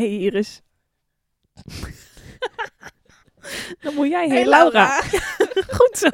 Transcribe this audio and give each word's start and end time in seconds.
Hey 0.00 0.18
Iris. 0.18 0.62
Dan 3.80 3.94
moet 3.94 4.08
jij, 4.08 4.26
hey, 4.28 4.36
Hey, 4.36 4.46
Laura. 4.46 4.70
Laura. 4.70 5.00
Goed 5.78 5.98
zo. 5.98 6.08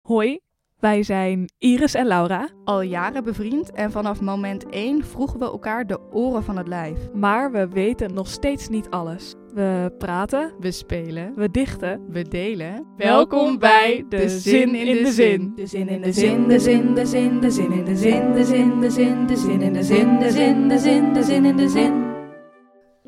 Hoi, 0.00 0.40
wij 0.78 1.02
zijn 1.02 1.52
Iris 1.58 1.94
en 1.94 2.06
Laura. 2.06 2.48
Al 2.64 2.80
jaren 2.80 3.24
bevriend 3.24 3.72
en 3.72 3.90
vanaf 3.90 4.20
moment 4.20 4.68
1 4.68 5.04
vroegen 5.04 5.38
we 5.38 5.44
elkaar 5.44 5.86
de 5.86 6.00
oren 6.12 6.42
van 6.44 6.56
het 6.56 6.68
lijf. 6.68 6.98
Maar 7.12 7.52
we 7.52 7.68
weten 7.68 8.14
nog 8.14 8.28
steeds 8.28 8.68
niet 8.68 8.90
alles. 8.90 9.34
We 9.54 9.94
praten, 9.98 10.54
We 10.58 10.70
spelen, 10.70 11.34
we 11.36 11.50
dichten. 11.50 12.06
we 12.08 12.22
delen. 12.22 12.86
Welkom 12.96 13.58
bij 13.58 14.04
De 14.08 14.28
Zin 14.28 14.74
in 14.74 15.04
de 15.04 15.12
Zin. 15.12 15.52
De 15.54 15.66
zin 15.66 15.88
in 15.88 16.00
de 16.00 16.12
zin, 16.12 16.48
de 16.48 16.58
zin, 16.58 16.94
de 16.94 17.06
zin, 17.06 17.40
de 17.40 17.50
zin 17.50 17.72
in 17.72 17.84
de 17.84 17.96
zin, 17.96 18.32
de 18.32 18.44
zin, 18.44 18.80
de 18.80 18.90
zin, 18.90 19.26
de 19.26 19.36
zin 19.36 19.60
in 19.60 19.72
de 19.72 19.82
zin, 19.82 20.18
de 20.18 20.30
zin, 20.30 20.68
de 20.68 20.78
zin, 20.78 21.12
de 21.12 21.22
zin 21.22 21.44
in 21.44 21.56
de 21.56 21.68
zin. 21.68 22.09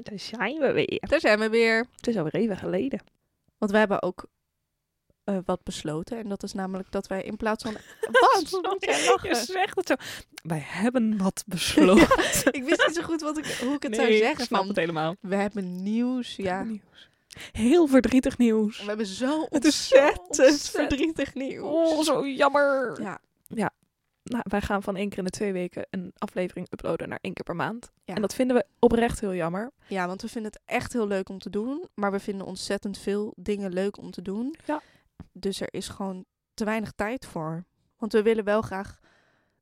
Daar 0.03 0.19
zijn 0.19 0.59
we 0.59 0.73
weer. 0.73 0.98
Daar 1.09 1.21
zijn 1.21 1.39
we 1.39 1.48
weer. 1.48 1.87
Het 1.97 2.06
is 2.06 2.16
alweer 2.16 2.34
even 2.34 2.56
geleden. 2.56 3.01
Want 3.59 3.70
we 3.70 3.79
hebben 3.79 4.02
ook 4.02 4.24
eh, 5.24 5.37
wat 5.45 5.62
besloten. 5.62 6.19
En 6.19 6.29
dat 6.29 6.43
is 6.43 6.52
namelijk 6.52 6.91
dat 6.91 7.06
wij 7.06 7.23
in 7.23 7.37
plaats 7.37 7.62
van... 7.62 7.73
Wat? 8.20 8.48
Lachen? 9.07 9.29
Je 9.29 9.34
zegt 9.34 9.77
het 9.77 9.87
zo. 9.88 9.95
Wij 10.43 10.62
hebben 10.65 11.16
wat 11.19 11.45
besloten. 11.57 12.19
Ik 12.51 12.65
wist 12.65 12.87
niet 12.87 12.96
zo 12.96 13.02
goed 13.02 13.20
wat 13.20 13.38
ik, 13.38 13.45
hoe 13.60 13.74
ik 13.74 13.83
het 13.83 13.95
zou 13.95 14.07
Nee, 14.09 14.16
ik 14.16 14.23
zeggen. 14.24 14.45
snap 14.45 14.69
het 14.69 14.77
helemaal. 14.77 15.16
we 15.20 15.34
hebben 15.37 15.83
nieuws, 15.83 16.37
ja. 16.37 16.62
Nieuws. 16.62 17.10
Heel 17.52 17.87
verdrietig 17.87 18.38
nieuws. 18.38 18.80
We 18.80 18.84
hebben 18.87 19.07
zo 19.07 19.43
ontzettend 19.43 20.19
ontzettend. 20.27 20.69
verdrietig 20.71 21.34
nieuws. 21.34 21.65
Oh, 21.65 22.02
zo 22.02 22.27
jammer. 22.27 22.98
Ja, 23.48 23.71
Nou, 24.22 24.42
wij 24.48 24.60
gaan 24.60 24.82
van 24.82 24.96
één 24.96 25.08
keer 25.08 25.18
in 25.18 25.24
de 25.24 25.30
twee 25.30 25.52
weken 25.52 25.86
een 25.90 26.12
aflevering 26.18 26.66
uploaden 26.70 27.08
naar 27.08 27.18
één 27.20 27.32
keer 27.32 27.44
per 27.44 27.56
maand. 27.56 27.90
Ja. 28.04 28.14
En 28.14 28.20
dat 28.20 28.34
vinden 28.34 28.56
we 28.56 28.64
oprecht 28.78 29.20
heel 29.20 29.34
jammer. 29.34 29.70
ja, 29.86 30.06
want 30.06 30.22
we 30.22 30.28
vinden 30.28 30.52
het 30.52 30.60
echt 30.64 30.92
heel 30.92 31.06
leuk 31.06 31.28
om 31.28 31.38
te 31.38 31.50
doen. 31.50 31.88
Maar 31.95 32.12
we 32.12 32.20
vinden 32.20 32.46
ontzettend 32.46 32.98
veel 32.98 33.32
dingen 33.36 33.73
leuk 33.73 33.98
om 33.98 34.10
te 34.10 34.23
doen. 34.23 34.54
Ja. 34.64 34.80
Dus 35.32 35.60
er 35.60 35.68
is 35.74 35.88
gewoon 35.88 36.24
te 36.54 36.64
weinig 36.64 36.92
tijd 36.92 37.26
voor. 37.26 37.64
Want 37.96 38.12
we 38.12 38.23
willen 38.23 38.45
wel 38.45 38.62
graag 38.62 38.98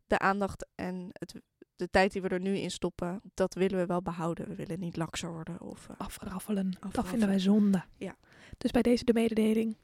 de 0.07 0.19
aandacht 0.19 0.67
en 0.75 1.09
het, 1.13 1.35
de 1.77 1.91
tijd 1.91 2.13
die 2.13 2.23
we 2.23 2.29
er 2.29 2.41
nu 2.41 2.57
in 2.57 2.71
stoppen, 2.71 3.21
dat 3.35 3.55
willen 3.55 3.79
we 3.79 3.87
wel 3.87 4.03
behouden. 4.03 4.49
We 4.49 4.55
willen 4.55 4.81
niet 4.81 4.97
lakser 4.97 5.33
worden 5.33 5.61
of... 5.61 5.89
eh, 5.89 5.95
Afraffelen. 5.99 6.77
Dat 6.93 7.09
vinden 7.09 7.29
wij 7.29 7.39
zonde. 7.39 7.83
Ja. 7.97 8.17
Dus 8.59 8.71
bij 8.71 8.83
deze 8.83 9.05
de 9.05 9.13
mededeling. 9.13 9.77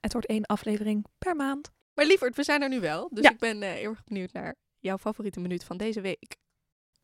Het 0.00 0.12
wordt 0.12 0.28
één 0.28 0.44
aflevering 0.46 1.04
per 1.18 1.36
maand. 1.36 1.70
Maar 1.94 2.06
lieverd, 2.06 2.36
we 2.36 2.42
zijn 2.44 2.62
er 2.62 2.68
nu 2.68 2.80
wel. 2.80 3.08
Dus 3.12 3.24
Ja. 3.24 3.30
ik 3.30 3.38
ben 3.38 3.62
eh, 3.62 3.70
heel 3.72 3.90
erg 3.90 4.04
benieuwd 4.04 4.32
naar 4.32 4.54
jouw 4.78 4.98
favoriete 4.98 5.40
minuut 5.40 5.64
van 5.64 5.76
deze 5.76 6.00
week. 6.00 6.36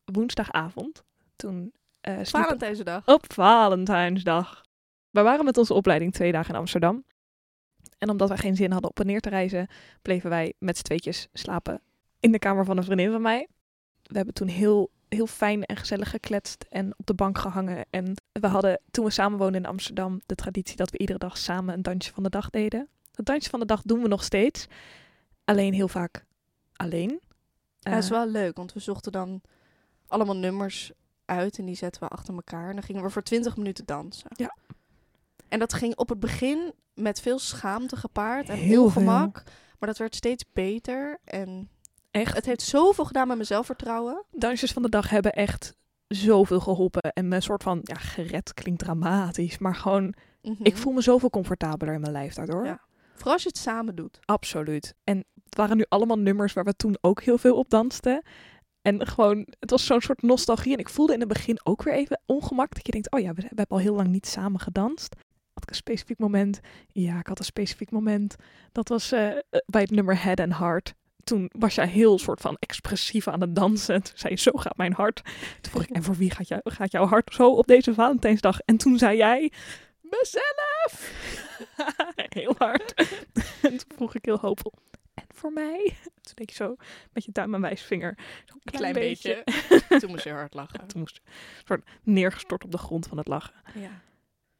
Woensdagavond. 0.05 1.03
Toen 1.35 1.73
sliep- 2.01 2.27
Valentijnsdag. 2.27 3.07
op 3.07 3.33
Valentijnsdag. 3.33 4.61
We 5.09 5.21
waren 5.21 5.45
met 5.45 5.57
onze 5.57 5.73
opleiding 5.73 6.13
twee 6.13 6.31
dagen 6.31 6.53
in 6.53 6.59
Amsterdam. 6.59 7.03
En 7.97 8.09
omdat 8.09 8.27
wij 8.27 8.37
geen 8.37 8.55
zin 8.55 8.71
hadden 8.71 8.89
op 8.89 8.99
en 8.99 9.05
neer 9.05 9.21
te 9.21 9.29
reizen, 9.29 9.67
bleven 10.01 10.29
wij 10.29 10.53
met 10.59 10.77
z'n 10.77 10.83
tweetjes 10.83 11.27
slapen 11.33 11.81
in 12.19 12.31
de 12.31 12.39
kamer 12.39 12.65
van 12.65 12.77
een 12.77 12.83
vriendin 12.83 13.11
van 13.11 13.21
mij. 13.21 13.47
We 14.03 14.15
hebben 14.15 14.33
toen 14.33 14.47
heel, 14.47 14.91
heel 15.09 15.27
fijn 15.27 15.63
en 15.65 15.75
gezellig 15.77 16.09
gekletst 16.09 16.65
en 16.69 16.93
op 16.97 17.05
de 17.05 17.13
bank 17.13 17.37
gehangen. 17.37 17.85
En 17.89 18.13
we 18.31 18.47
hadden, 18.47 18.79
toen 18.91 19.05
we 19.05 19.11
samen 19.11 19.37
woonden 19.37 19.61
in 19.63 19.67
Amsterdam, 19.69 20.21
de 20.25 20.35
traditie 20.35 20.75
dat 20.75 20.91
we 20.91 20.97
iedere 20.97 21.19
dag 21.19 21.37
samen 21.37 21.73
een 21.73 21.81
dansje 21.81 22.13
van 22.13 22.23
de 22.23 22.29
dag 22.29 22.49
deden. 22.49 22.89
Dat 23.11 23.25
dansje 23.25 23.49
van 23.49 23.59
de 23.59 23.65
dag 23.65 23.81
doen 23.81 24.01
we 24.01 24.07
nog 24.07 24.23
steeds. 24.23 24.67
Alleen 25.45 25.73
heel 25.73 25.87
vaak 25.87 26.25
alleen. 26.75 27.19
Ja, 27.79 27.91
dat 27.91 28.03
is 28.03 28.09
Eh, 28.09 28.15
wel 28.17 28.27
leuk, 28.27 28.57
want 28.57 28.73
we 28.73 28.79
zochten 28.79 29.11
dan 29.11 29.41
allemaal 30.07 30.35
nummers 30.35 30.91
uit 31.25 31.57
en 31.57 31.65
die 31.65 31.75
zetten 31.75 32.01
we 32.03 32.07
achter 32.07 32.33
elkaar. 32.33 32.67
En 32.67 32.73
dan 32.73 32.83
gingen 32.83 33.03
we 33.03 33.09
voor 33.09 33.23
20 33.23 33.57
minuten 33.57 33.85
dansen. 33.85 34.29
Ja. 34.35 34.55
En 35.47 35.59
dat 35.59 35.73
ging 35.73 35.95
op 35.97 36.09
het 36.09 36.19
begin 36.19 36.73
met 36.93 37.21
veel 37.21 37.39
schaamte 37.39 37.95
gepaard 37.95 38.49
en 38.49 38.57
Heel 38.57 38.83
ongemak. 38.83 39.43
Maar 39.79 39.89
dat 39.89 39.97
werd 39.97 40.15
steeds 40.15 40.45
beter. 40.53 41.19
En 41.23 41.69
echt. 42.11 42.35
het 42.35 42.45
heeft 42.45 42.61
zoveel 42.61 43.05
gedaan 43.05 43.27
met 43.27 43.35
mijn 43.35 43.47
zelfvertrouwen. 43.47 44.23
dansjes 44.31 44.71
van 44.71 44.81
de 44.81 44.89
dag 44.89 45.09
hebben 45.09 45.31
echt 45.31 45.75
zoveel 46.07 46.59
geholpen. 46.59 47.01
En 47.01 47.27
me 47.27 47.35
een 47.35 47.41
soort 47.41 47.63
van, 47.63 47.79
ja, 47.83 47.95
gered 47.95 48.53
klinkt 48.53 48.79
dramatisch. 48.79 49.57
Maar 49.57 49.75
gewoon, 49.75 50.13
Mhm. 50.41 50.63
ik 50.63 50.77
voel 50.77 50.93
me 50.93 51.01
zoveel 51.01 51.29
comfortabeler 51.29 51.93
in 51.93 52.01
mijn 52.01 52.11
lijf 52.13 52.33
daardoor. 52.33 52.65
Ja. 52.65 52.81
Vooral 53.21 53.33
als 53.33 53.43
je 53.43 53.49
het 53.49 53.57
samen 53.57 53.95
doet. 53.95 54.19
Absoluut. 54.25 54.95
En 55.03 55.25
het 55.43 55.55
waren 55.55 55.77
nu 55.77 55.85
allemaal 55.89 56.17
nummers 56.17 56.53
waar 56.53 56.63
we 56.63 56.75
toen 56.75 56.97
ook 57.01 57.21
heel 57.21 57.37
veel 57.37 57.55
op 57.55 57.69
dansten. 57.69 58.23
En 58.81 59.07
gewoon, 59.07 59.47
het 59.59 59.69
was 59.69 59.85
zo'n 59.85 60.01
soort 60.01 60.21
nostalgie. 60.21 60.73
En 60.73 60.79
ik 60.79 60.89
voelde 60.89 61.13
in 61.13 61.19
het 61.19 61.27
begin 61.27 61.59
ook 61.63 61.83
weer 61.83 61.93
even 61.93 62.21
ongemak. 62.25 62.75
Dat 62.75 62.85
je 62.85 62.91
denkt, 62.91 63.11
oh 63.11 63.19
ja, 63.19 63.33
we, 63.33 63.41
hebben 63.41 63.67
al 63.67 63.79
heel 63.79 63.95
lang 63.95 64.07
niet 64.07 64.27
samen 64.27 64.59
gedanst. 64.59 65.15
Had 65.53 65.63
ik 65.63 65.69
een 65.69 65.75
specifiek 65.75 66.19
moment? 66.19 66.59
Ja, 66.87 67.19
ik 67.19 67.27
had 67.27 67.39
een 67.39 67.45
specifiek 67.45 67.91
moment. 67.91 68.35
Dat 68.71 68.89
was 68.89 69.11
eh, 69.11 69.29
bij 69.65 69.81
het 69.81 69.91
nummer 69.91 70.23
Head 70.23 70.39
and 70.39 70.57
Heart. 70.57 70.93
Toen 71.23 71.49
was 71.57 71.75
jij 71.75 71.87
heel 71.87 72.19
soort 72.19 72.41
van 72.41 72.57
expressief 72.59 73.27
aan 73.27 73.41
het 73.41 73.55
dansen. 73.55 74.03
Toen 74.03 74.17
zei 74.17 74.33
je, 74.33 74.39
zo 74.39 74.51
gaat 74.51 74.77
mijn 74.77 74.93
hart. 74.93 75.21
Toen 75.61 75.71
vroeg 75.71 75.83
ik, 75.83 75.89
en 75.89 76.03
voor 76.03 76.15
wie 76.15 76.31
gaat, 76.31 76.61
gaat 76.63 76.91
jouw 76.91 77.05
hart 77.05 77.33
zo 77.33 77.51
op 77.51 77.67
deze 77.67 77.93
Valentijnsdag? 77.93 78.59
En 78.59 78.77
toen 78.77 78.97
zei 78.97 79.17
jij, 79.17 79.51
mezelf. 80.19 81.11
heel 82.39 82.55
hard. 82.57 82.93
en 83.67 83.77
toen 83.77 83.91
vroeg 83.95 84.15
ik 84.15 84.25
heel 84.25 84.37
hoopvol, 84.39 84.73
en 85.13 85.23
voor 85.27 85.51
mij? 85.53 85.95
Toen 86.21 86.33
denk 86.35 86.49
je 86.49 86.55
zo, 86.55 86.75
met 87.13 87.25
je 87.25 87.31
duim 87.31 87.53
en 87.53 87.61
wijsvinger. 87.61 88.17
Zo'n 88.45 88.59
klein, 88.63 88.93
Klein 88.93 89.07
beetje. 89.07 89.41
beetje. 89.45 89.99
Toen 89.99 90.09
moest 90.09 90.23
je 90.23 90.31
hard 90.31 90.53
lachen. 90.61 90.87
Toen 90.87 90.99
moest 90.99 91.15
je 91.15 91.31
soort 91.65 91.89
neergestort 92.03 92.63
op 92.63 92.71
de 92.71 92.77
grond 92.77 93.07
van 93.07 93.17
het 93.17 93.27
lachen. 93.27 93.55
Ja. 93.73 94.01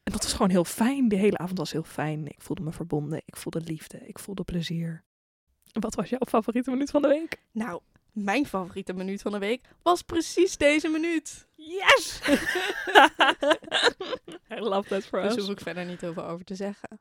En 0.03 0.11
dat 0.11 0.23
was 0.23 0.33
gewoon 0.33 0.49
heel 0.49 0.63
fijn. 0.65 1.07
De 1.07 1.15
hele 1.15 1.37
avond 1.37 1.57
was 1.57 1.71
heel 1.71 1.83
fijn. 1.83 2.27
Ik 2.27 2.41
voelde 2.41 2.61
me 2.61 2.71
verbonden. 2.71 3.21
Ik 3.25 3.35
voelde 3.35 3.61
liefde. 3.61 4.07
Ik 4.07 4.19
voelde 4.19 4.43
plezier. 4.43 5.03
Wat 5.71 5.95
was 5.95 6.09
jouw 6.09 6.19
favoriete 6.27 6.69
minuut 6.69 6.89
van 6.91 7.01
de 7.01 7.07
week? 7.07 7.41
Nou, 7.51 7.81
mijn 8.11 8.45
favoriete 8.45 8.93
minuut 8.93 9.21
van 9.21 9.31
de 9.31 9.39
week 9.39 9.67
was 9.83 10.01
precies 10.01 10.57
deze 10.57 10.87
minuut. 10.87 11.47
Yes! 11.55 12.21
I 14.55 14.59
love 14.59 14.87
that 14.89 15.03
for 15.03 15.21
Dus 15.21 15.35
us. 15.35 15.41
hoef 15.41 15.49
ik 15.51 15.59
verder 15.59 15.85
niet 15.85 16.01
heel 16.01 16.13
veel 16.13 16.25
over 16.25 16.45
te 16.45 16.55
zeggen. 16.55 16.99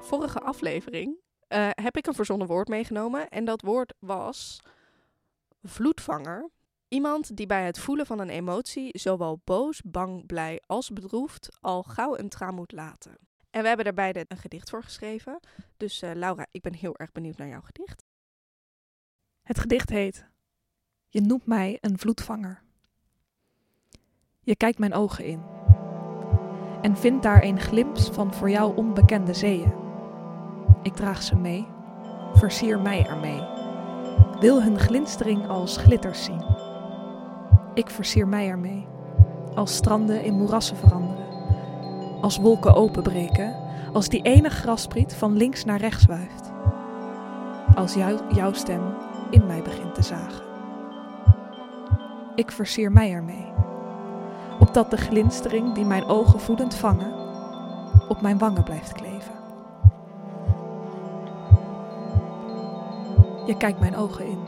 Vorige 0.00 0.40
aflevering 0.40 1.16
eh, 1.48 1.68
heb 1.70 1.96
ik 1.96 2.06
een 2.06 2.14
verzonnen 2.14 2.46
woord 2.46 2.68
meegenomen. 2.68 3.28
En 3.28 3.44
dat 3.44 3.60
woord 3.62 3.94
was 3.98 4.60
vloedvanger. 5.62 6.50
Iemand 6.88 7.36
die 7.36 7.46
bij 7.46 7.64
het 7.66 7.78
voelen 7.78 8.06
van 8.06 8.18
een 8.18 8.30
emotie, 8.30 8.98
zowel 8.98 9.40
boos, 9.44 9.80
bang, 9.84 10.26
blij 10.26 10.60
als 10.66 10.90
bedroefd, 10.90 11.48
al 11.60 11.82
gauw 11.82 12.18
een 12.18 12.28
traan 12.28 12.54
moet 12.54 12.72
laten. 12.72 13.16
En 13.56 13.62
we 13.62 13.68
hebben 13.68 13.84
daarbij 13.84 14.12
de- 14.12 14.24
een 14.28 14.36
gedicht 14.36 14.70
voor 14.70 14.82
geschreven. 14.82 15.40
Dus 15.76 16.02
eh, 16.02 16.10
Laura, 16.14 16.46
ik 16.50 16.62
ben 16.62 16.74
heel 16.74 16.96
erg 16.96 17.12
benieuwd 17.12 17.36
naar 17.36 17.48
jouw 17.48 17.60
gedicht. 17.60 18.04
Het 19.42 19.58
gedicht 19.58 19.90
heet 19.90 20.26
Je 21.08 21.20
noemt 21.20 21.46
mij 21.46 21.78
een 21.80 21.98
vloedvanger. 21.98 22.62
Je 24.40 24.56
kijkt 24.56 24.78
mijn 24.78 24.94
ogen 24.94 25.24
in 25.24 25.42
en 26.82 26.96
vindt 26.96 27.22
daar 27.22 27.42
een 27.42 27.60
glimp 27.60 27.98
van 27.98 28.34
voor 28.34 28.50
jou 28.50 28.76
onbekende 28.76 29.34
zeeën. 29.34 29.72
Ik 30.82 30.94
draag 30.94 31.22
ze 31.22 31.36
mee, 31.36 31.66
versier 32.32 32.80
mij 32.80 33.06
ermee, 33.06 33.40
wil 34.40 34.62
hun 34.62 34.78
glinstering 34.78 35.46
als 35.48 35.76
glitters 35.76 36.24
zien. 36.24 36.44
Ik 37.74 37.90
versier 37.90 38.28
mij 38.28 38.48
ermee, 38.48 38.86
als 39.54 39.76
stranden 39.76 40.22
in 40.24 40.34
moerassen 40.34 40.76
veranderen, 40.76 41.05
als 42.26 42.38
wolken 42.38 42.74
openbreken, 42.74 43.54
als 43.92 44.08
die 44.08 44.22
ene 44.22 44.48
graspriet 44.48 45.14
van 45.14 45.36
links 45.36 45.64
naar 45.64 45.78
rechts 45.78 46.06
wuift, 46.06 46.52
als 47.74 47.94
jou, 47.94 48.18
jouw 48.34 48.52
stem 48.52 48.82
in 49.30 49.46
mij 49.46 49.62
begint 49.62 49.94
te 49.94 50.02
zagen. 50.02 50.44
Ik 52.34 52.50
versier 52.50 52.92
mij 52.92 53.12
ermee, 53.12 53.52
opdat 54.58 54.90
de 54.90 54.96
glinstering 54.96 55.74
die 55.74 55.84
mijn 55.84 56.04
ogen 56.04 56.40
voedend 56.40 56.74
vangen, 56.74 57.12
op 58.08 58.20
mijn 58.20 58.38
wangen 58.38 58.64
blijft 58.64 58.92
kleven. 58.92 59.34
Je 63.46 63.56
kijkt 63.56 63.80
mijn 63.80 63.96
ogen 63.96 64.26
in 64.26 64.40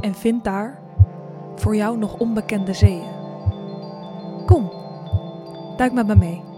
en 0.00 0.14
vindt 0.14 0.44
daar 0.44 0.78
voor 1.54 1.76
jou 1.76 1.98
nog 1.98 2.18
onbekende 2.18 2.72
zeeën. 2.72 3.12
Kom, 4.46 4.72
duik 5.76 5.92
met 5.92 6.06
me 6.06 6.16
mee. 6.16 6.52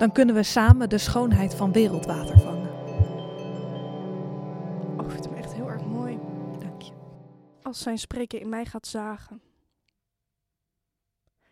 Dan 0.00 0.12
kunnen 0.12 0.34
we 0.34 0.42
samen 0.42 0.88
de 0.88 0.98
schoonheid 0.98 1.54
van 1.54 1.72
wereldwater 1.72 2.38
vangen. 2.38 2.70
Oh, 4.98 5.04
ik 5.04 5.10
vind 5.10 5.24
hem 5.24 5.34
echt 5.34 5.52
heel 5.52 5.68
erg 5.68 5.84
mooi. 5.84 6.18
Dank 6.58 6.82
je. 6.82 6.92
Als 7.62 7.80
zijn 7.80 7.98
spreken 7.98 8.40
in 8.40 8.48
mij 8.48 8.64
gaat 8.64 8.86
zagen. 8.86 9.42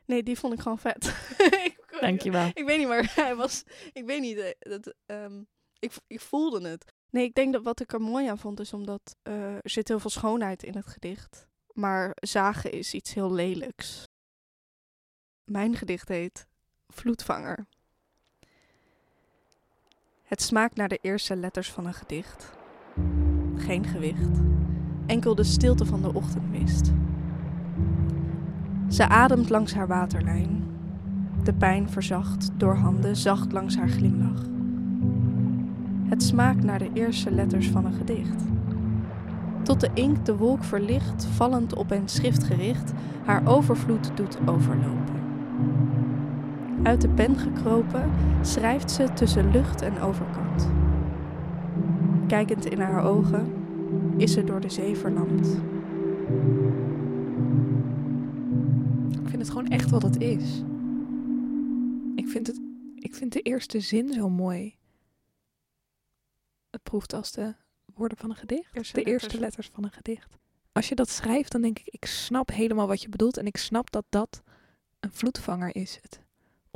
Nee, 0.05 0.23
die 0.23 0.39
vond 0.39 0.53
ik 0.53 0.61
gewoon 0.61 0.79
vet. 0.79 1.05
ik, 1.67 1.99
Dankjewel. 2.01 2.51
ik 2.55 2.65
weet 2.65 2.79
niet, 2.79 2.89
maar 2.89 3.13
hij 3.25 3.37
was... 3.37 3.65
Ik 3.93 4.05
weet 4.05 4.21
niet, 4.21 4.39
eh, 4.39 4.53
dat, 4.59 4.95
ehm, 5.07 5.43
ik, 5.79 5.93
ik 6.07 6.21
voelde 6.21 6.69
het. 6.69 6.93
Nee, 7.11 7.25
ik 7.25 7.35
denk 7.35 7.53
dat 7.53 7.63
wat 7.63 7.81
ik 7.81 7.93
er 7.93 8.01
mooi 8.01 8.29
aan 8.29 8.39
vond 8.39 8.61
is 8.61 8.73
omdat 8.73 9.17
eh, 9.23 9.55
er 9.55 9.71
zit 9.71 9.89
heel 9.89 10.01
veel 10.01 10.11
schoonheid 10.11 10.63
in 10.63 10.75
het 10.75 10.87
gedicht. 10.87 11.47
Maar 11.73 12.17
zagen 12.21 12.73
is 12.73 12.95
iets 12.95 13.15
heel 13.15 13.33
lelijks. 13.33 14.05
Mijn 15.45 15.77
gedicht 15.77 16.09
heet 16.09 16.47
Vloedvanger. 16.87 17.67
Het 20.29 20.43
smaakt 20.43 20.77
naar 20.77 20.89
de 20.89 20.99
eerste 21.03 21.37
letters 21.37 21.71
van 21.73 21.87
een 21.87 21.95
gedicht. 21.95 22.53
Geen 23.57 23.85
gewicht. 23.85 24.41
Enkel 25.07 25.35
de 25.35 25.45
stilte 25.45 25.85
van 25.87 26.03
de 26.03 26.15
ochtendmist. 26.15 26.93
Ze 28.89 29.09
ademt 29.09 29.49
langs 29.49 29.75
haar 29.75 29.87
waterlijn. 29.87 30.65
De 31.43 31.55
pijn 31.55 31.91
verzacht 31.91 32.51
door 32.57 32.75
handen 32.75 33.17
zacht 33.17 33.53
langs 33.53 33.77
haar 33.77 33.89
glimlach. 33.89 34.43
Het 36.09 36.23
smaakt 36.23 36.65
naar 36.65 36.79
de 36.79 36.91
eerste 36.93 37.31
letters 37.31 37.69
van 37.69 37.85
een 37.85 37.95
gedicht. 37.95 38.45
Tot 39.63 39.81
de 39.81 39.91
inkt 39.95 40.27
de 40.27 40.37
wolk 40.37 40.65
verlicht, 40.65 41.25
vallend 41.25 41.75
op 41.75 41.91
een 41.91 42.09
schrift 42.09 42.45
gericht, 42.45 42.93
haar 43.25 43.47
overvloed 43.47 44.11
doet 44.17 44.39
overlopen. 44.47 45.18
Uit 46.89 47.01
de 47.01 47.09
pen 47.09 47.37
gekropen, 47.37 48.11
schrijft 48.43 48.91
ze 48.91 49.13
tussen 49.13 49.51
lucht 49.51 49.83
en 49.83 50.01
overkant. 50.01 50.69
Kijkend 52.27 52.65
in 52.65 52.81
haar 52.81 53.05
ogen, 53.05 53.53
is 54.17 54.33
ze 54.33 54.45
door 54.45 54.61
de 54.61 54.69
zee 54.69 54.97
verlamd. 54.97 55.47
Ik 59.23 59.29
vind 59.29 59.39
het 59.43 59.49
gewoon 59.51 59.69
echt 59.69 59.91
wat 59.91 60.03
het 60.03 60.21
is. 60.21 60.63
Ik 62.15 62.29
vind, 62.29 62.47
het, 62.47 62.61
ik 62.95 63.15
vind 63.15 63.33
de 63.33 63.41
eerste 63.41 63.81
zin 63.81 64.13
zo 64.13 64.29
mooi. 64.29 64.77
Het 66.71 66.83
proeft 66.83 67.13
als 67.13 67.33
de 67.33 67.55
woorden 67.95 68.19
van 68.19 68.31
een 68.31 68.37
gedicht. 68.37 68.77
Eerste 68.77 68.95
de 68.95 69.01
letters. 69.01 69.23
eerste 69.23 69.41
letters 69.41 69.71
van 69.73 69.85
een 69.85 69.93
gedicht. 69.93 70.37
Als 70.73 70.89
je 70.89 70.95
dat 70.95 71.09
schrijft, 71.09 71.53
dan 71.53 71.63
denk 71.63 71.79
ik, 71.79 71.89
ik 71.89 72.05
snap 72.05 72.51
helemaal 72.51 72.87
wat 72.87 73.03
je 73.03 73.09
bedoelt. 73.09 73.37
En 73.37 73.47
ik 73.47 73.57
snap 73.57 73.91
dat 73.91 74.05
dat 74.09 74.43
een 75.01 75.13
vloedvanger 75.13 75.75
is. 75.75 75.99
Het. 76.03 76.27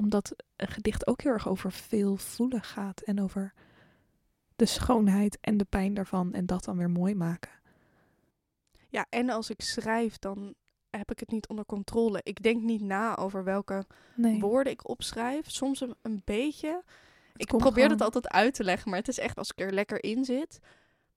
Omdat 0.03 0.35
een 0.57 0.69
gedicht 0.69 1.07
ook 1.07 1.23
heel 1.23 1.33
erg 1.33 1.49
over 1.49 1.73
veel 1.73 2.17
voelen 2.17 2.63
gaat. 2.63 3.01
En 3.01 3.21
over 3.21 3.53
de 4.57 4.67
schoonheid 4.67 5.39
en 5.41 5.57
de 5.57 5.65
pijn 5.65 5.95
daarvan. 5.95 6.33
En 6.33 6.47
dat 6.47 6.65
dan 6.65 6.77
weer 6.77 6.91
mooi 6.91 7.15
maken. 7.15 7.51
Ja, 8.89 9.07
en 9.09 9.31
als 9.31 9.51
ik 9.51 9.61
schrijf, 9.61 10.19
dan 10.19 10.55
heb 10.91 11.11
ik 11.11 11.19
het 11.19 11.31
niet 11.31 11.49
onder 11.49 11.65
controle. 11.67 12.21
Ik 12.23 12.43
denk 12.43 12.63
niet 12.63 12.81
na 12.83 13.17
over 13.17 13.45
welke 13.45 13.87
Nee. 14.15 14.41
woorden 14.41 14.73
ik 14.73 14.89
opschrijf. 14.89 15.51
Soms 15.51 15.81
een, 15.81 15.95
een 16.03 16.23
beetje. 16.25 16.83
Ik 17.37 17.47
probeer 17.47 17.69
het 17.83 17.93
gewoon- 17.93 17.99
altijd 17.99 18.29
uit 18.29 18.55
te 18.55 18.65
leggen, 18.65 18.91
maar 18.91 18.99
het 18.99 19.09
is 19.09 19.19
echt 19.19 19.37
als 19.39 19.51
ik 19.51 19.61
er 19.61 19.73
lekker 19.73 20.05
in 20.05 20.25
zit, 20.25 20.59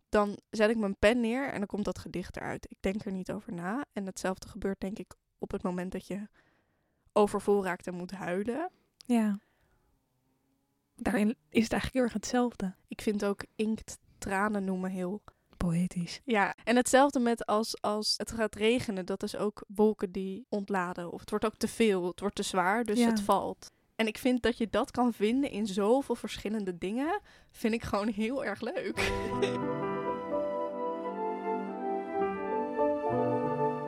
dan 0.09 0.37
zet 0.49 0.69
ik 0.69 0.77
mijn 0.77 0.97
pen 0.99 1.19
neer 1.19 1.47
en 1.51 1.57
dan 1.57 1.67
komt 1.67 1.85
dat 1.85 1.99
gedicht 1.99 2.35
eruit. 2.35 2.65
Ik 2.69 2.77
denk 2.79 3.05
er 3.05 3.11
niet 3.11 3.31
over 3.31 3.53
na. 3.53 3.85
En 3.93 4.05
hetzelfde 4.05 4.47
gebeurt 4.47 4.79
denk 4.79 4.99
ik 4.99 5.13
op 5.37 5.51
het 5.51 5.63
moment 5.63 5.91
dat 5.91 6.07
je 6.07 6.27
overvol 7.15 7.63
raakt 7.63 7.87
en 7.87 7.93
moet 7.93 8.11
huilen. 8.11 8.69
Ja. 8.97 9.39
Daarin 10.95 11.29
is 11.49 11.63
het 11.63 11.71
eigenlijk 11.71 11.93
heel 11.93 12.03
erg 12.03 12.13
hetzelfde. 12.13 12.75
Ik 12.87 13.01
vind 13.01 13.25
ook 13.25 13.45
inkt 13.55 13.97
tranen 14.17 14.63
noemen 14.63 14.89
heel. 14.89 15.21
Poëtisch. 15.57 16.21
Ja, 16.25 16.55
en 16.63 16.75
hetzelfde 16.75 17.19
met 17.19 17.45
als, 17.45 17.81
als 17.81 18.13
het 18.17 18.31
gaat 18.31 18.55
regenen. 18.55 19.05
Dat 19.05 19.23
is 19.23 19.35
ook 19.35 19.63
wolken 19.67 20.11
die 20.11 20.45
ontladen. 20.49 21.11
Of 21.11 21.19
het 21.19 21.29
wordt 21.29 21.45
ook 21.45 21.55
te 21.55 21.67
veel, 21.67 22.07
het 22.07 22.19
wordt 22.19 22.35
te 22.35 22.43
zwaar, 22.43 22.83
dus 22.83 22.99
Ja. 22.99 23.05
het 23.05 23.21
valt. 23.21 23.71
En 23.95 24.07
ik 24.07 24.17
vind 24.17 24.41
dat 24.41 24.57
je 24.57 24.67
dat 24.69 24.91
kan 24.91 25.13
vinden 25.13 25.51
in 25.51 25.67
zoveel 25.67 26.15
verschillende 26.15 26.77
dingen. 26.77 27.21
Vind 27.51 27.73
ik 27.73 27.83
gewoon 27.83 28.07
heel 28.07 28.45
erg 28.45 28.61
leuk. 28.61 29.11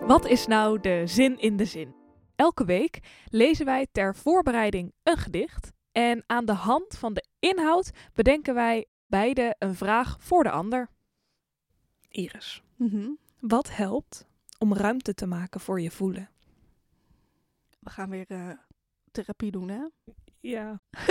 Wat 0.07 0.25
is 0.25 0.47
nou 0.47 0.79
de 0.79 1.03
zin 1.05 1.39
in 1.39 1.57
de 1.57 1.65
zin? 1.65 1.95
Elke 2.37 2.65
week 2.65 2.99
lezen 3.29 3.65
wij 3.65 3.87
ter 3.91 4.15
voorbereiding 4.15 4.93
een 5.03 5.17
gedicht. 5.17 5.71
En 5.91 6.23
aan 6.27 6.45
de 6.45 6.53
hand 6.53 6.97
van 6.97 7.13
de 7.13 7.25
inhoud 7.39 7.91
bedenken 8.13 8.53
wij 8.53 8.85
beide 9.05 9.55
een 9.59 9.75
vraag 9.75 10.15
voor 10.19 10.43
de 10.43 10.49
ander. 10.51 10.89
Iris, 12.09 12.63
Mhm. 12.75 13.09
wat 13.39 13.75
helpt 13.75 14.25
om 14.59 14.73
ruimte 14.73 15.13
te 15.13 15.25
maken 15.25 15.59
voor 15.59 15.81
je 15.81 15.91
voelen? 15.91 16.29
We 17.79 17.89
gaan 17.89 18.09
weer 18.09 18.25
eh, 18.27 18.49
therapie 19.11 19.51
doen, 19.51 19.69
hè? 19.69 19.83
Ja. 20.39 20.81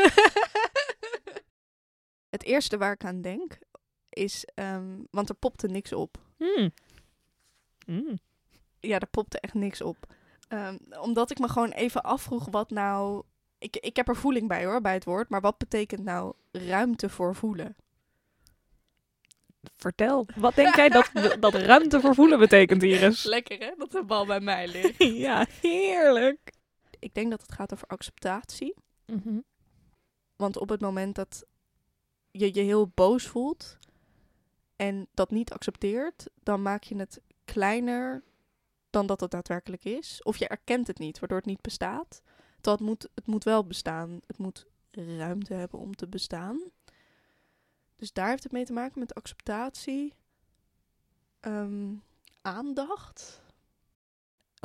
het 2.34 2.42
eerste 2.42 2.78
waar 2.78 2.92
ik 2.92 3.04
aan 3.04 3.20
denk 3.20 3.58
is, 4.08 4.44
ehm, 4.54 4.98
want 5.10 5.28
er 5.28 5.34
popte 5.34 5.66
niks 5.66 5.92
op. 5.92 6.18
Mm. 6.38 6.70
Mm. 7.86 8.18
Ja, 8.80 8.98
er 8.98 9.06
popte 9.06 9.40
echt 9.40 9.54
niks 9.54 9.80
op. 9.80 10.14
Ehm, 10.48 10.76
omdat 11.00 11.30
ik 11.30 11.38
me 11.38 11.48
gewoon 11.48 11.70
even 11.70 12.02
afvroeg 12.02 12.46
wat 12.50 12.70
nou... 12.70 13.22
Ik, 13.58 13.76
ik 13.76 13.96
heb 13.96 14.08
er 14.08 14.16
voeling 14.16 14.48
bij 14.48 14.64
hoor, 14.64 14.80
bij 14.80 14.94
het 14.94 15.04
woord. 15.04 15.28
Maar 15.28 15.40
wat 15.40 15.58
betekent 15.58 16.04
nou 16.04 16.34
ruimte 16.52 17.08
voor 17.08 17.34
voelen? 17.34 17.76
Vertel, 19.76 20.26
wat 20.36 20.54
denk 20.54 20.76
jij 20.76 20.88
dat, 20.88 21.10
dat 21.40 21.54
ruimte 21.54 22.00
voor 22.00 22.14
voelen 22.14 22.38
betekent, 22.38 22.82
Iris? 22.82 23.24
Lekker 23.36 23.58
hè, 23.58 23.70
dat 23.76 23.90
de 23.90 24.04
bal 24.04 24.26
bij 24.26 24.40
mij 24.40 24.68
ligt. 24.68 25.02
ja, 25.26 25.46
heerlijk. 25.60 26.52
ik 26.98 27.14
denk 27.14 27.30
dat 27.30 27.42
het 27.42 27.52
gaat 27.52 27.72
over 27.72 27.88
acceptatie. 27.88 28.74
Mhm. 29.06 29.38
Want 30.36 30.58
op 30.58 30.68
het 30.68 30.80
moment 30.80 31.14
dat 31.14 31.44
je 32.30 32.54
je 32.54 32.60
heel 32.60 32.88
boos 32.94 33.26
voelt 33.26 33.78
en 34.76 35.08
dat 35.14 35.30
niet 35.30 35.52
accepteert, 35.52 36.26
dan 36.42 36.62
maak 36.62 36.82
je 36.82 36.96
het 36.96 37.20
kleiner 37.44 38.22
dan 38.96 39.06
dat 39.06 39.20
het 39.20 39.30
daadwerkelijk 39.30 39.84
is. 39.84 40.22
Of 40.22 40.36
je 40.36 40.48
erkent 40.48 40.86
het 40.86 40.98
niet, 40.98 41.18
waardoor 41.18 41.38
het 41.38 41.46
niet 41.46 41.60
bestaat. 41.60 42.22
Dat 42.60 42.80
moet, 42.80 43.08
het 43.14 43.26
moet 43.26 43.44
wel 43.44 43.66
bestaan. 43.66 44.20
Het 44.26 44.38
moet 44.38 44.66
ruimte 44.90 45.54
hebben 45.54 45.78
om 45.78 45.94
te 45.94 46.08
bestaan. 46.08 46.60
Dus 47.96 48.12
daar 48.12 48.28
heeft 48.28 48.42
het 48.42 48.52
mee 48.52 48.64
te 48.64 48.72
maken 48.72 48.98
met 48.98 49.14
acceptatie. 49.14 50.14
Ehm, 51.40 51.94
aandacht. 52.42 53.42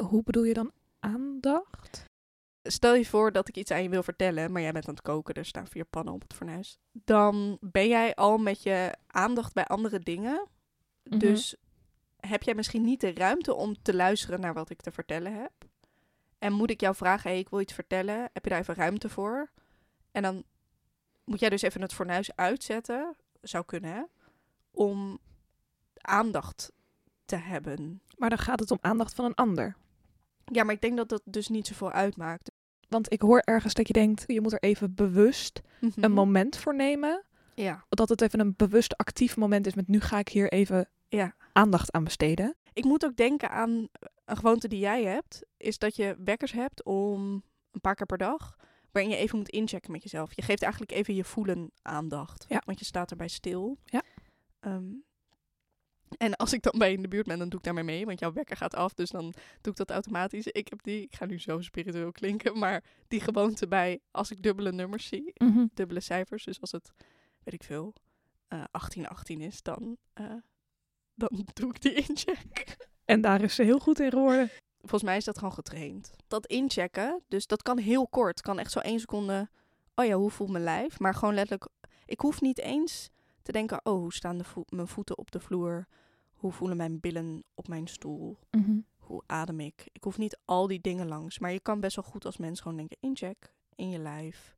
Hoe 0.01 0.24
bedoel 0.24 0.44
je 0.44 0.54
dan 0.54 0.72
aandacht? 1.00 2.06
Stel 2.63 2.94
je 2.95 3.06
voor 3.06 3.31
dat 3.31 3.48
ik 3.48 3.57
iets 3.57 3.72
aan 3.72 3.83
je 3.83 3.89
wil 3.89 4.04
vertellen, 4.04 4.51
maar 4.51 4.62
jij 4.62 4.72
bent 4.72 4.88
aan 4.88 4.94
het 4.94 5.04
koken, 5.04 5.33
er 5.33 5.45
staan 5.45 5.68
vier 5.68 5.86
pannen 5.86 6.13
op 6.13 6.22
het 6.22 6.33
fornuis. 6.33 6.78
Dan 6.92 7.57
ben 7.62 7.88
jij 7.88 8.16
al 8.16 8.38
met 8.38 8.63
je 8.63 8.95
aandacht 9.07 9.54
bij 9.54 9.66
andere 9.66 10.00
dingen. 10.00 10.48
Mhm. 11.04 11.19
Dus 11.19 11.56
heb 12.27 12.44
jij 12.44 12.56
misschien 12.56 12.83
niet 12.83 13.01
de 13.01 13.13
ruimte 13.13 13.53
om 13.56 13.81
te 13.81 13.94
luisteren 13.95 14.40
naar 14.40 14.54
wat 14.54 14.69
ik 14.69 14.81
te 14.81 14.92
vertellen 14.92 15.33
heb. 15.42 15.51
En 16.40 16.54
moet 16.54 16.69
ik 16.69 16.81
jou 16.81 16.95
vragen, 16.95 17.30
hey, 17.30 17.40
ik 17.40 17.49
wil 17.49 17.59
iets 17.59 17.73
vertellen, 17.73 18.30
heb 18.33 18.44
je 18.44 18.49
daar 18.49 18.59
even 18.59 18.75
ruimte 18.75 19.09
voor? 19.09 19.49
En 20.11 20.21
dan 20.21 20.44
moet 21.23 21.40
jij 21.40 21.49
dus 21.49 21.61
even 21.61 21.81
het 21.81 21.94
fornuis 21.94 22.35
uitzetten, 22.35 23.16
zou 23.42 23.66
kunnen, 23.66 23.92
hè? 23.94 24.01
Om 24.71 25.19
aandacht 25.95 26.71
te 27.25 27.35
hebben. 27.35 28.01
Maar 28.18 28.30
dan 28.30 28.37
gaat 28.40 28.59
het 28.59 28.71
om 28.71 28.78
aandacht 28.81 29.13
van 29.13 29.25
een 29.25 29.35
ander. 29.35 29.75
Ja, 30.45 30.63
maar 30.63 30.73
ik 30.73 30.81
denk 30.81 30.97
dat 30.97 31.09
dat 31.09 31.21
dus 31.25 31.47
niet 31.47 31.68
zoveel 31.68 31.92
uitmaakt. 31.92 32.51
Want 32.87 33.11
ik 33.13 33.21
hoor 33.21 33.40
ergens 33.40 33.73
dat 33.73 33.87
je 33.87 33.94
denkt, 33.94 34.23
je 34.28 34.42
moet 34.42 34.51
er 34.54 34.59
even 34.63 34.94
bewust 34.95 35.61
een 35.81 35.92
Mhm. 35.95 36.11
moment 36.11 36.57
voor 36.57 36.75
nemen. 36.75 37.23
Ja. 37.56 37.85
Dat 37.90 38.09
het 38.09 38.21
even 38.21 38.40
een 38.40 38.54
bewust 38.57 38.97
actief 38.97 39.37
moment 39.37 39.68
is 39.68 39.73
met 39.73 39.87
nu 39.87 39.99
ga 39.99 40.19
ik 40.19 40.28
hier 40.30 40.51
even 40.51 40.90
Ja. 41.07 41.35
Aandacht 41.54 41.92
aan 41.92 42.04
besteden. 42.04 42.56
Ik 42.74 42.84
moet 42.84 43.06
ook 43.06 43.16
denken 43.16 43.50
aan 43.50 43.88
een 44.26 44.38
gewoonte 44.38 44.68
die 44.68 44.80
jij 44.80 45.04
hebt, 45.04 45.42
is 45.58 45.78
dat 45.78 45.96
je 45.96 46.16
wekkers 46.24 46.52
hebt 46.52 46.84
om 46.84 47.44
een 47.72 47.81
paar 47.81 47.96
keer 47.96 48.06
per 48.06 48.18
dag, 48.18 48.56
waarin 48.92 49.12
je 49.12 49.18
even 49.18 49.38
moet 49.38 49.50
inchecken 49.50 49.92
met 49.92 50.04
jezelf. 50.04 50.36
Je 50.36 50.42
geeft 50.42 50.62
eigenlijk 50.62 50.92
even 50.92 51.16
je 51.16 51.24
voelen 51.24 51.72
aandacht, 51.81 52.46
Ja. 52.50 52.62
want 52.66 52.80
je 52.80 52.86
staat 52.86 53.12
erbij 53.12 53.28
stil. 53.28 53.78
Ja. 53.86 54.02
Ehm, 54.60 54.94
en 56.18 56.36
als 56.36 56.54
ik 56.54 56.62
dan 56.62 56.74
bij 56.78 56.90
je 56.90 56.96
in 56.96 57.02
de 57.02 57.08
buurt 57.08 57.26
ben, 57.28 57.40
dan 57.40 57.50
doe 57.50 57.60
ik 57.60 57.66
daarmee 57.66 57.84
mee, 57.84 58.06
want 58.06 58.20
jouw 58.20 58.34
wekker 58.34 58.58
gaat 58.58 58.76
af, 58.76 58.94
dus 58.94 59.10
dan 59.10 59.34
doe 59.62 59.72
ik 59.72 59.76
dat 59.76 59.90
automatisch. 59.92 60.48
Ik 60.48 60.68
heb 60.70 60.84
die, 60.84 61.02
ik 61.04 61.16
ga 61.16 61.26
nu 61.26 61.40
zo 61.40 61.62
spiritueel 61.62 62.12
klinken, 62.12 62.58
maar 62.60 62.84
die 63.08 63.20
gewoonte 63.22 63.68
bij 63.68 64.00
als 64.12 64.31
ik 64.31 64.42
dubbele 64.44 64.72
nummers 64.72 65.08
zie, 65.08 65.34
dubbele 65.74 66.00
cijfers, 66.00 66.44
dus 66.44 66.62
als 66.62 66.72
het, 66.72 66.92
weet 67.44 67.54
ik 67.54 67.64
veel, 67.64 67.94
eh 68.48 68.64
1818 68.72 69.42
is, 69.42 69.62
dan, 69.62 69.98
eh, 70.14 70.26
dan 71.30 71.45
doe 71.54 71.69
ik 71.69 71.81
die 71.81 71.94
incheck. 72.07 72.78
En 73.06 73.21
daar 73.21 73.42
is 73.42 73.56
ze 73.56 73.63
heel 73.63 73.80
goed 73.80 73.99
in 73.99 74.09
geworden. 74.09 74.49
Volgens 74.80 75.04
mij 75.04 75.18
is 75.18 75.23
dat 75.25 75.37
gewoon 75.37 75.54
getraind. 75.54 76.11
Dat 76.28 76.45
inchecken, 76.45 77.21
dus 77.28 77.47
dat 77.47 77.61
kan 77.61 77.78
heel 77.78 78.07
kort. 78.07 78.42
Kan 78.42 78.59
echt 78.59 78.71
zo 78.71 78.80
één 78.80 78.99
seconde. 78.99 79.49
Oh 79.95 80.06
ja, 80.06 80.16
hoe 80.16 80.30
voelt 80.30 80.49
mijn 80.49 80.63
lijf? 80.63 80.99
Maar 80.99 81.13
gewoon 81.16 81.33
letterlijk. 81.33 81.69
Ik 82.06 82.19
hoef 82.19 82.42
niet 82.42 82.59
eens 82.59 83.09
te 83.42 83.51
denken. 83.51 83.80
Oh, 83.85 83.94
hoe 83.99 84.13
staan 84.13 84.37
de 84.37 84.44
vo- 84.44 84.63
mijn 84.69 84.87
voeten 84.87 85.18
op 85.18 85.31
de 85.31 85.40
vloer? 85.40 85.87
Hoe 86.33 86.51
voelen 86.51 86.78
mijn 86.78 86.99
billen 86.99 87.44
op 87.54 87.68
mijn 87.68 87.87
stoel? 87.87 88.37
Hoe 88.97 89.23
adem 89.25 89.59
ik? 89.59 89.87
Ik 89.92 90.04
hoef 90.04 90.18
niet 90.18 90.40
al 90.45 90.68
die 90.68 90.81
dingen 90.81 91.07
langs. 91.07 91.40
Maar 91.40 91.51
je 91.51 91.59
kan 91.59 91.80
best 91.80 91.95
wel 91.95 92.06
goed 92.06 92.25
als 92.25 92.37
mens 92.37 92.59
gewoon 92.61 92.78
denken: 92.78 92.97
incheck 92.99 93.54
in 93.75 93.90
je 93.90 93.99
lijf. 93.99 94.56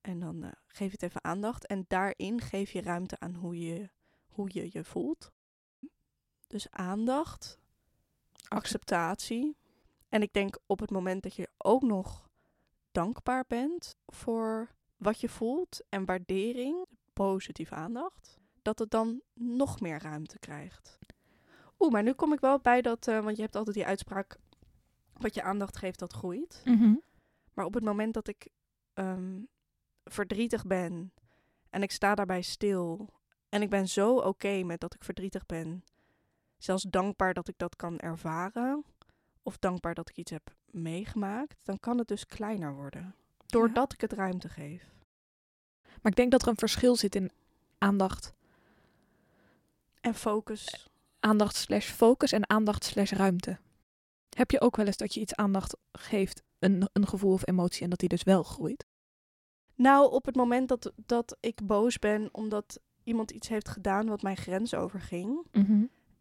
En 0.00 0.18
dan 0.18 0.42
eh, 0.42 0.50
geef 0.66 0.86
je 0.86 0.92
het 0.92 1.02
even 1.02 1.24
aandacht. 1.24 1.66
En 1.66 1.84
daarin 1.88 2.40
geef 2.40 2.70
je 2.70 2.82
ruimte 2.82 3.18
aan 3.20 3.34
hoe 3.34 3.58
je 3.58 3.90
hoe 4.26 4.48
je 4.52 4.68
je 4.72 4.84
voelt. 4.84 5.32
Dus 6.46 6.70
aandacht, 6.70 7.58
acceptatie. 8.48 9.56
En 10.08 10.22
ik 10.22 10.32
denk 10.32 10.58
op 10.66 10.80
het 10.80 10.90
moment 10.90 11.22
dat 11.22 11.34
je 11.34 11.48
ook 11.58 11.82
nog 11.82 12.28
dankbaar 12.92 13.44
bent 13.48 13.96
voor 14.06 14.74
wat 14.96 15.20
je 15.20 15.28
voelt 15.28 15.80
en 15.88 16.04
waardering, 16.04 16.86
positieve 17.12 17.74
aandacht, 17.74 18.38
dat 18.62 18.78
het 18.78 18.90
dan 18.90 19.22
nog 19.34 19.80
meer 19.80 20.02
ruimte 20.02 20.38
krijgt. 20.38 20.98
Oeh, 21.78 21.92
maar 21.92 22.02
nu 22.02 22.12
kom 22.12 22.32
ik 22.32 22.40
wel 22.40 22.60
bij 22.60 22.82
dat, 22.82 23.08
eh, 23.08 23.20
want 23.20 23.36
je 23.36 23.42
hebt 23.42 23.56
altijd 23.56 23.76
die 23.76 23.86
uitspraak, 23.86 24.38
wat 25.12 25.34
je 25.34 25.42
aandacht 25.42 25.76
geeft, 25.76 25.98
dat 25.98 26.12
groeit. 26.12 26.62
Mhm. 26.64 26.94
Maar 27.54 27.64
op 27.64 27.74
het 27.74 27.84
moment 27.84 28.14
dat 28.14 28.28
ik 28.28 28.48
ehm, 28.94 29.42
verdrietig 30.04 30.66
ben 30.66 31.12
en 31.70 31.82
ik 31.82 31.90
sta 31.90 32.14
daarbij 32.14 32.42
stil 32.42 33.08
en 33.48 33.62
ik 33.62 33.70
ben 33.70 33.88
zo 33.88 34.16
oké 34.16 34.62
met 34.62 34.80
dat 34.80 34.94
ik 34.94 35.04
verdrietig 35.04 35.46
ben, 35.46 35.84
zelfs 36.64 36.82
dankbaar 36.82 37.34
dat 37.34 37.48
ik 37.48 37.58
dat 37.58 37.76
kan 37.76 37.98
ervaren 37.98 38.84
of 39.42 39.58
dankbaar 39.58 39.94
dat 39.94 40.08
ik 40.08 40.16
iets 40.16 40.30
heb 40.30 40.54
meegemaakt, 40.70 41.60
dan 41.64 41.80
kan 41.80 41.98
het 41.98 42.08
dus 42.08 42.26
kleiner 42.26 42.74
worden. 42.74 43.14
Doordat 43.46 43.92
ik 43.92 44.00
het 44.00 44.12
ruimte 44.12 44.48
geef. 44.48 44.92
Maar 45.82 46.12
ik 46.12 46.16
denk 46.16 46.30
dat 46.30 46.42
er 46.42 46.48
een 46.48 46.56
verschil 46.56 46.96
zit 46.96 47.14
in 47.14 47.30
aandacht. 47.78 48.34
En 50.00 50.14
focus. 50.14 50.88
Aandacht 51.20 51.56
slash 51.56 51.90
focus 51.90 52.32
en 52.32 52.48
aandacht 52.50 52.84
slash 52.84 53.12
ruimte. 53.12 53.58
Heb 54.28 54.50
je 54.50 54.60
ook 54.60 54.76
wel 54.76 54.86
eens 54.86 54.96
dat 54.96 55.14
je 55.14 55.20
iets 55.20 55.34
aandacht 55.34 55.76
geeft, 55.92 56.42
een, 56.58 56.88
een 56.92 57.06
gevoel 57.06 57.32
of 57.32 57.46
emotie, 57.46 57.82
en 57.82 57.90
dat 57.90 57.98
die 57.98 58.08
dus 58.08 58.22
wel 58.22 58.42
groeit? 58.42 58.86
Nou, 59.74 60.12
op 60.12 60.26
het 60.26 60.36
moment 60.36 60.68
dat, 60.68 60.92
dat 60.96 61.36
ik 61.40 61.66
boos 61.66 61.98
ben 61.98 62.28
omdat 62.32 62.80
iemand 63.02 63.30
iets 63.30 63.48
heeft 63.48 63.68
gedaan 63.68 64.08
wat 64.08 64.22
mijn 64.22 64.36
grens 64.36 64.74
overging. 64.74 65.46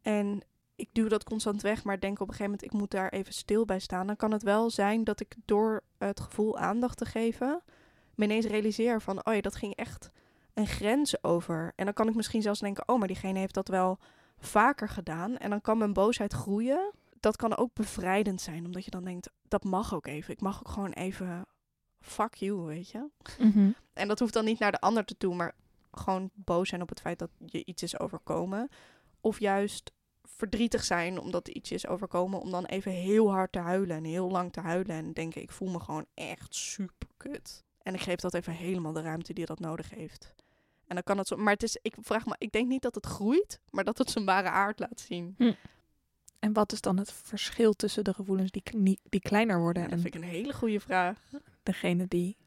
En 0.03 0.41
ik 0.75 0.89
duw 0.91 1.07
dat 1.07 1.23
constant 1.23 1.61
weg, 1.61 1.83
maar 1.83 1.99
denk 1.99 2.19
op 2.19 2.27
een 2.27 2.33
gegeven 2.33 2.51
moment, 2.51 2.73
ik 2.73 2.79
moet 2.79 2.91
daar 2.91 3.09
even 3.09 3.33
stil 3.33 3.65
bij 3.65 3.79
staan. 3.79 4.07
Dan 4.07 4.15
kan 4.15 4.31
het 4.31 4.43
wel 4.43 4.69
zijn 4.69 5.03
dat 5.03 5.19
ik 5.19 5.35
door 5.45 5.83
het 5.97 6.19
gevoel 6.19 6.57
aandacht 6.57 6.97
te 6.97 7.05
geven, 7.05 7.61
me 8.15 8.25
ineens 8.25 8.45
realiseer 8.45 9.01
van, 9.01 9.25
oh 9.25 9.33
ja, 9.33 9.41
dat 9.41 9.55
ging 9.55 9.75
echt 9.75 10.09
een 10.53 10.67
grens 10.67 11.23
over. 11.23 11.73
En 11.75 11.85
dan 11.85 11.93
kan 11.93 12.07
ik 12.07 12.15
misschien 12.15 12.41
zelfs 12.41 12.59
denken, 12.59 12.87
oh, 12.87 12.99
maar 12.99 13.07
diegene 13.07 13.39
heeft 13.39 13.53
dat 13.53 13.67
wel 13.67 13.99
vaker 14.37 14.89
gedaan. 14.89 15.37
En 15.37 15.49
dan 15.49 15.61
kan 15.61 15.77
mijn 15.77 15.93
boosheid 15.93 16.33
groeien. 16.33 16.91
Dat 17.19 17.35
kan 17.35 17.57
ook 17.57 17.73
bevrijdend 17.73 18.41
zijn, 18.41 18.65
omdat 18.65 18.85
je 18.85 18.91
dan 18.91 19.03
denkt, 19.03 19.29
dat 19.47 19.63
mag 19.63 19.93
ook 19.93 20.07
even. 20.07 20.33
Ik 20.33 20.41
mag 20.41 20.59
ook 20.59 20.69
gewoon 20.69 20.91
even, 20.91 21.45
fuck 21.99 22.33
you, 22.33 22.61
weet 22.61 22.89
je. 22.89 23.09
En 23.93 24.07
dat 24.07 24.19
hoeft 24.19 24.33
dan 24.33 24.45
niet 24.45 24.59
naar 24.59 24.71
de 24.71 24.79
ander 24.79 25.05
te 25.05 25.15
doen, 25.17 25.35
maar 25.35 25.55
gewoon 25.91 26.29
boos 26.33 26.69
zijn 26.69 26.81
op 26.81 26.89
het 26.89 27.01
feit 27.01 27.19
dat 27.19 27.29
je 27.45 27.65
iets 27.65 27.83
is 27.83 27.99
overkomen. 27.99 28.69
Of 29.23 29.39
juist 29.39 29.91
verdrietig 30.23 30.83
zijn 30.83 31.19
omdat 31.19 31.47
iets 31.47 31.71
is 31.71 31.87
overkomen, 31.87 32.39
om 32.39 32.51
dan 32.51 32.65
even 32.65 32.91
heel 32.91 33.31
hard 33.31 33.51
te 33.51 33.59
huilen 33.59 33.97
en 33.97 34.03
heel 34.03 34.29
lang 34.29 34.51
te 34.53 34.59
huilen 34.59 34.95
en 34.95 35.13
denken, 35.13 35.41
ik 35.41 35.51
voel 35.51 35.69
me 35.69 35.79
gewoon 35.79 36.05
echt 36.13 36.55
super 36.55 37.07
kut. 37.17 37.63
En 37.81 37.93
ik 37.93 38.01
geef 38.01 38.19
dat 38.19 38.33
even 38.33 38.53
helemaal 38.53 38.93
de 38.93 39.01
ruimte 39.01 39.33
die 39.33 39.45
dat 39.45 39.59
nodig 39.59 39.89
heeft. 39.89 40.33
En 40.87 40.95
dan 40.95 41.03
kan 41.03 41.17
het 41.17 41.27
zo, 41.27 41.37
maar 41.37 41.53
het 41.53 41.63
is, 41.63 41.77
ik 41.81 41.95
vraag 41.99 42.25
me, 42.25 42.35
ik 42.37 42.51
denk 42.51 42.67
niet 42.67 42.81
dat 42.81 42.95
het 42.95 43.05
groeit, 43.05 43.59
maar 43.69 43.83
dat 43.83 43.97
het 43.97 44.09
zijn 44.09 44.25
ware 44.25 44.49
aard 44.49 44.79
laat 44.79 44.99
zien. 44.99 45.35
Hm. 45.37 45.53
En 46.39 46.53
wat 46.53 46.71
is 46.71 46.81
dan 46.81 46.97
het 46.97 47.13
verschil 47.13 47.73
tussen 47.73 48.03
de 48.03 48.13
gevoelens 48.13 48.51
die, 48.51 48.99
die 49.09 49.21
kleiner 49.21 49.59
worden 49.59 49.83
Ja, 49.83 49.87
dat 49.89 49.97
en 49.97 50.03
vind 50.03 50.15
ik 50.15 50.21
een 50.21 50.27
hele 50.27 50.53
goede 50.53 50.79
vraag. 50.79 51.19
degene 51.63 52.07
die 52.07 52.37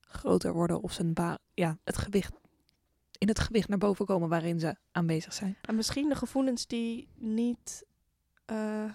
groter 0.00 0.52
worden 0.52 0.82
of 0.82 0.92
zijn 0.92 1.14
ja, 1.54 1.78
het 1.84 1.96
gewicht 1.96 2.39
in 3.20 3.28
het 3.28 3.38
gewicht 3.38 3.68
naar 3.68 3.78
boven 3.78 4.06
komen 4.06 4.28
waarin 4.28 4.60
ze 4.60 4.76
aanwezig 4.92 5.32
zijn. 5.32 5.56
En 5.62 5.74
misschien 5.74 6.08
de 6.08 6.14
gevoelens 6.14 6.66
die 6.66 7.08
niet, 7.14 7.84
eh, 8.44 8.92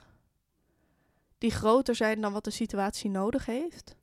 die 1.37 1.51
groter 1.51 1.95
zijn 1.95 2.21
dan 2.21 2.33
wat 2.33 2.43
de 2.43 2.49
situatie 2.49 3.09
nodig 3.09 3.45
heeft. 3.45 3.95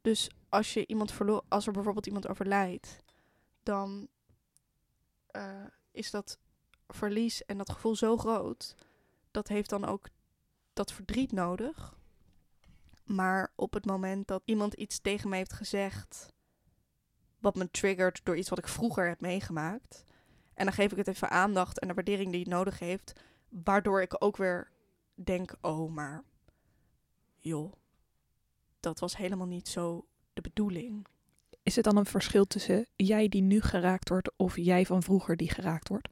Dus 0.00 0.30
als 0.48 0.74
je 0.74 0.86
iemand 0.86 1.12
verloor, 1.12 1.42
als 1.48 1.66
er 1.66 1.72
bijvoorbeeld 1.72 2.06
iemand 2.06 2.28
overlijdt, 2.28 2.96
dan 3.62 4.08
eh, 5.26 5.64
is 5.90 6.10
dat 6.10 6.38
verlies 6.88 7.44
en 7.44 7.58
dat 7.58 7.70
gevoel 7.70 7.96
zo 7.96 8.16
groot, 8.16 8.74
dat 9.30 9.48
heeft 9.48 9.70
dan 9.70 9.84
ook 9.84 10.08
dat 10.72 10.92
verdriet 10.92 11.32
nodig. 11.32 11.98
Maar 13.04 13.52
op 13.54 13.72
het 13.72 13.84
moment 13.84 14.28
dat 14.28 14.42
iemand 14.44 14.74
iets 14.74 14.98
tegen 14.98 15.30
me 15.30 15.36
heeft 15.36 15.52
gezegd, 15.52 16.32
wat 17.40 17.54
me 17.54 17.70
triggert 17.70 18.20
door 18.24 18.36
iets 18.36 18.48
wat 18.48 18.58
ik 18.58 18.68
vroeger 18.68 19.08
heb 19.08 19.20
meegemaakt, 19.20 20.04
en 20.54 20.64
dan 20.64 20.74
geef 20.74 20.90
ik 20.90 20.96
het 20.96 21.08
even 21.08 21.30
aandacht 21.30 21.78
en 21.78 21.88
de 21.88 21.94
waardering 21.94 22.30
die 22.30 22.40
het 22.40 22.48
nodig 22.48 22.78
heeft, 22.78 23.20
waardoor 23.48 24.02
ik 24.02 24.16
ook 24.18 24.36
weer 24.36 24.70
denk, 25.14 25.54
oh, 25.60 25.92
maar 25.92 26.22
joh, 27.38 27.72
dat 28.80 28.98
was 28.98 29.16
helemaal 29.16 29.46
niet 29.46 29.68
zo 29.68 30.06
de 30.32 30.40
bedoeling. 30.40 31.06
Is 31.62 31.76
het 31.76 31.84
dan 31.84 31.96
een 31.96 32.06
verschil 32.06 32.46
tussen 32.46 32.86
jij 32.96 33.28
die 33.28 33.42
nu 33.42 33.60
geraakt 33.60 34.08
wordt 34.08 34.32
of 34.36 34.56
jij 34.56 34.86
van 34.86 35.02
vroeger 35.02 35.36
die 35.36 35.50
geraakt 35.50 35.88
wordt? 35.88 36.08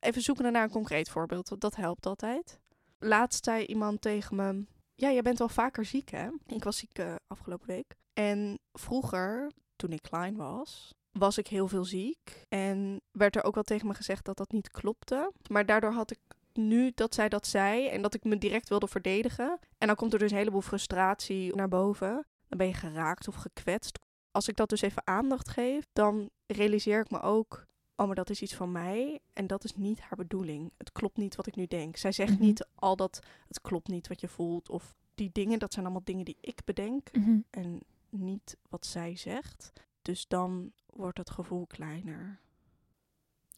Even 0.00 0.22
zoeken 0.22 0.52
naar 0.52 0.62
een 0.62 0.70
concreet 0.70 1.08
voorbeeld, 1.08 1.48
want 1.48 1.60
dat 1.60 1.76
helpt 1.76 2.06
altijd. 2.06 2.58
Laatst 2.98 3.44
zei 3.44 3.64
iemand 3.64 4.00
tegen 4.00 4.36
me, 4.36 4.64
ja, 4.94 5.12
jij 5.12 5.22
bent 5.22 5.38
wel 5.38 5.48
vaker 5.48 5.84
ziek 5.84 6.10
hè? 6.10 6.28
Ik 6.46 6.64
was 6.64 6.76
ziek 6.76 6.98
eh, 6.98 7.14
afgelopen 7.26 7.66
week. 7.66 7.94
En 8.12 8.58
vroeger, 8.72 9.50
toen 9.76 9.92
ik 9.92 10.02
klein 10.02 10.36
was, 10.36 10.94
was 11.12 11.38
ik 11.38 11.46
heel 11.46 11.68
veel 11.68 11.84
ziek. 11.84 12.44
En 12.48 13.00
werd 13.10 13.36
er 13.36 13.44
ook 13.44 13.54
wel 13.54 13.62
tegen 13.62 13.86
me 13.86 13.94
gezegd 13.94 14.24
dat 14.24 14.36
dat 14.36 14.52
niet 14.52 14.70
klopte. 14.70 15.32
Maar 15.50 15.66
daardoor 15.66 15.92
had 15.92 16.10
ik 16.10 16.18
nu 16.52 16.92
dat 16.94 17.14
zij 17.14 17.28
dat 17.28 17.46
zei 17.46 17.86
en 17.88 18.02
dat 18.02 18.14
ik 18.14 18.24
me 18.24 18.38
direct 18.38 18.68
wilde 18.68 18.86
verdedigen. 18.88 19.58
En 19.78 19.86
dan 19.86 19.96
komt 19.96 20.12
er 20.12 20.18
dus 20.18 20.30
een 20.30 20.36
heleboel 20.36 20.60
frustratie 20.60 21.54
naar 21.54 21.68
boven. 21.68 22.26
Dan 22.48 22.58
ben 22.58 22.66
je 22.66 22.74
geraakt 22.74 23.28
of 23.28 23.34
gekwetst. 23.34 23.98
Als 24.30 24.48
ik 24.48 24.56
dat 24.56 24.68
dus 24.68 24.80
even 24.80 25.06
aandacht 25.06 25.48
geef, 25.48 25.84
dan 25.92 26.30
realiseer 26.46 27.00
ik 27.00 27.10
me 27.10 27.20
ook... 27.20 27.64
Oh, 27.96 28.06
maar 28.06 28.14
dat 28.14 28.30
is 28.30 28.42
iets 28.42 28.54
van 28.54 28.72
mij 28.72 29.20
en 29.32 29.46
dat 29.46 29.64
is 29.64 29.74
niet 29.76 30.00
haar 30.00 30.16
bedoeling. 30.16 30.72
Het 30.78 30.92
klopt 30.92 31.16
niet 31.16 31.36
wat 31.36 31.46
ik 31.46 31.56
nu 31.56 31.66
denk. 31.66 31.96
Zij 31.96 32.12
zegt 32.12 32.32
Mhm. 32.32 32.40
niet 32.42 32.66
al 32.74 32.96
dat 32.96 33.20
het 33.48 33.60
klopt 33.60 33.88
niet 33.88 34.08
wat 34.08 34.20
je 34.20 34.28
voelt. 34.28 34.68
Of 34.68 34.94
die 35.14 35.30
dingen, 35.32 35.58
dat 35.58 35.72
zijn 35.72 35.84
allemaal 35.84 36.04
dingen 36.04 36.24
die 36.24 36.36
ik 36.40 36.60
bedenk 36.64 37.08
en 37.50 37.80
niet 38.18 38.56
wat 38.68 38.86
zij 38.86 39.16
zegt. 39.16 39.72
Dus 40.02 40.26
dan 40.28 40.72
wordt 40.86 41.18
het 41.18 41.30
gevoel 41.30 41.66
kleiner. 41.66 42.40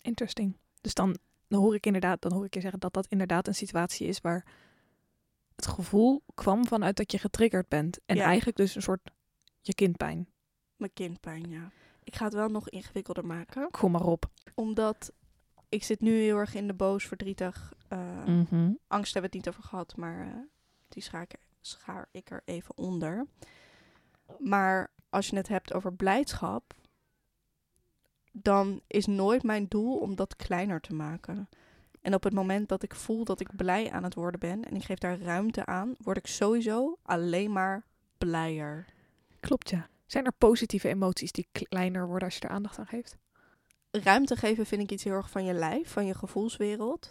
Interesting. 0.02 0.56
Dus 0.80 0.94
dan, 0.94 1.16
dan 1.48 1.60
hoor 1.60 1.74
ik 1.74 1.86
inderdaad, 1.86 2.22
dan 2.22 2.32
hoor 2.32 2.44
ik 2.44 2.54
je 2.54 2.60
zeggen 2.60 2.80
dat 2.80 2.92
dat 2.92 3.06
inderdaad 3.06 3.46
een 3.46 3.54
situatie 3.54 4.06
is 4.06 4.20
waar 4.20 4.46
het 5.56 5.66
gevoel 5.66 6.22
kwam 6.34 6.66
vanuit 6.66 6.96
dat 6.96 7.12
je 7.12 7.18
getriggerd 7.18 7.68
bent. 7.68 7.98
En 8.06 8.16
Ja. 8.16 8.24
eigenlijk 8.24 8.56
dus 8.56 8.74
een 8.74 8.82
soort 8.82 9.10
je 9.60 9.74
kindpijn. 9.74 10.28
Mijn 10.76 10.92
kindpijn, 10.92 11.50
ja. 11.50 11.70
Ik 12.04 12.14
ga 12.16 12.24
het 12.24 12.34
wel 12.34 12.48
nog 12.48 12.68
ingewikkelder 12.68 13.26
maken. 13.26 13.70
Kom 13.70 13.90
maar 13.90 14.06
op. 14.06 14.30
Omdat 14.54 15.12
ik 15.68 15.84
zit 15.84 16.00
nu 16.00 16.10
heel 16.12 16.36
erg 16.36 16.54
in 16.54 16.66
de 16.66 16.74
boos, 16.74 17.04
verdrietig. 17.06 17.72
eh, 17.88 18.24
Mhm. 18.24 18.72
Angst 18.86 19.12
hebben 19.14 19.30
we 19.30 19.36
het 19.36 19.46
niet 19.46 19.48
over 19.48 19.62
gehad, 19.62 19.96
maar 19.96 20.26
eh, 20.26 20.32
die 20.88 21.02
schaar 21.60 22.08
ik 22.12 22.30
er 22.30 22.42
even 22.44 22.76
onder. 22.76 23.26
Maar 24.38 24.90
als 25.10 25.28
je 25.28 25.36
het 25.36 25.48
hebt 25.48 25.72
over 25.72 25.94
blijdschap, 25.94 26.74
dan 28.32 28.80
is 28.86 29.06
nooit 29.06 29.42
mijn 29.42 29.66
doel 29.68 29.96
om 29.98 30.16
dat 30.16 30.36
kleiner 30.36 30.80
te 30.80 30.94
maken. 30.94 31.48
En 32.00 32.14
op 32.14 32.22
het 32.22 32.32
moment 32.32 32.68
dat 32.68 32.82
ik 32.82 32.94
voel 32.94 33.24
dat 33.24 33.40
ik 33.40 33.56
blij 33.56 33.90
aan 33.90 34.04
het 34.04 34.14
worden 34.14 34.40
ben 34.40 34.64
en 34.64 34.76
ik 34.76 34.84
geef 34.84 34.98
daar 34.98 35.20
ruimte 35.20 35.66
aan, 35.66 35.94
word 35.98 36.16
ik 36.16 36.26
sowieso 36.26 36.98
alleen 37.02 37.52
maar 37.52 37.84
blijer. 38.18 38.86
Klopt 39.40 39.70
ja. 39.70 39.88
Zijn 40.06 40.24
er 40.24 40.32
positieve 40.32 40.88
emoties 40.88 41.32
die 41.32 41.48
kleiner 41.52 42.06
worden 42.06 42.24
als 42.28 42.34
je 42.36 42.40
er 42.40 42.50
aandacht 42.50 42.78
aan 42.78 42.86
geeft? 42.86 43.16
Ruimte 43.90 44.36
geven 44.36 44.66
vind 44.66 44.82
ik 44.82 44.90
iets 44.90 45.04
heel 45.04 45.12
erg 45.12 45.30
van 45.30 45.44
je 45.44 45.52
lijf, 45.52 45.90
van 45.92 46.06
je 46.06 46.14
gevoelswereld. 46.14 47.10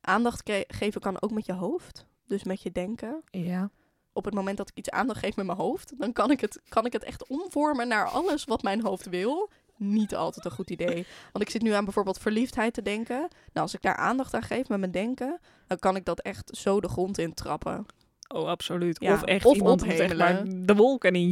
Aandacht 0.00 0.42
kre- 0.42 0.64
geven 0.66 1.00
kan 1.00 1.22
ook 1.22 1.30
met 1.30 1.46
je 1.46 1.52
hoofd, 1.52 2.06
dus 2.26 2.44
met 2.44 2.62
je 2.62 2.72
denken. 2.72 3.22
Ja. 3.30 3.70
Op 4.16 4.24
het 4.24 4.34
moment 4.34 4.56
dat 4.56 4.68
ik 4.68 4.76
iets 4.76 4.90
aandacht 4.90 5.18
geef 5.18 5.36
met 5.36 5.46
mijn 5.46 5.58
hoofd, 5.58 5.92
dan 5.98 6.12
kan 6.12 6.30
ik, 6.30 6.40
het, 6.40 6.60
kan 6.68 6.86
ik 6.86 6.92
het 6.92 7.04
echt 7.04 7.26
omvormen 7.26 7.88
naar 7.88 8.08
alles 8.08 8.44
wat 8.44 8.62
mijn 8.62 8.82
hoofd 8.82 9.08
wil. 9.08 9.50
Niet 9.76 10.14
altijd 10.14 10.44
een 10.44 10.50
goed 10.50 10.70
idee. 10.70 11.06
Want 11.32 11.44
ik 11.44 11.50
zit 11.50 11.62
nu 11.62 11.70
aan 11.70 11.84
bijvoorbeeld 11.84 12.18
verliefdheid 12.18 12.74
te 12.74 12.82
denken. 12.82 13.18
Nou, 13.18 13.30
als 13.52 13.74
ik 13.74 13.82
daar 13.82 13.96
aandacht 13.96 14.34
aan 14.34 14.42
geef 14.42 14.68
met 14.68 14.78
mijn 14.78 14.90
denken, 14.90 15.40
dan 15.66 15.78
kan 15.78 15.96
ik 15.96 16.04
dat 16.04 16.20
echt 16.20 16.56
zo 16.56 16.80
de 16.80 16.88
grond 16.88 17.18
in 17.18 17.34
trappen. 17.34 17.86
Oh, 18.28 18.48
absoluut. 18.48 19.00
Ja, 19.00 19.12
of 19.12 19.22
echt 19.22 19.44
of 19.44 19.56
iemand 19.56 19.80
zeg 19.80 19.90
ophemelen. 19.90 20.16
maar 20.16 20.66
de 20.66 20.74
wolken 20.74 21.14
in 21.14 21.28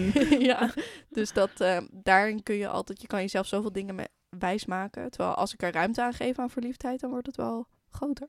ja, 0.50 0.72
dus 1.08 1.32
dat, 1.32 1.60
eh, 1.60 1.80
daarin 1.92 2.42
kun 2.42 2.54
je 2.54 2.68
altijd, 2.68 3.00
je 3.00 3.06
kan 3.06 3.20
jezelf 3.20 3.46
zoveel 3.46 3.72
dingen 3.72 3.94
me- 3.94 4.08
wijsmaken. 4.38 5.10
Terwijl 5.10 5.34
als 5.34 5.52
ik 5.52 5.62
er 5.62 5.72
ruimte 5.72 6.02
aan 6.02 6.12
geef 6.12 6.38
aan 6.38 6.50
verliefdheid, 6.50 7.00
dan 7.00 7.10
wordt 7.10 7.26
het 7.26 7.36
wel 7.36 7.66
groter. 7.90 8.28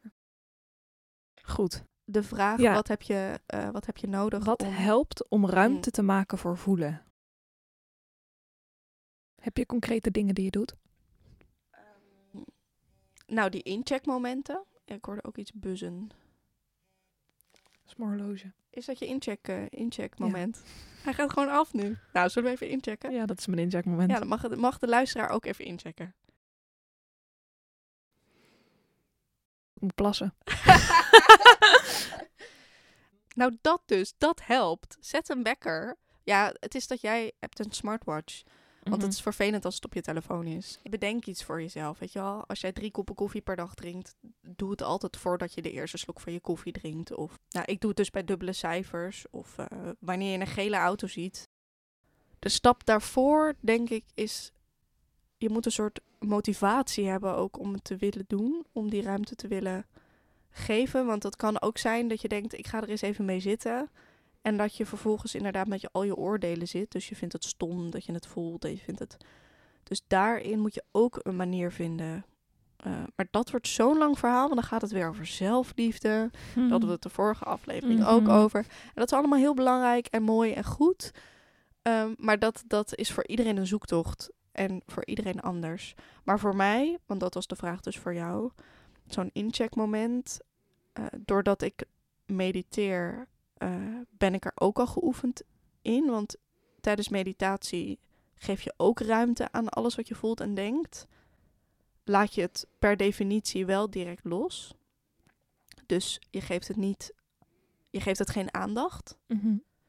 Goed. 1.41 1.83
De 2.11 2.23
vraag, 2.23 2.59
Ja. 2.59 2.73
wat, 2.73 2.87
heb 2.87 3.01
je, 3.01 3.39
eh, 3.45 3.69
wat 3.69 3.85
heb 3.85 3.97
je 3.97 4.07
nodig? 4.07 4.45
Wat 4.45 4.61
om- 4.63 4.71
helpt 4.73 5.27
om 5.29 5.45
ruimte 5.45 5.91
te 5.91 6.01
maken 6.01 6.37
voor 6.37 6.57
voelen? 6.57 7.03
Heb 9.41 9.57
je 9.57 9.65
concrete 9.65 10.11
dingen 10.11 10.35
die 10.35 10.43
je 10.43 10.51
doet? 10.51 10.75
Nou, 13.27 13.49
die 13.49 13.63
incheckmomenten. 13.63 14.63
Ik 14.85 15.05
hoorde 15.05 15.23
ook 15.23 15.37
iets 15.37 15.51
buzzen. 15.53 16.09
Smorloge. 17.85 18.51
Is 18.69 18.85
dat 18.85 18.99
je 18.99 19.05
incheck, 19.05 19.47
eh, 19.47 19.63
incheckmoment? 19.69 20.61
Hij 21.03 21.13
gaat 21.13 21.33
gewoon 21.33 21.49
af 21.49 21.73
nu. 21.73 21.97
Nou, 22.13 22.29
zullen 22.29 22.49
we 22.49 22.55
even 22.55 22.69
inchecken? 22.69 23.11
Ja, 23.11 23.25
dat 23.25 23.39
is 23.39 23.47
mijn 23.47 23.59
incheckmoment. 23.59 24.11
Ja, 24.11 24.19
dan 24.19 24.27
mag, 24.27 24.55
mag 24.55 24.77
de 24.79 24.87
luisteraar 24.87 25.29
ook 25.29 25.45
even 25.45 25.65
inchecken. 25.65 26.13
Ik 29.73 29.81
moet 29.81 29.95
plassen. 29.95 30.33
nou, 33.35 33.57
dat 33.61 33.81
dus. 33.85 34.13
Dat 34.17 34.41
helpt. 34.43 34.97
Zet 34.99 35.29
een 35.29 35.43
wekker. 35.43 35.97
Ja, 36.23 36.53
het 36.59 36.75
is 36.75 36.87
dat 36.87 37.01
jij 37.01 37.31
hebt 37.39 37.59
een 37.59 37.71
smartwatch. 37.71 38.41
Want 38.83 38.95
Mhm. 38.95 39.05
het 39.05 39.13
is 39.13 39.21
vervelend 39.21 39.65
als 39.65 39.75
het 39.75 39.85
op 39.85 39.93
je 39.93 40.01
telefoon 40.01 40.45
is. 40.45 40.79
Bedenk 40.83 41.25
iets 41.25 41.43
voor 41.43 41.61
jezelf, 41.61 41.99
weet 41.99 42.13
je 42.13 42.19
wel. 42.19 42.43
Als 42.47 42.61
jij 42.61 42.71
drie 42.71 42.91
koppen 42.91 43.15
koffie 43.15 43.41
per 43.41 43.55
dag 43.55 43.73
drinkt, 43.73 44.15
doe 44.41 44.71
het 44.71 44.81
altijd 44.81 45.17
voordat 45.17 45.53
je 45.53 45.61
de 45.61 45.71
eerste 45.71 45.97
slok 45.97 46.19
van 46.19 46.33
je 46.33 46.39
koffie 46.39 46.71
drinkt. 46.71 47.15
Of, 47.15 47.39
nou, 47.49 47.65
ik 47.65 47.79
doe 47.79 47.89
het 47.89 47.97
dus 47.97 48.09
bij 48.09 48.23
dubbele 48.23 48.53
cijfers. 48.53 49.25
Of 49.29 49.57
eh, 49.57 49.65
wanneer 49.99 50.31
je 50.31 50.39
een 50.39 50.47
gele 50.47 50.77
auto 50.77 51.07
ziet. 51.07 51.49
De 52.39 52.49
stap 52.49 52.85
daarvoor, 52.85 53.53
denk 53.59 53.89
ik, 53.89 54.05
is... 54.13 54.51
Je 55.37 55.49
moet 55.49 55.65
een 55.65 55.71
soort 55.71 55.99
motivatie 56.19 57.07
hebben 57.07 57.35
ook 57.35 57.59
om 57.59 57.73
het 57.73 57.83
te 57.83 57.95
willen 57.95 58.23
doen. 58.27 58.65
Om 58.71 58.89
die 58.89 59.01
ruimte 59.01 59.35
te 59.35 59.47
willen 59.47 59.85
geven. 60.51 61.05
Want 61.05 61.23
het 61.23 61.35
kan 61.35 61.61
ook 61.61 61.77
zijn 61.77 62.07
dat 62.07 62.21
je 62.21 62.27
denkt, 62.27 62.57
ik 62.57 62.67
ga 62.67 62.81
er 62.81 62.89
eens 62.89 63.01
even 63.01 63.25
mee 63.25 63.39
zitten... 63.39 63.89
En 64.41 64.57
dat 64.57 64.75
je 64.75 64.85
vervolgens 64.85 65.35
inderdaad 65.35 65.67
met 65.67 65.81
je, 65.81 65.89
al 65.91 66.03
je 66.03 66.15
oordelen 66.15 66.67
zit. 66.67 66.91
Dus 66.91 67.09
je 67.09 67.15
vindt 67.15 67.33
het 67.33 67.43
stom 67.43 67.89
dat 67.89 68.05
je 68.05 68.11
het 68.13 68.27
voelt. 68.27 68.65
En 68.65 68.71
je 68.71 68.77
vindt 68.77 68.99
het... 68.99 69.17
Dus 69.83 70.01
daarin 70.07 70.59
moet 70.59 70.73
je 70.73 70.83
ook 70.91 71.19
een 71.23 71.35
manier 71.35 71.71
vinden. 71.71 72.25
Eh, 72.77 72.91
maar 73.15 73.27
dat 73.31 73.51
wordt 73.51 73.67
zo'n 73.67 73.97
lang 73.97 74.19
verhaal. 74.19 74.41
Want 74.43 74.53
dan 74.53 74.63
gaat 74.63 74.81
het 74.81 74.91
weer 74.91 75.07
over 75.07 75.25
zelfliefde. 75.25 76.29
Daar 76.55 76.69
hadden 76.69 76.87
we 76.87 76.93
het 76.93 77.01
de 77.03 77.09
vorige 77.09 77.43
aflevering 77.43 78.05
ook 78.05 78.21
Mhm. 78.21 78.31
over. 78.31 78.59
En 78.59 78.91
dat 78.93 79.11
is 79.11 79.17
allemaal 79.17 79.39
heel 79.39 79.53
belangrijk 79.53 80.05
en 80.07 80.23
mooi 80.23 80.53
en 80.53 80.63
goed. 80.63 81.11
Ehm, 81.81 82.13
maar 82.17 82.39
dat, 82.39 82.63
dat 82.67 82.95
is 82.95 83.11
voor 83.11 83.27
iedereen 83.27 83.57
een 83.57 83.67
zoektocht. 83.67 84.29
En 84.51 84.81
voor 84.85 85.05
iedereen 85.05 85.39
anders. 85.41 85.93
Maar 86.23 86.39
voor 86.39 86.55
mij, 86.55 86.97
want 87.05 87.19
dat 87.19 87.33
was 87.33 87.47
de 87.47 87.55
vraag 87.55 87.79
dus 87.81 87.97
voor 87.97 88.13
jou. 88.13 88.51
Zo'n 89.13 89.29
incheckmoment. 89.33 90.39
eh 90.93 91.05
doordat 91.25 91.61
ik 91.61 91.85
mediteer, 92.25 93.27
eh, 93.53 93.95
ben 94.09 94.33
ik 94.33 94.45
er 94.45 94.51
ook 94.55 94.79
al 94.79 94.87
geoefend 94.87 95.41
in. 95.81 96.05
Want 96.05 96.35
tijdens 96.81 97.09
meditatie 97.09 97.99
geef 98.35 98.61
je 98.61 98.73
ook 98.77 98.99
ruimte 98.99 99.51
aan 99.51 99.69
alles 99.69 99.95
wat 99.95 100.07
je 100.07 100.15
voelt 100.15 100.39
en 100.41 100.53
denkt. 100.53 101.07
Laat 102.03 102.33
je 102.33 102.41
het 102.41 102.67
per 102.79 102.97
definitie 102.97 103.65
wel 103.65 103.89
direct 103.89 104.23
los. 104.23 104.73
Dus 105.85 106.21
je 106.29 106.41
geeft 106.41 106.67
het 106.67 106.77
niet, 106.77 107.13
je 107.89 108.01
geeft 108.01 108.19
het 108.19 108.29
geen 108.29 108.53
aandacht. 108.53 109.17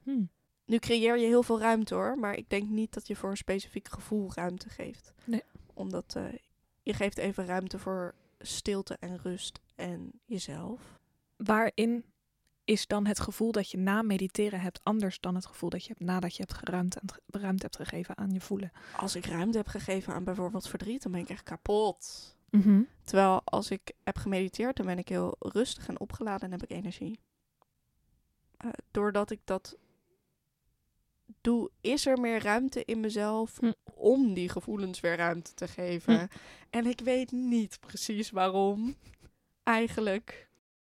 Hm. 0.02 0.24
Nu 0.64 0.78
creëer 0.78 1.18
je 1.18 1.26
heel 1.26 1.42
veel 1.42 1.60
ruimte 1.60 1.94
hoor, 1.94 2.18
maar 2.18 2.34
ik 2.34 2.50
denk 2.50 2.68
niet 2.68 2.94
dat 2.94 3.06
je 3.06 3.16
voor 3.16 3.30
een 3.30 3.36
specifiek 3.36 3.88
gevoel 3.88 4.32
ruimte 4.34 4.68
geeft. 4.68 5.12
Nee. 5.24 5.42
Omdat 5.74 6.14
eh, 6.16 6.24
je 6.82 6.94
geeft 6.94 7.18
even 7.18 7.46
ruimte 7.46 7.78
voor 7.78 8.14
stilte 8.40 8.96
en 9.00 9.18
rust 9.22 9.60
en 9.74 10.12
jezelf. 10.24 10.98
Waarin 11.36 12.04
is 12.64 12.86
dan 12.86 13.06
het 13.06 13.20
gevoel 13.20 13.52
dat 13.52 13.70
je 13.70 13.78
na 13.78 14.02
mediteren 14.02 14.60
hebt 14.60 14.80
anders 14.82 15.20
dan 15.20 15.34
het 15.34 15.46
gevoel 15.46 15.70
dat 15.70 15.84
je 15.84 15.88
hebt 15.88 16.04
nadat 16.10 16.36
je 16.36 16.42
hebt 16.42 16.58
geruimd 16.58 16.96
en 16.96 17.08
ruimte 17.26 17.62
hebt 17.62 17.76
gegeven 17.76 18.16
aan 18.16 18.30
je 18.30 18.40
voelen? 18.40 18.72
Als 18.96 19.14
ik 19.14 19.26
ruimte 19.26 19.56
heb 19.56 19.66
gegeven 19.66 20.14
aan 20.14 20.24
bijvoorbeeld 20.24 20.68
verdriet, 20.68 21.02
dan 21.02 21.12
ben 21.12 21.20
ik 21.20 21.28
echt 21.28 21.42
kapot. 21.42 22.36
Mhm. 22.50 22.82
Terwijl 23.04 23.40
als 23.44 23.70
ik 23.70 23.92
heb 24.04 24.16
gemediteerd, 24.16 24.76
dan 24.76 24.86
ben 24.86 24.98
ik 24.98 25.08
heel 25.08 25.36
rustig 25.38 25.88
en 25.88 26.00
opgeladen 26.00 26.46
en 26.46 26.50
heb 26.50 26.62
ik 26.62 26.70
energie. 26.70 27.20
Eh, 28.56 28.70
doordat 28.90 29.30
ik 29.30 29.40
dat 29.44 29.76
doe, 31.40 31.70
is 31.80 32.06
er 32.06 32.18
meer 32.20 32.42
ruimte 32.42 32.84
in 32.84 33.00
mezelf 33.00 33.56
Hm. 33.58 33.72
om 33.94 34.34
die 34.34 34.48
gevoelens 34.48 35.00
weer 35.00 35.16
ruimte 35.16 35.54
te 35.54 35.68
geven. 35.68 36.18
Hm. 36.18 36.26
En 36.70 36.86
ik 36.86 37.00
weet 37.00 37.32
niet 37.32 37.80
precies 37.80 38.30
waarom. 38.30 38.94
Eigenlijk. 39.62 40.48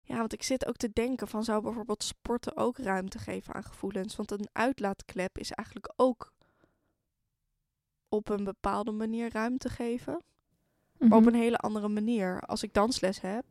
Ja, 0.01 0.17
want 0.17 0.33
ik 0.33 0.43
zit 0.43 0.65
ook 0.65 0.75
te 0.77 0.89
denken 0.93 1.27
van 1.27 1.43
zou 1.43 1.61
bijvoorbeeld 1.63 2.03
sporten 2.03 2.57
ook 2.57 2.77
ruimte 2.77 3.19
geven 3.19 3.53
aan 3.53 3.63
gevoelens? 3.63 4.15
Want 4.15 4.31
een 4.31 4.47
uitlaatklep 4.51 5.37
is 5.37 5.51
eigenlijk 5.51 5.93
ook 5.95 6.33
op 8.09 8.29
een 8.29 8.43
bepaalde 8.43 8.91
manier 8.91 9.31
ruimte 9.31 9.69
geven. 9.69 10.21
Maar 10.97 11.17
op 11.17 11.23
Mhm. 11.25 11.33
een 11.33 11.41
hele 11.41 11.57
andere 11.57 11.87
manier. 11.87 12.39
Als 12.41 12.63
ik 12.63 12.73
dansles 12.73 13.21
heb 13.21 13.45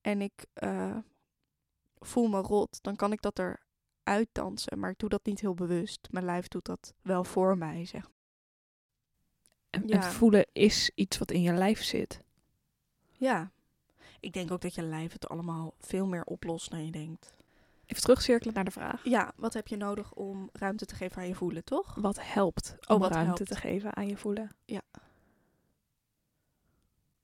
en 0.00 0.20
ik 0.22 0.46
eh, 0.52 0.96
voel 1.98 2.26
me 2.28 2.40
rot, 2.40 2.78
dan 2.82 2.96
kan 2.96 3.12
ik 3.12 3.22
dat 3.22 3.38
er 3.38 3.60
uitdansen. 4.06 4.78
Maar 4.78 4.90
ik 4.90 4.98
doe 4.98 5.08
dat 5.08 5.24
niet 5.24 5.40
heel 5.40 5.54
bewust. 5.54 6.08
Mijn 6.10 6.24
lijf 6.24 6.48
doet 6.48 6.64
dat 6.64 6.94
wel 7.02 7.24
voor 7.24 7.58
mij, 7.58 7.84
zeg 7.84 8.02
maar. 8.02 8.10
En, 9.70 9.88
ja. 9.88 9.94
en 9.94 10.02
voelen 10.02 10.46
is 10.52 10.90
iets 10.94 11.18
wat 11.18 11.30
in 11.30 11.42
je 11.42 11.52
lijf 11.52 11.82
zit. 11.82 12.20
Ja. 13.12 13.50
Ik 14.20 14.32
denk 14.32 14.50
ook 14.50 14.60
dat 14.60 14.74
je 14.74 14.82
lijf 14.82 15.12
het 15.12 15.28
allemaal 15.28 15.74
veel 15.80 16.06
meer 16.06 16.24
oplost 16.24 16.70
dan 16.70 16.84
je 16.84 16.92
denkt. 16.92 17.34
Even 17.86 18.02
terugcirkelen 18.02 18.54
naar 18.54 18.64
de 18.64 18.70
vraag. 18.70 19.04
Ja, 19.04 19.32
wat 19.36 19.54
heb 19.54 19.68
je 19.68 19.76
nodig 19.76 20.12
om 20.12 20.48
ruimte 20.52 20.86
te 20.86 20.94
geven 20.94 21.16
aan 21.22 21.28
je 21.28 21.34
voelen, 21.34 21.64
toch? 21.64 21.94
Wat 21.94 22.18
helpt 22.22 22.76
Oh, 22.80 22.94
om 22.94 23.00
wat 23.00 23.10
ruimte 23.10 23.32
helpt. 23.42 23.48
te 23.48 23.56
geven 23.56 23.96
aan 23.96 24.08
je 24.08 24.16
voelen? 24.16 24.50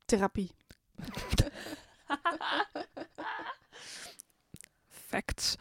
Therapie. 0.04 0.50
Facts. 4.88 5.56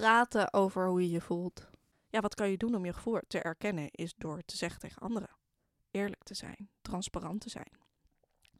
Praten 0.00 0.52
over 0.52 0.88
hoe 0.88 1.02
je 1.02 1.10
je 1.10 1.20
voelt. 1.20 1.66
Ja, 2.08 2.20
wat 2.20 2.34
kan 2.34 2.50
je 2.50 2.56
doen 2.56 2.74
om 2.74 2.84
je 2.84 2.92
gevoel 2.92 3.20
te 3.26 3.38
erkennen? 3.40 3.88
Is 3.90 4.14
door 4.16 4.42
te 4.44 4.56
zeggen 4.56 4.80
tegen 4.80 5.02
anderen. 5.02 5.28
Eerlijk 5.90 6.22
te 6.22 6.34
zijn. 6.34 6.68
Transparant 6.82 7.40
te 7.40 7.50
zijn. 7.50 7.70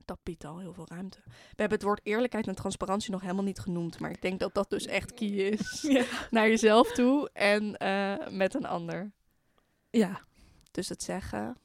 Dat 0.05 0.19
biedt 0.23 0.45
al 0.45 0.59
heel 0.59 0.73
veel 0.73 0.89
ruimte. 0.89 1.19
We 1.25 1.31
hebben 1.57 1.79
het 1.79 1.87
woord 1.87 2.01
eerlijkheid 2.03 2.47
en 2.47 2.55
transparantie 2.55 3.11
nog 3.11 3.21
helemaal 3.21 3.45
niet 3.45 3.59
genoemd. 3.59 3.99
Maar 4.01 4.11
ik 4.11 4.23
denk 4.23 4.41
dat 4.41 4.55
dat 4.55 4.71
dus 4.71 4.87
echt 4.87 5.15
key 5.15 5.29
is. 5.29 5.83
Ja. 5.89 6.05
Naar 6.31 6.49
jezelf 6.49 6.93
toe 6.93 7.31
en 7.33 7.77
eh, 7.77 8.29
met 8.29 8.55
een 8.55 8.67
ander. 8.67 9.13
ja. 9.91 10.25
Dus 10.71 10.89
het 10.89 11.03
zeggen. 11.03 11.57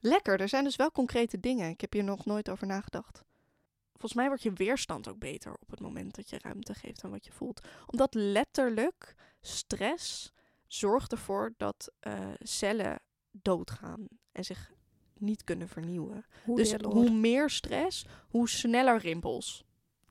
Lekker, 0.00 0.40
er 0.40 0.48
zijn 0.48 0.64
dus 0.64 0.76
wel 0.76 0.92
concrete 0.92 1.40
dingen. 1.40 1.70
Ik 1.70 1.80
heb 1.80 1.92
hier 1.92 2.04
nog 2.04 2.24
nooit 2.24 2.50
over 2.50 2.66
nagedacht. 2.66 3.24
Volgens 3.98 4.14
mij 4.14 4.26
wordt 4.26 4.42
je 4.42 4.52
weerstand 4.52 5.08
ook 5.08 5.18
beter 5.18 5.52
op 5.60 5.70
het 5.70 5.80
moment 5.80 6.14
dat 6.14 6.30
je 6.30 6.38
ruimte 6.42 6.74
geeft 6.74 7.04
aan 7.04 7.10
wat 7.10 7.24
je 7.24 7.32
voelt. 7.32 7.60
Omdat 7.86 8.14
letterlijk 8.14 9.14
stress 9.40 10.32
zorgt 10.66 11.12
ervoor 11.12 11.54
dat 11.56 11.92
eh, 12.00 12.18
cellen 12.38 13.00
doodgaan 13.30 14.08
en 14.32 14.44
zich 14.44 14.72
niet 15.14 15.44
kunnen 15.44 15.68
vernieuwen. 15.68 16.26
Hoe 16.44 16.56
dus 16.56 16.72
hoe 16.72 17.10
meer 17.10 17.50
stress, 17.50 18.04
hoe 18.28 18.48
sneller 18.48 18.98
rimpels. 18.98 19.64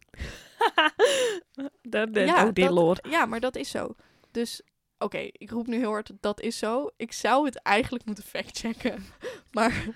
de, 1.82 2.10
Ja, 2.13 2.47
oh 2.47 2.54
dear 2.54 2.67
dat- 2.67 2.71
Lord. 2.78 3.08
Ja, 3.10 3.26
maar 3.26 3.39
dat 3.39 3.56
is 3.56 3.69
zo. 3.69 3.95
Dus 4.32 4.62
oké, 4.97 5.17
ik 5.32 5.50
roep 5.50 5.67
nu 5.67 5.78
heel 5.78 5.89
hard, 5.89 6.12
dat 6.19 6.41
is 6.41 6.58
zo. 6.58 6.89
Ik 6.97 7.12
zou 7.12 7.45
het 7.45 7.56
eigenlijk 7.62 8.06
moeten 8.06 8.23
factchecken. 8.23 9.04
Maar 9.52 9.88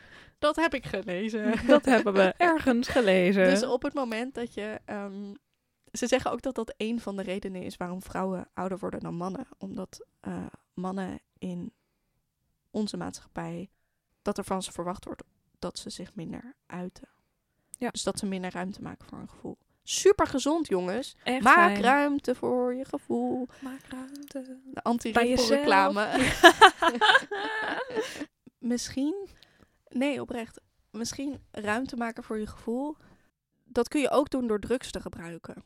dat 0.42 0.56
heb 0.56 0.74
ik 0.74 0.86
gelezen. 0.86 1.54
Dat 1.68 1.86
hebben 1.86 2.14
we 2.14 2.22
ergens 2.38 2.88
gelezen. 2.88 3.50
Dus 3.50 3.64
op 3.64 3.82
het 3.82 3.94
moment 3.94 4.34
dat 4.34 4.54
je... 4.54 4.80
ehm, 4.86 5.34
ze 5.92 6.08
zeggen 6.08 6.32
ook 6.32 6.42
dat 6.42 6.56
dat 6.56 6.74
een 6.78 7.00
van 7.02 7.16
de 7.16 7.24
redenen 7.24 7.64
is 7.64 7.78
waarom 7.78 8.02
vrouwen 8.02 8.48
ouder 8.54 8.78
worden 8.80 9.00
dan 9.00 9.16
mannen. 9.16 9.48
Omdat 9.58 10.06
eh, 10.20 10.46
mannen 10.74 11.20
in 11.38 11.74
onze 12.72 12.98
maatschappij... 12.98 13.70
dat 14.22 14.38
er 14.38 14.44
van 14.44 14.64
ze 14.64 14.72
verwacht 14.72 15.06
wordt 15.06 15.24
dat 15.60 15.80
ze 15.80 15.90
zich 15.90 16.16
minder 16.16 16.56
uiten. 16.66 17.08
Ja. 17.78 17.90
Dus 17.90 18.04
dat 18.04 18.20
ze 18.20 18.26
minder 18.26 18.52
ruimte 18.52 18.82
maken 18.82 19.08
voor 19.08 19.18
een 19.18 19.30
gevoel. 19.30 19.58
Super 19.84 20.28
gezond, 20.28 20.68
jongens. 20.68 21.16
Echt 21.24 21.44
Maak 21.44 21.56
fijn. 21.56 21.82
ruimte 21.82 22.36
voor 22.36 22.74
je 22.74 22.86
gevoel. 22.86 23.48
Maak 23.60 23.82
ruimte. 23.90 24.42
De 24.42 24.60
Bij 24.74 24.84
anti-reclame. 24.84 26.08
Misschien, 28.58 29.30
nee 29.94 30.22
oprecht, 30.22 30.62
misschien 30.90 31.44
ruimte 31.52 31.96
maken 31.96 32.24
voor 32.24 32.40
je 32.40 32.48
gevoel. 32.48 32.96
Dat 33.64 33.88
kun 33.88 34.02
je 34.02 34.10
ook 34.10 34.30
doen 34.30 34.48
door 34.48 34.60
drugs 34.60 34.92
te 34.92 35.02
gebruiken. 35.02 35.64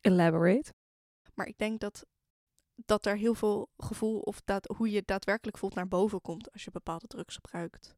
Elaborate. 0.00 0.72
Maar 1.34 1.46
ik 1.46 1.58
denk 1.58 1.80
dat, 1.80 2.06
dat 2.74 3.06
er 3.06 3.16
heel 3.16 3.34
veel 3.34 3.68
gevoel 3.76 4.18
of 4.18 4.40
dat, 4.44 4.74
hoe 4.76 4.90
je 4.90 5.02
daadwerkelijk 5.04 5.58
voelt 5.58 5.74
naar 5.74 5.88
boven 5.88 6.20
komt 6.20 6.52
als 6.52 6.64
je 6.64 6.70
bepaalde 6.70 7.06
drugs 7.06 7.34
gebruikt. 7.34 7.94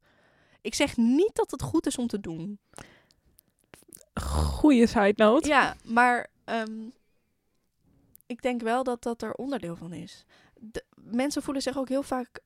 Ik 0.61 0.75
zeg 0.75 0.97
niet 0.97 1.35
dat 1.35 1.51
het 1.51 1.63
goed 1.63 1.87
is 1.87 1.99
om 1.99 2.07
te 2.07 2.21
doen. 2.21 2.59
Goeie 4.21 4.87
side 4.87 5.15
note. 5.17 5.49
Ja, 5.49 5.77
maar 5.85 6.31
ehm, 6.45 6.89
ik 8.27 8.43
denk 8.43 8.61
wel 8.61 8.83
dat 8.83 9.03
dat 9.03 9.23
er 9.23 9.35
onderdeel 9.35 9.77
van 9.77 9.93
is. 9.93 10.25
De, 10.55 10.85
mensen 10.95 11.43
voelen 11.43 11.63
zich 11.63 11.79
ook 11.79 11.89
heel 11.89 12.03
vaak 12.03 12.41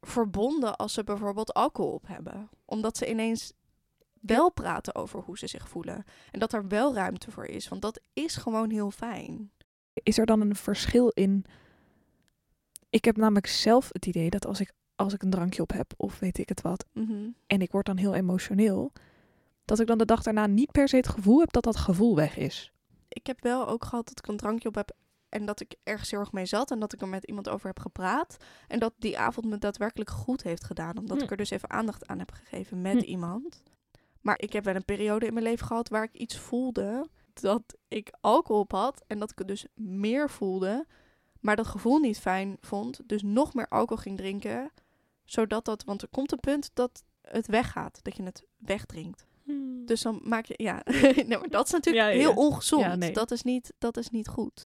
verbonden 0.00 0.76
als 0.76 0.92
ze 0.92 1.04
bijvoorbeeld 1.04 1.54
alcohol 1.54 1.92
op 1.92 2.06
hebben. 2.06 2.48
Omdat 2.64 2.96
ze 2.96 3.10
ineens 3.10 3.52
wel 4.20 4.50
praten 4.52 4.94
over 4.94 5.20
hoe 5.20 5.38
ze 5.38 5.46
zich 5.46 5.68
voelen. 5.68 6.04
En 6.30 6.40
dat 6.40 6.52
er 6.52 6.68
wel 6.68 6.94
ruimte 6.94 7.30
voor 7.30 7.44
is. 7.46 7.68
Want 7.68 7.82
dat 7.82 8.00
is 8.12 8.36
gewoon 8.36 8.70
heel 8.70 8.90
fijn. 8.90 9.50
Is 9.92 10.18
er 10.18 10.26
dan 10.26 10.40
een 10.40 10.56
verschil 10.56 11.08
in... 11.08 11.44
Ik 12.90 13.04
heb 13.04 13.16
namelijk 13.16 13.46
zelf 13.46 13.88
het 13.92 14.06
idee 14.06 14.30
dat 14.30 14.46
als 14.46 14.60
ik, 14.60 14.72
als 14.96 15.12
ik 15.12 15.22
een 15.22 15.30
drankje 15.30 15.62
op 15.62 15.72
heb, 15.72 15.92
of 15.96 16.18
weet 16.18 16.38
ik 16.38 16.48
het 16.48 16.60
wat, 16.60 16.84
Mhm. 16.92 17.28
en 17.46 17.60
ik 17.60 17.72
word 17.72 17.86
dan 17.86 17.96
heel 17.96 18.14
emotioneel, 18.14 18.92
dat 19.64 19.80
ik 19.80 19.86
dan 19.86 19.98
de 19.98 20.04
dag 20.04 20.22
daarna 20.22 20.46
niet 20.46 20.72
per 20.72 20.88
se 20.88 20.96
het 20.96 21.08
gevoel 21.08 21.40
heb 21.40 21.52
dat 21.52 21.62
dat 21.62 21.76
gevoel 21.76 22.14
weg 22.16 22.36
is. 22.36 22.72
Ik 23.08 23.26
heb 23.26 23.42
wel 23.42 23.68
ook 23.68 23.84
gehad 23.84 24.08
dat 24.08 24.18
ik 24.18 24.26
een 24.26 24.36
drankje 24.36 24.68
op 24.68 24.74
heb 24.74 24.90
en 25.28 25.46
dat 25.46 25.60
ik 25.60 25.74
ergens 25.82 26.10
heel 26.10 26.20
erg 26.20 26.32
mee 26.32 26.46
zat 26.46 26.70
en 26.70 26.80
dat 26.80 26.92
ik 26.92 27.00
er 27.00 27.08
met 27.08 27.24
iemand 27.24 27.48
over 27.48 27.66
heb 27.66 27.78
gepraat. 27.80 28.36
En 28.68 28.78
dat 28.78 28.92
die 28.98 29.18
avond 29.18 29.46
me 29.46 29.58
daadwerkelijk 29.58 30.10
goed 30.10 30.42
heeft 30.42 30.64
gedaan, 30.64 30.98
omdat 30.98 31.16
Hm. 31.16 31.24
ik 31.24 31.30
er 31.30 31.36
dus 31.36 31.50
even 31.50 31.70
aandacht 31.70 32.06
aan 32.06 32.18
heb 32.18 32.30
gegeven 32.30 32.80
met 32.80 32.92
Hm. 32.92 33.08
iemand. 33.10 33.62
Maar 34.20 34.40
ik 34.40 34.52
heb 34.52 34.64
wel 34.64 34.74
een 34.74 34.84
periode 34.84 35.26
in 35.26 35.32
mijn 35.32 35.44
leven 35.44 35.66
gehad 35.66 35.88
waar 35.88 36.02
ik 36.02 36.14
iets 36.14 36.38
voelde 36.38 37.08
dat 37.32 37.76
ik 37.88 38.14
alcohol 38.20 38.62
op 38.62 38.72
had 38.72 39.04
en 39.06 39.18
dat 39.18 39.30
ik 39.30 39.38
het 39.38 39.48
dus 39.48 39.66
meer 39.74 40.30
voelde, 40.30 40.86
maar 41.40 41.56
dat 41.56 41.66
gevoel 41.66 41.98
niet 41.98 42.18
fijn 42.18 42.56
vond. 42.60 43.00
Dus 43.06 43.22
nog 43.22 43.54
meer 43.54 43.68
alcohol 43.68 44.02
ging 44.02 44.16
drinken, 44.16 44.70
zodat 45.24 45.64
dat, 45.64 45.84
want 45.84 46.02
er 46.02 46.08
komt 46.08 46.32
een 46.32 46.40
punt 46.40 46.70
dat 46.74 47.02
het 47.22 47.46
weggaat, 47.46 47.98
dat 48.02 48.16
je 48.16 48.22
het 48.22 48.42
wegdrinkt. 48.56 49.26
Dus 49.84 50.02
dan 50.02 50.20
maak 50.24 50.44
je, 50.44 50.54
ja, 50.56 50.82
nee, 51.26 51.38
maar 51.38 51.48
dat 51.48 51.66
is 51.66 51.72
natuurlijk 51.72 52.06
ja, 52.06 52.12
heel 52.12 52.30
ja. 52.30 52.36
ongezond. 52.36 52.82
Ja, 52.82 52.94
nee. 52.94 53.12
dat, 53.12 53.30
is 53.30 53.42
niet, 53.42 53.72
dat 53.78 53.96
is 53.96 54.10
niet 54.10 54.28
goed. 54.28 54.66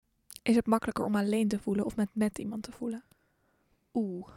Is 0.42 0.56
het 0.56 0.66
makkelijker 0.66 1.04
om 1.04 1.16
alleen 1.16 1.48
te 1.48 1.58
voelen 1.58 1.84
of 1.84 1.96
met, 1.96 2.08
met 2.12 2.38
iemand 2.38 2.62
te 2.62 2.72
voelen? 2.72 3.04
Oeh. 3.94 4.28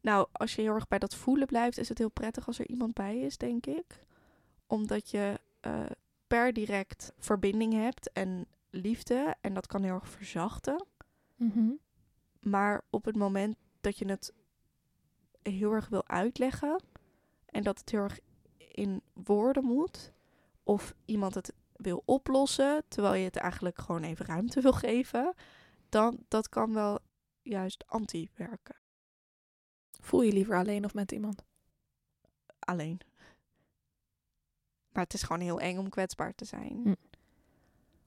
Nou, 0.00 0.26
als 0.32 0.54
je 0.54 0.62
heel 0.62 0.74
erg 0.74 0.88
bij 0.88 0.98
dat 0.98 1.14
voelen 1.14 1.46
blijft, 1.46 1.78
is 1.78 1.88
het 1.88 1.98
heel 1.98 2.10
prettig 2.10 2.46
als 2.46 2.58
er 2.58 2.68
iemand 2.68 2.94
bij 2.94 3.18
is, 3.18 3.36
denk 3.36 3.66
ik. 3.66 4.04
Omdat 4.66 5.10
je 5.10 5.40
eh, 5.60 5.86
per 6.26 6.52
direct 6.52 7.12
verbinding 7.18 7.72
hebt 7.72 8.12
en 8.12 8.46
liefde. 8.70 9.34
En 9.40 9.54
dat 9.54 9.66
kan 9.66 9.82
heel 9.82 9.94
erg 9.94 10.08
verzachten. 10.08 10.86
Maar 12.40 12.82
op 12.90 13.04
het 13.04 13.16
moment 13.16 13.56
dat 13.80 13.98
je 13.98 14.08
het 14.08 14.32
heel 15.42 15.72
erg 15.72 15.88
wil 15.88 16.08
uitleggen 16.08 16.82
en 17.46 17.62
dat 17.62 17.78
het 17.78 17.90
heel 17.90 18.00
erg 18.02 18.18
in 18.58 19.02
woorden 19.12 19.64
moet, 19.64 20.12
of 20.62 20.94
iemand 21.04 21.34
het 21.34 21.52
wil 21.84 22.02
oplossen 22.04 22.84
terwijl 22.88 23.14
je 23.14 23.24
het 23.24 23.36
eigenlijk 23.36 23.78
gewoon 23.78 24.02
even 24.02 24.26
ruimte 24.26 24.60
wil 24.60 24.72
geven, 24.72 25.34
dan 25.88 26.18
dat 26.28 26.48
kan 26.48 26.74
wel 26.74 26.98
juist 27.42 27.84
anti 27.86 28.30
werken. 28.34 28.76
Voel 30.00 30.22
je 30.22 30.32
liever 30.32 30.56
alleen 30.56 30.84
of 30.84 30.94
met 30.94 31.12
iemand? 31.12 31.44
Alleen. 32.58 33.00
Maar 34.92 35.02
het 35.02 35.14
is 35.14 35.22
gewoon 35.22 35.42
heel 35.42 35.60
eng 35.60 35.78
om 35.78 35.88
kwetsbaar 35.88 36.34
te 36.34 36.44
zijn. 36.44 36.80
Hm. 36.82 36.94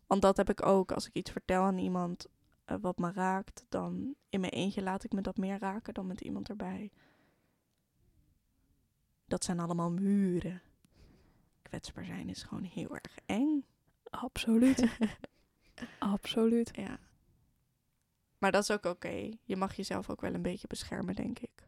Want 0.07 0.21
dat 0.21 0.37
heb 0.37 0.49
ik 0.49 0.65
ook. 0.65 0.91
Als 0.91 1.07
ik 1.07 1.13
iets 1.13 1.31
vertel 1.31 1.63
aan 1.63 1.77
iemand 1.77 2.27
eh, 2.65 2.77
wat 2.81 2.97
me 2.97 3.11
raakt, 3.11 3.65
dan 3.69 4.15
in 4.29 4.39
mijn 4.39 4.51
eentje 4.51 4.81
laat 4.81 5.03
ik 5.03 5.13
me 5.13 5.21
dat 5.21 5.37
meer 5.37 5.59
raken 5.59 5.93
dan 5.93 6.07
met 6.07 6.21
iemand 6.21 6.49
erbij. 6.49 6.91
Dat 9.25 9.43
zijn 9.43 9.59
allemaal 9.59 9.91
muren. 9.91 10.61
Kwetsbaar 11.67 12.06
zijn 12.06 12.30
is 12.30 12.43
gewoon 12.43 12.63
heel 12.63 12.95
erg 12.95 13.17
eng. 13.25 13.65
Absoluut. 14.10 14.88
Absoluut. 15.99 16.69
Ja. 16.75 16.99
Maar 18.38 18.51
dat 18.51 18.63
is 18.63 18.71
ook 18.71 18.86
oké. 18.86 19.30
Je 19.43 19.56
mag 19.56 19.75
jezelf 19.75 20.10
ook 20.10 20.21
wel 20.21 20.34
een 20.34 20.41
beetje 20.41 20.67
beschermen, 20.67 21.15
denk 21.15 21.39
ik. 21.39 21.67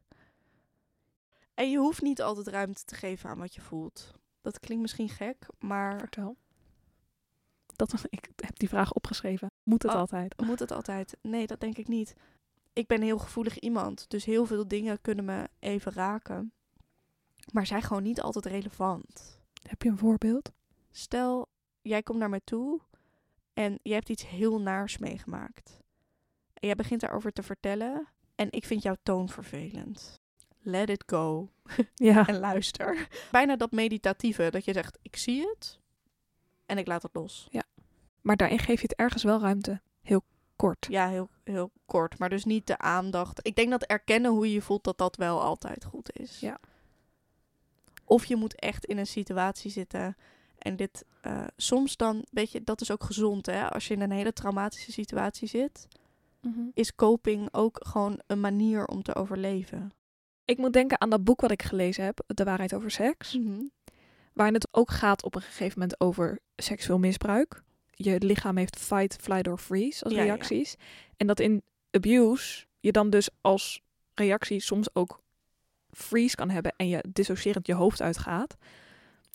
En 1.54 1.72
je 1.72 1.78
hoeft 1.78 2.02
niet 2.02 2.22
altijd 2.22 2.48
ruimte 2.48 2.84
te 2.86 2.96
geven 2.96 3.30
aan 3.30 3.38
wat 3.38 3.56
je 3.56 3.62
voelt. 3.62 4.14
Dat 4.42 4.60
klinkt 4.60 4.82
misschien 4.82 5.10
gek, 5.10 5.48
maar 5.60 6.00
Vertel. 6.00 6.38
Dat, 7.66 8.04
ik 8.10 8.30
heb 8.36 8.60
die 8.60 8.70
vraag 8.70 8.94
opgeschreven. 8.94 9.52
Moet 9.64 9.84
het 9.84 9.92
Oh. 9.92 9.98
altijd? 9.98 10.42
moet 10.42 10.60
het 10.60 10.72
altijd? 10.72 11.18
Nee, 11.22 11.48
dat 11.48 11.60
denk 11.60 11.78
ik 11.78 11.88
niet. 11.88 12.16
Ik 12.74 12.88
ben 12.88 12.98
een 12.98 13.04
heel 13.04 13.20
gevoelig 13.20 13.60
iemand, 13.60 14.10
dus 14.10 14.26
heel 14.26 14.46
veel 14.46 14.68
dingen 14.68 15.02
kunnen 15.02 15.26
me 15.26 15.50
even 15.60 15.92
raken. 15.92 16.54
Maar 17.52 17.66
zijn 17.66 17.82
gewoon 17.82 18.04
niet 18.04 18.22
altijd 18.22 18.46
relevant. 18.46 19.38
Heb 19.67 19.82
je 19.82 19.89
een 19.89 19.98
voorbeeld? 19.98 20.52
Stel, 20.91 21.48
jij 21.82 22.04
komt 22.04 22.19
naar 22.19 22.30
mij 22.30 22.41
toe 22.43 22.80
en 23.54 23.80
je 23.82 23.93
hebt 23.93 24.10
iets 24.10 24.28
heel 24.28 24.62
naars 24.62 24.98
meegemaakt. 24.98 25.80
En 26.54 26.67
jij 26.67 26.76
begint 26.76 27.02
daarover 27.02 27.32
te 27.32 27.43
vertellen 27.43 28.08
en 28.36 28.48
ik 28.52 28.65
vind 28.65 28.84
jouw 28.84 28.95
toon 29.04 29.30
vervelend. 29.30 30.19
Let 30.62 30.89
it 30.89 31.04
go 31.06 31.50
Ja. 31.95 32.28
en 32.28 32.39
luister. 32.39 33.08
Bijna 33.32 33.56
dat 33.56 33.72
meditatieve, 33.72 34.50
dat 34.50 34.65
je 34.65 34.74
zegt, 34.74 34.98
ik 35.02 35.15
zie 35.15 35.48
het 35.48 35.80
en 36.65 36.78
ik 36.78 36.88
laat 36.88 37.04
het 37.04 37.15
los. 37.15 37.48
Maar 38.22 38.38
daarin 38.38 38.60
geef 38.60 38.82
je 38.82 38.88
het 38.88 38.98
ergens 38.98 39.24
wel 39.24 39.39
ruimte. 39.39 39.82
Heel 40.02 40.22
kort. 40.56 40.88
Ja, 40.89 41.08
heel, 41.08 41.30
heel 41.43 41.72
kort, 41.86 42.19
maar 42.19 42.30
dus 42.30 42.45
niet 42.45 42.67
de 42.67 42.78
aandacht. 42.78 43.48
Ik 43.48 43.56
denk 43.56 43.69
dat 43.69 43.84
erkennen 43.84 44.32
hoe 44.32 44.48
je 44.48 44.54
je 44.54 44.62
voelt, 44.62 44.84
dat 44.84 44.98
dat 44.98 45.15
wel 45.15 45.41
altijd 45.41 45.86
goed 45.86 46.17
is. 46.19 46.39
Ja. 46.39 46.60
Of 48.10 48.26
je 48.26 48.36
moet 48.36 48.56
echt 48.60 48.86
in 48.86 48.98
een 48.98 49.08
situatie 49.08 49.72
zitten 49.72 50.15
en 50.58 50.76
dit 50.76 51.06
eh, 51.22 51.43
soms 51.58 51.98
dan, 51.98 52.26
weet 52.32 52.52
je, 52.52 52.63
dat 52.63 52.82
is 52.82 52.91
ook 52.91 53.04
gezond 53.04 53.45
hè. 53.45 53.69
Als 53.69 53.88
je 53.88 53.93
in 53.93 54.02
een 54.02 54.12
hele 54.12 54.34
traumatische 54.34 54.91
situatie 54.91 55.48
zit, 55.48 55.88
Mhm. 56.41 56.60
is 56.74 56.95
coping 56.95 57.48
ook 57.52 57.86
gewoon 57.88 58.19
een 58.28 58.39
manier 58.39 58.86
om 58.86 59.04
te 59.04 59.15
overleven. 59.15 59.91
Ik 60.45 60.58
moet 60.58 60.74
denken 60.74 61.02
aan 61.02 61.10
dat 61.10 61.24
boek 61.24 61.41
wat 61.41 61.52
ik 61.52 61.63
gelezen 61.63 62.04
heb, 62.04 62.24
De 62.28 62.43
waarheid 62.43 62.74
over 62.74 62.91
seks. 62.91 63.38
Mhm. 63.38 63.62
Waarin 64.34 64.54
het 64.56 64.67
ook 64.72 64.91
gaat 64.91 65.24
op 65.24 65.36
een 65.36 65.41
gegeven 65.41 65.80
moment 65.80 66.00
over 66.00 66.39
seksueel 66.56 67.00
misbruik. 67.00 67.63
Je 67.91 68.19
lichaam 68.19 68.58
heeft 68.58 68.80
fight, 68.80 69.15
flight 69.22 69.48
or 69.48 69.58
freeze 69.58 70.04
als 70.04 70.13
Ja, 70.13 70.19
ja, 70.19 70.26
ja. 70.26 70.34
reacties. 70.34 70.76
En 71.17 71.28
dat 71.28 71.39
in 71.39 71.63
abuse 71.91 72.65
je 72.80 72.91
dan 72.91 73.10
dus 73.10 73.30
als 73.41 73.82
reactie 74.13 74.60
soms 74.62 74.95
ook 74.95 75.22
freeze 75.91 76.36
kan 76.36 76.49
hebben 76.49 76.73
en 76.75 76.88
je 76.88 77.04
dissocierend 77.10 77.67
je 77.67 77.73
hoofd 77.73 78.02
uitgaat. 78.02 78.56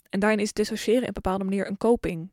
En 0.09 0.19
daarin 0.19 0.39
is 0.39 0.53
dissociëren 0.53 1.01
op 1.01 1.07
een 1.07 1.13
bepaalde 1.13 1.43
manier 1.43 1.67
een 1.67 1.77
coping. 1.77 2.31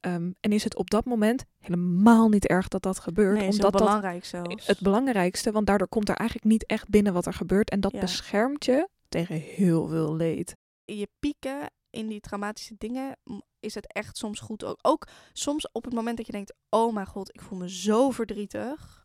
Ehm, 0.00 0.30
en 0.40 0.52
is 0.52 0.64
het 0.64 0.76
op 0.76 0.90
dat 0.90 1.04
moment 1.04 1.44
helemaal 1.58 2.28
niet 2.28 2.46
erg 2.46 2.68
dat 2.68 2.82
dat 2.82 2.98
gebeurt. 2.98 3.38
Nee, 3.38 3.48
omdat 3.48 3.72
dat 3.72 3.80
belangrijk 3.82 4.24
zelfs. 4.24 4.66
het 4.66 4.80
belangrijkste, 4.80 5.52
want 5.52 5.66
daardoor 5.66 5.88
komt 5.88 6.08
er 6.08 6.14
eigenlijk 6.16 6.48
niet 6.50 6.66
echt 6.66 6.88
binnen 6.88 7.12
wat 7.12 7.26
er 7.26 7.32
gebeurt. 7.34 7.70
En 7.70 7.80
dat 7.80 7.92
Ja. 7.92 8.00
beschermt 8.00 8.64
je 8.64 8.88
tegen 9.08 9.36
heel 9.36 9.88
veel 9.88 10.14
leed. 10.16 10.56
in 10.84 10.96
je 10.96 11.08
pieken 11.18 11.70
in 11.90 12.06
die 12.08 12.20
traumatische 12.20 12.74
dingen 12.78 13.16
is 13.60 13.74
het 13.74 13.92
echt 13.92 14.16
soms 14.16 14.40
goed 14.40 14.64
ook. 14.64 14.78
Ook 14.82 15.06
soms 15.32 15.68
op 15.72 15.84
het 15.84 15.94
moment 15.94 16.16
dat 16.16 16.26
je 16.26 16.32
denkt, 16.32 16.54
oh 16.68 16.94
mijn 16.94 17.06
god, 17.06 17.34
ik 17.34 17.40
voel 17.40 17.58
me 17.58 17.70
zo 17.70 18.10
verdrietig. 18.10 19.04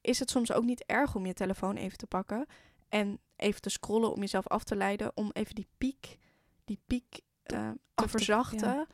is 0.00 0.18
het 0.18 0.30
soms 0.30 0.52
ook 0.52 0.64
niet 0.64 0.84
erg 0.86 1.14
om 1.14 1.26
je 1.26 1.32
telefoon 1.32 1.76
even 1.76 1.98
te 1.98 2.06
pakken 2.06 2.46
en 2.90 3.20
even 3.36 3.60
te 3.60 3.70
scrollen 3.70 4.12
om 4.12 4.20
jezelf 4.20 4.48
af 4.48 4.64
te 4.64 4.76
leiden, 4.76 5.12
om 5.14 5.30
even 5.32 5.54
die 5.54 5.68
piek, 5.78 6.18
die 6.64 6.78
piek 6.86 7.20
eh, 7.42 7.70
te 7.94 8.08
verzachten, 8.08 8.86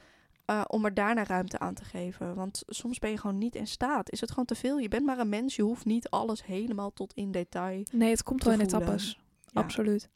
eh, 0.45 0.65
om 0.67 0.85
er 0.85 0.95
daarna 0.95 1.25
ruimte 1.25 1.59
aan 1.59 1.75
te 1.75 1.85
geven. 1.85 2.35
Want 2.35 2.63
soms 2.67 2.99
ben 2.99 3.11
je 3.11 3.19
gewoon 3.19 3.39
niet 3.39 3.55
in 3.55 3.67
staat. 3.67 4.11
Is 4.11 4.21
het 4.21 4.31
gewoon 4.31 4.45
te 4.45 4.55
veel? 4.55 4.79
Je 4.79 4.89
bent 4.89 5.07
maar 5.07 5.19
een 5.19 5.29
mens, 5.29 5.57
je 5.57 5.63
hoeft 5.63 5.85
niet 5.85 6.11
alles 6.11 6.45
helemaal 6.45 6.93
tot 6.93 7.13
in 7.15 7.31
detail. 7.31 7.83
Nee, 7.93 8.11
het 8.11 8.23
komt 8.23 8.45
wel 8.45 8.53
in 8.53 8.59
voelen. 8.59 8.81
etappes. 8.81 9.21
Ja. 9.41 9.61
Absoluut. 9.61 10.11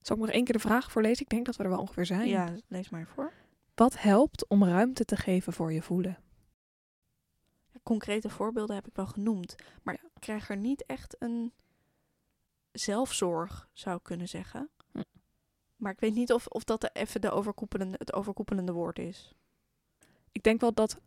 Zal 0.00 0.16
ik 0.16 0.22
nog 0.22 0.30
één 0.30 0.44
keer 0.44 0.54
de 0.54 0.60
vraag 0.60 0.92
voorlezen? 0.92 1.22
Ik 1.22 1.28
denk 1.28 1.46
dat 1.46 1.56
we 1.56 1.62
er 1.62 1.70
wel 1.70 1.80
ongeveer 1.80 2.06
zijn. 2.06 2.28
Ja, 2.28 2.54
lees 2.68 2.88
maar 2.88 3.06
voor. 3.06 3.32
Wat 3.74 4.00
helpt 4.00 4.48
om 4.48 4.64
ruimte 4.64 5.04
te 5.04 5.16
geven 5.16 5.52
voor 5.52 5.72
je 5.72 5.82
voelen? 5.82 6.18
Concrete 7.82 8.28
voorbeelden 8.28 8.74
heb 8.74 8.86
ik 8.86 8.94
wel 8.94 9.06
genoemd, 9.06 9.54
maar 9.82 9.94
ik 9.94 10.00
krijg 10.18 10.48
er 10.48 10.56
niet 10.56 10.86
echt 10.86 11.16
een 11.18 11.52
zelfzorg, 12.72 13.68
zou 13.72 13.98
kunnen 14.02 14.28
zeggen. 14.28 14.68
Hm. 14.92 15.02
Maar 15.76 15.92
ik 15.92 16.00
weet 16.00 16.14
niet 16.14 16.32
of, 16.32 16.46
of 16.46 16.64
dat 16.64 16.80
de, 16.80 16.90
even 16.92 17.20
de 17.20 17.30
overkoepelende, 17.30 17.96
het 17.98 18.12
overkoepelende 18.12 18.72
woord 18.72 18.98
is. 18.98 19.32
Ik 20.32 20.42
denk 20.42 20.60
wel 20.60 20.74
dat 20.74 21.00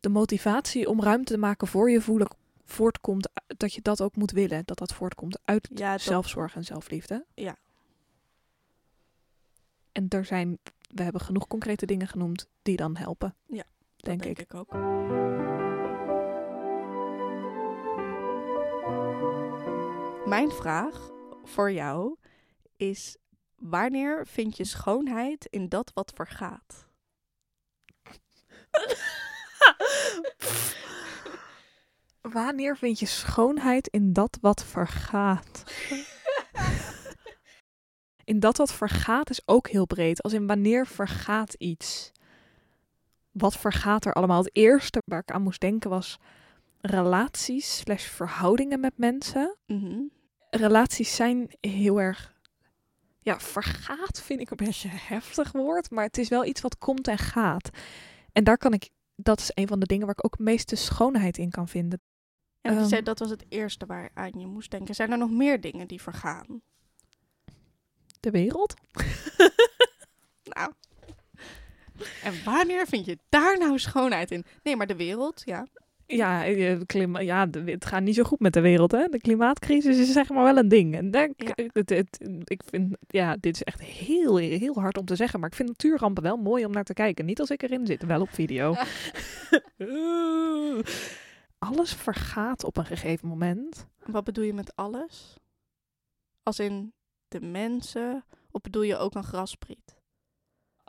de 0.00 0.08
motivatie 0.08 0.88
om 0.88 1.02
ruimte 1.02 1.32
te 1.32 1.38
maken 1.38 1.66
voor 1.66 1.90
je 1.90 2.00
voelen 2.00 2.28
voortkomt, 2.64 3.28
dat 3.46 3.72
je 3.74 3.82
dat 3.82 4.00
ook 4.00 4.16
moet 4.16 4.30
willen. 4.30 4.62
Dat 4.64 4.78
dat 4.78 4.92
voortkomt 4.94 5.38
uit 5.44 5.68
Ja, 5.74 5.90
dat- 5.92 6.00
zelfzorg 6.00 6.54
en 6.54 6.64
zelfliefde. 6.64 7.24
Ja. 7.34 7.56
En 9.92 10.08
er 10.08 10.24
zijn, 10.24 10.58
we 10.94 11.02
hebben 11.02 11.20
genoeg 11.20 11.46
concrete 11.46 11.86
dingen 11.86 12.08
genoemd 12.08 12.48
die 12.62 12.76
dan 12.76 12.96
helpen. 12.96 13.34
Ja, 13.46 13.64
denk, 13.96 14.22
denk 14.22 14.38
ik. 14.38 14.50
ik 14.50 14.54
ook. 14.54 14.72
Mijn 20.26 20.50
vraag 20.50 21.10
voor 21.42 21.72
jou 21.72 22.16
is: 22.76 23.16
wanneer 23.56 24.26
vind 24.26 24.56
je 24.56 24.64
schoonheid 24.64 25.46
in 25.50 25.68
dat 25.68 25.90
wat 25.94 26.12
vergaat? 26.14 26.86
Wanneer 32.20 32.76
vind 32.76 32.98
je 32.98 33.06
schoonheid 33.06 33.88
in 33.88 34.12
dat 34.12 34.38
wat 34.40 34.64
vergaat? 34.64 35.62
in 38.24 38.40
dat 38.40 38.56
wat 38.56 38.72
vergaat 38.72 39.30
is 39.30 39.42
ook 39.44 39.68
heel 39.68 39.86
breed. 39.86 40.22
Als 40.22 40.32
in 40.32 40.46
wanneer 40.46 40.86
vergaat 40.86 41.54
iets? 41.54 42.12
Wat 43.30 43.56
vergaat 43.56 44.04
er 44.04 44.12
allemaal? 44.12 44.38
Het 44.38 44.56
eerste 44.56 45.02
waar 45.04 45.20
ik 45.20 45.30
aan 45.30 45.42
moest 45.42 45.60
denken 45.60 45.90
was 45.90 46.18
relaties 46.86 47.76
slash 47.76 48.04
verhoudingen 48.06 48.80
met 48.80 48.98
mensen. 48.98 49.56
Mhm. 49.66 50.00
Relaties 50.50 51.14
zijn 51.14 51.50
heel 51.60 52.00
erg... 52.00 52.32
Ja, 53.20 53.40
vergaat 53.40 54.22
vind 54.22 54.40
ik 54.40 54.50
een 54.50 54.56
beetje 54.66 54.88
een 54.88 54.98
heftig 54.98 55.52
woord. 55.52 55.90
Maar 55.90 56.04
het 56.04 56.18
is 56.18 56.28
wel 56.28 56.44
iets 56.44 56.60
wat 56.60 56.78
komt 56.78 57.08
en 57.08 57.18
gaat. 57.18 57.70
En 58.32 58.44
daar 58.44 58.58
kan 58.58 58.72
ik... 58.72 58.88
Dat 59.16 59.38
is 59.40 59.50
een 59.54 59.66
van 59.68 59.80
de 59.80 59.86
dingen 59.86 60.06
waar 60.06 60.14
ik 60.18 60.24
ook 60.24 60.32
het 60.36 60.46
meeste 60.46 60.76
schoonheid 60.76 61.38
in 61.38 61.50
kan 61.50 61.68
vinden. 61.68 62.00
En 62.60 62.72
je 62.72 62.78
Ehm. 62.78 62.88
zei 62.88 63.02
dat 63.02 63.18
was 63.18 63.30
het 63.30 63.44
eerste 63.48 63.86
waar 63.86 64.10
aan 64.14 64.40
je 64.40 64.46
moest 64.46 64.70
denken. 64.70 64.94
Zijn 64.94 65.12
er 65.12 65.18
nog 65.18 65.30
meer 65.30 65.60
dingen 65.60 65.88
die 65.88 66.02
vergaan? 66.02 66.62
De 68.20 68.30
wereld? 68.30 68.74
Nou. 70.44 70.72
En 72.22 72.44
wanneer 72.44 72.86
vind 72.86 73.04
je 73.06 73.18
daar 73.28 73.58
nou 73.58 73.78
schoonheid 73.78 74.30
in? 74.30 74.44
Nee, 74.62 74.76
maar 74.76 74.86
de 74.86 74.96
wereld, 74.96 75.42
ja. 75.44 75.66
Ja, 76.06 76.44
eh, 76.46 76.80
klima 76.86 77.20
ja 77.20 77.48
het 77.64 77.84
gaat 77.86 78.02
niet 78.02 78.14
zo 78.14 78.22
goed 78.22 78.40
met 78.40 78.52
de 78.52 78.60
wereld. 78.60 78.92
Hè? 78.92 79.06
De 79.08 79.18
klimaatcrisis 79.20 79.98
is 79.98 80.12
zeg 80.12 80.28
maar 80.28 80.44
wel 80.44 80.56
een 80.56 80.68
ding. 80.68 80.94
En 80.94 81.08
Ja. 81.10 81.28
het, 81.72 81.90
het- 81.90 82.28
ik 82.44 82.62
vind, 82.66 82.96
ja, 83.08 83.36
dit 83.40 83.54
is 83.54 83.62
echt 83.62 83.80
heel, 83.82 84.36
heel 84.36 84.80
hard 84.80 84.98
om 84.98 85.04
te 85.04 85.16
zeggen. 85.16 85.40
Maar 85.40 85.48
ik 85.48 85.54
vind 85.54 85.68
natuurrampen 85.68 86.22
wel 86.22 86.36
mooi 86.36 86.64
om 86.64 86.72
naar 86.72 86.84
te 86.84 86.92
kijken. 86.92 87.24
Niet 87.24 87.40
als 87.40 87.50
ik 87.50 87.62
erin 87.62 87.86
zit, 87.86 88.04
wel 88.04 88.20
op 88.20 88.30
video. 88.30 88.74
Alles 91.58 91.92
vergaat 91.94 92.64
op 92.64 92.76
een 92.76 92.86
gegeven 92.86 93.28
moment. 93.28 93.86
Wat 94.06 94.24
bedoel 94.24 94.44
je 94.44 94.54
met 94.54 94.76
alles? 94.76 95.36
Als 96.42 96.58
in 96.58 96.92
de 97.28 97.40
mensen? 97.40 98.24
Of 98.50 98.60
bedoel 98.60 98.82
je 98.82 98.96
ook 98.96 99.14
een 99.14 99.24
graspriet? 99.24 100.02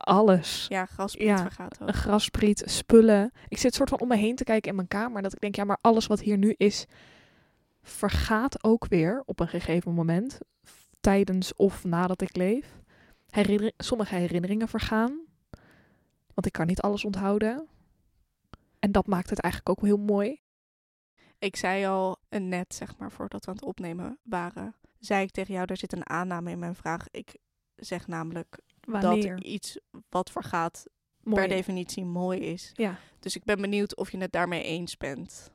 Alles. 0.06 0.65
Ja, 0.70 0.86
graspriet 0.86 1.28
Ja, 1.28 1.38
vergaat 1.38 1.82
ook. 1.82 1.88
Een 1.88 1.94
graspriet, 1.94 2.63
spullen. 2.65 3.32
Ik 3.48 3.58
zit 3.58 3.74
soort 3.74 3.89
van 3.89 4.00
om 4.00 4.08
me 4.08 4.15
heen 4.15 4.36
te 4.36 4.44
kijken 4.44 4.70
in 4.70 4.76
mijn 4.76 4.88
kamer. 4.88 5.22
Dat 5.22 5.34
ik 5.34 5.39
denk, 5.39 5.56
ja, 5.56 5.63
maar 5.63 5.78
alles 5.82 6.08
wat 6.08 6.20
hier 6.20 6.38
nu 6.38 6.54
is, 6.58 6.86
vergaat 7.82 8.63
ook 8.63 8.88
weer 8.88 9.24
op 9.26 9.39
een 9.39 9.48
gegeven 9.48 9.94
moment. 9.94 10.38
Tijdens 11.00 11.56
of 11.56 11.84
nadat 11.84 12.22
ik 12.22 12.36
leef. 12.36 12.80
Herinner 13.30 13.72
sommige 13.78 14.15
herinneringen 14.15 14.68
vergaan. 14.68 15.20
Want 16.34 16.46
ik 16.46 16.52
kan 16.52 16.68
niet 16.68 16.82
alles 16.82 17.06
onthouden. 17.06 17.68
En 18.80 18.91
dat 18.91 19.08
maakt 19.08 19.30
het 19.30 19.39
eigenlijk 19.39 19.78
ook 19.78 19.86
wel 19.86 19.96
heel 19.96 20.06
mooi. 20.06 20.39
Ik 21.39 21.56
zei 21.56 21.86
al 21.86 22.18
eh, 22.30 22.41
net, 22.41 22.74
zeg 22.74 22.98
maar, 22.98 23.12
voordat 23.12 23.46
we 23.46 23.52
aan 23.52 23.58
het 23.58 23.65
opnemen 23.65 24.20
waren, 24.24 24.76
zei 25.00 25.24
ik 25.24 25.32
tegen 25.32 25.54
jou, 25.54 25.65
er 25.70 25.78
zit 25.78 25.94
een 25.94 26.10
aanname 26.10 26.52
in 26.52 26.60
mijn 26.60 26.76
vraag. 26.76 27.08
Ik 27.12 27.38
zeg 27.76 28.08
namelijk 28.08 28.60
Wanneer? 28.86 29.36
dat 29.36 29.45
iets 29.45 29.80
wat 30.10 30.32
vergaat 30.32 30.86
mooi. 31.24 31.48
per 31.48 31.56
definitie 31.56 32.06
mooi 32.06 32.39
is. 32.39 32.71
Ja, 32.74 32.98
Dus 33.19 33.36
ik 33.36 33.43
ben 33.43 33.62
benieuwd 33.62 33.95
of 33.95 34.12
je 34.12 34.17
het 34.17 34.32
daarmee 34.32 34.63
eens 34.63 34.98
bent. 34.98 35.52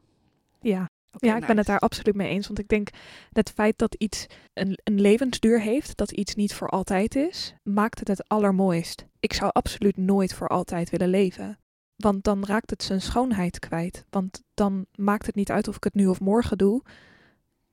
ja. 0.60 0.88
Ja, 1.18 1.36
ik 1.36 1.46
ben 1.46 1.56
het 1.56 1.66
daar 1.66 1.78
absoluut 1.78 2.14
mee 2.14 2.28
eens. 2.28 2.46
Want 2.46 2.58
ik 2.58 2.68
denk 2.68 2.88
het 3.32 3.50
feit 3.50 3.78
dat 3.78 3.94
iets 3.94 4.26
een, 4.52 4.78
een 4.84 5.00
levensduur 5.00 5.60
heeft, 5.60 5.96
dat 5.96 6.10
iets 6.10 6.34
niet 6.34 6.54
voor 6.54 6.68
altijd 6.68 7.14
is, 7.14 7.54
maakt 7.62 7.98
het 7.98 8.08
het 8.08 8.28
allermooist. 8.28 9.06
Ik 9.20 9.32
zou 9.32 9.50
absoluut 9.52 9.96
nooit 9.96 10.34
voor 10.34 10.48
altijd 10.48 10.90
willen 10.90 11.08
leven. 11.08 11.58
Want 11.96 12.24
dan 12.24 12.44
raakt 12.44 12.70
het 12.70 12.82
zijn 12.82 13.00
schoonheid 13.00 13.58
kwijt. 13.58 14.04
Want 14.10 14.42
dan 14.54 14.86
maakt 14.94 15.26
het 15.26 15.34
niet 15.34 15.50
uit 15.50 15.68
of 15.68 15.76
ik 15.76 15.84
het 15.84 15.94
nu 15.94 16.06
of 16.06 16.20
morgen 16.20 16.58
doe. 16.58 16.82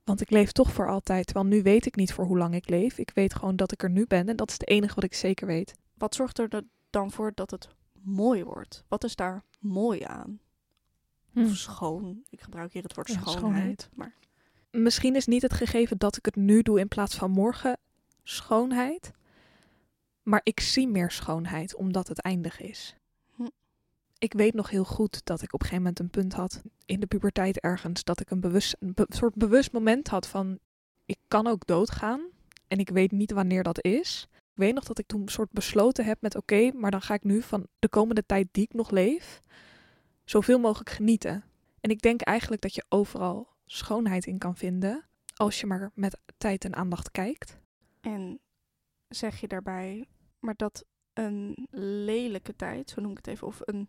Want 0.08 0.22
ik 0.22 0.30
leef 0.30 0.52
toch 0.52 0.72
voor 0.74 0.90
altijd. 0.90 1.26
Terwijl 1.26 1.46
nu 1.48 1.62
weet 1.64 1.86
ik 1.86 1.96
niet 1.96 2.14
voor 2.14 2.26
hoe 2.26 2.38
lang 2.38 2.56
ik 2.56 2.70
leef. 2.70 2.98
Ik 2.98 3.12
weet 3.14 3.36
gewoon 3.36 3.56
dat 3.56 3.72
ik 3.72 3.84
er 3.84 3.90
nu 3.90 4.06
ben. 4.08 4.30
En 4.30 4.36
dat 4.36 4.48
is 4.48 4.54
het 4.54 4.68
enige 4.68 4.96
wat 4.96 5.04
ik 5.04 5.14
zeker 5.14 5.48
weet. 5.48 5.76
Wat 5.94 6.16
zorgt 6.16 6.40
er 6.40 6.50
da- 6.50 6.62
dan 6.90 7.12
voor 7.12 7.32
dat 7.36 7.52
het 7.52 7.68
mooi 8.02 8.44
wordt? 8.44 8.84
Wat 8.88 9.04
is 9.04 9.16
daar 9.16 9.44
mooi 9.60 10.04
aan? 10.04 10.40
Of 11.36 11.56
schoon? 11.56 12.24
Ik 12.30 12.42
gebruik 12.42 12.74
hier 12.74 12.84
het 12.84 12.96
woord 12.96 13.08
Hm. 13.08 13.14
Ja, 13.14 13.20
schoonheid. 13.20 13.42
schoonheid. 13.82 13.90
Maar 13.94 14.14
misschien 14.72 15.16
is 15.16 15.26
niet 15.26 15.42
het 15.42 15.54
gegeven 15.54 15.98
dat 15.98 16.18
ik 16.18 16.26
het 16.26 16.36
nu 16.36 16.62
doe 16.62 16.80
in 16.80 16.88
plaats 16.88 17.16
van 17.16 17.32
morgen 17.32 17.78
schoonheid. 18.24 19.12
Maar 20.24 20.42
ik 20.44 20.60
zie 20.60 20.88
meer 20.88 21.12
schoonheid 21.12 21.76
omdat 21.76 22.08
het 22.08 22.20
eindig 22.22 22.62
is. 22.62 22.96
Ik 24.20 24.34
weet 24.34 24.54
nog 24.54 24.70
heel 24.70 24.86
goed 24.86 25.26
dat 25.26 25.42
ik 25.42 25.54
op 25.54 25.60
een 25.60 25.68
gegeven 25.68 25.84
moment 25.84 26.00
een 26.00 26.22
punt 26.22 26.34
had 26.34 26.62
in 26.86 27.00
de 27.00 27.08
puberteit 27.08 27.60
ergens. 27.60 28.04
Dat 28.04 28.20
ik 28.20 28.30
een, 28.30 28.40
bewust, 28.40 28.76
een 28.80 28.94
soort 29.08 29.36
bewust 29.36 29.72
moment 29.72 30.08
had 30.08 30.28
van 30.28 30.60
ik 31.06 31.18
kan 31.28 31.48
ook 31.48 31.66
doodgaan. 31.66 32.22
En 32.68 32.80
ik 32.80 32.90
weet 32.90 33.12
niet 33.12 33.32
wanneer 33.32 33.64
dat 33.64 33.84
is. 33.84 34.28
Ik 34.34 34.64
weet 34.64 34.74
nog 34.74 34.84
dat 34.84 35.00
ik 35.00 35.08
toen 35.08 35.22
een 35.22 35.30
soort 35.30 35.52
besloten 35.52 36.06
heb 36.06 36.22
met 36.22 36.36
oké, 36.36 36.72
maar 36.72 36.92
dan 36.92 37.02
ga 37.02 37.14
ik 37.14 37.24
nu 37.24 37.42
van 37.42 37.68
de 37.80 37.90
komende 37.90 38.26
tijd 38.26 38.48
die 38.52 38.64
ik 38.64 38.74
nog 38.74 38.90
leef, 38.90 39.42
zoveel 40.24 40.60
mogelijk 40.60 40.90
genieten. 40.90 41.44
En 41.80 41.90
ik 41.90 42.02
denk 42.02 42.22
eigenlijk 42.22 42.62
dat 42.62 42.76
je 42.76 42.86
overal 42.90 43.48
schoonheid 43.66 44.26
in 44.26 44.38
kan 44.38 44.56
vinden 44.56 45.06
als 45.36 45.60
je 45.60 45.66
maar 45.66 45.92
met 45.94 46.20
tijd 46.38 46.66
en 46.66 46.76
aandacht 46.76 47.12
kijkt. 47.12 47.60
En 48.02 48.40
zeg 49.08 49.40
je 49.40 49.48
daarbij, 49.48 50.08
maar 50.40 50.56
dat 50.56 50.86
een 51.18 51.68
lelijke 51.72 52.56
tijd, 52.56 52.90
zo 52.90 53.02
noem 53.02 53.12
ik 53.12 53.18
het 53.18 53.28
even, 53.28 53.48
of 53.48 53.60
een 53.66 53.88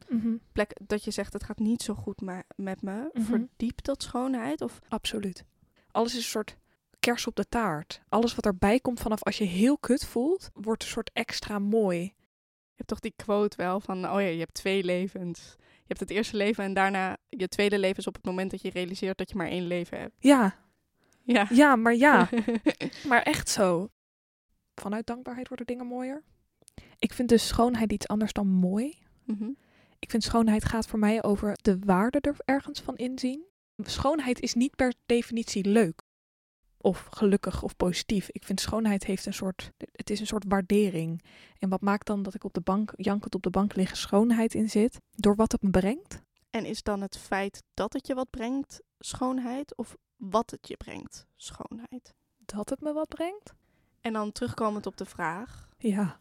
plek 0.53 0.77
dat 0.87 1.05
je 1.05 1.11
zegt 1.11 1.33
het 1.33 1.43
gaat 1.45 1.59
niet 1.59 1.83
zo 1.83 1.95
goed 1.95 2.21
met 2.57 2.83
me, 2.83 3.11
Mhm. 3.13 3.23
verdiept 3.25 3.85
dat 3.85 4.03
schoonheid? 4.03 4.61
Of 4.61 4.79
Absoluut. 4.89 5.45
Alles 5.91 6.11
is 6.13 6.17
een 6.19 6.23
soort 6.25 6.57
kers 7.01 7.27
op 7.27 7.37
de 7.37 7.49
taart. 7.49 8.01
Alles 8.09 8.35
wat 8.35 8.47
erbij 8.47 8.81
komt 8.81 9.01
vanaf 9.01 9.23
als 9.23 9.39
je 9.39 9.45
heel 9.45 9.79
kut 9.79 10.07
voelt, 10.07 10.51
wordt 10.55 10.83
een 10.83 10.89
soort 10.89 11.11
extra 11.13 11.59
mooi. 11.59 12.01
je 12.71 12.85
hebt 12.85 12.89
toch 12.89 13.11
die 13.13 13.25
quote 13.25 13.57
wel 13.57 13.81
van, 13.81 13.97
oh 14.11 14.21
ja, 14.21 14.27
je 14.27 14.39
hebt 14.39 14.55
twee 14.55 14.85
levens. 14.85 15.55
Je 15.59 15.95
hebt 15.95 16.01
het 16.01 16.11
eerste 16.11 16.37
leven 16.37 16.65
en 16.65 16.75
daarna 16.75 17.17
je 17.29 17.49
tweede 17.49 17.79
leven 17.79 17.97
is 17.99 18.07
op 18.07 18.15
het 18.15 18.25
moment 18.25 18.51
dat 18.51 18.63
je 18.63 18.71
realiseert 18.71 19.19
dat 19.19 19.31
je 19.31 19.37
maar 19.37 19.47
één 19.49 19.67
leven 19.67 19.99
hebt. 19.99 20.15
Ja, 20.19 20.55
Ja. 21.23 21.47
ja, 21.51 21.77
maar 21.77 21.95
ja, 21.95 22.29
maar 23.09 23.23
echt 23.23 23.49
zo. 23.49 23.89
Vanuit 24.75 25.07
dankbaarheid 25.07 25.49
worden 25.49 25.67
dingen 25.67 25.87
mooier. 25.87 26.23
Ik 26.99 27.13
vind 27.13 27.29
dus 27.29 27.47
schoonheid 27.47 27.93
iets 27.93 28.09
anders 28.09 28.33
dan 28.33 28.47
mooi. 28.47 28.99
Mhm. 29.25 29.51
Ik 29.99 30.11
vind 30.11 30.23
schoonheid 30.23 30.65
gaat 30.65 30.87
voor 30.87 30.99
mij 30.99 31.23
over 31.23 31.59
de 31.63 31.79
waarde 31.79 32.19
er 32.21 32.37
ergens 32.45 32.81
van 32.81 32.97
inzien. 32.97 33.47
Schoonheid 33.77 34.41
is 34.41 34.55
niet 34.55 34.77
per 34.77 34.95
definitie 35.07 35.65
leuk. 35.65 36.03
Of 36.81 37.09
gelukkig 37.11 37.63
of 37.63 37.77
positief. 37.77 38.29
Ik 38.31 38.45
vind 38.45 38.61
schoonheid 38.61 39.05
heeft 39.05 39.27
een 39.27 39.35
soort. 39.35 39.71
Het 39.93 40.11
is 40.11 40.21
een 40.21 40.27
soort 40.27 40.45
waardering. 40.49 41.23
En 41.59 41.69
wat 41.69 41.81
maakt 41.81 42.07
dan 42.07 42.23
dat 42.23 42.35
ik 42.35 42.45
op 42.45 42.53
de 42.53 42.61
bank, 42.61 42.93
jankend 42.97 43.35
op 43.35 43.43
de 43.43 43.51
bank 43.51 43.75
liggen, 43.75 43.97
schoonheid 43.97 44.55
in 44.55 44.71
zit? 44.71 45.01
Door 45.11 45.35
wat 45.35 45.53
het 45.53 45.63
me 45.63 45.71
brengt. 45.71 46.23
En 46.51 46.65
is 46.65 46.83
dan 46.83 47.01
het 47.01 47.19
feit 47.19 47.63
dat 47.75 47.93
het 47.93 48.07
je 48.07 48.15
wat 48.15 48.31
brengt 48.31 48.81
schoonheid 48.99 49.77
of 49.77 49.97
wat 50.17 50.51
het 50.51 50.69
je 50.69 50.77
brengt 50.77 51.27
schoonheid? 51.37 52.15
Dat 52.37 52.69
het 52.71 52.81
me 52.81 52.93
wat 52.93 53.09
brengt? 53.09 53.53
En 54.01 54.13
dan 54.13 54.33
terugkomend 54.33 54.87
op 54.87 54.97
de 54.97 55.05
vraag, 55.05 55.69
Ja. 55.79 56.21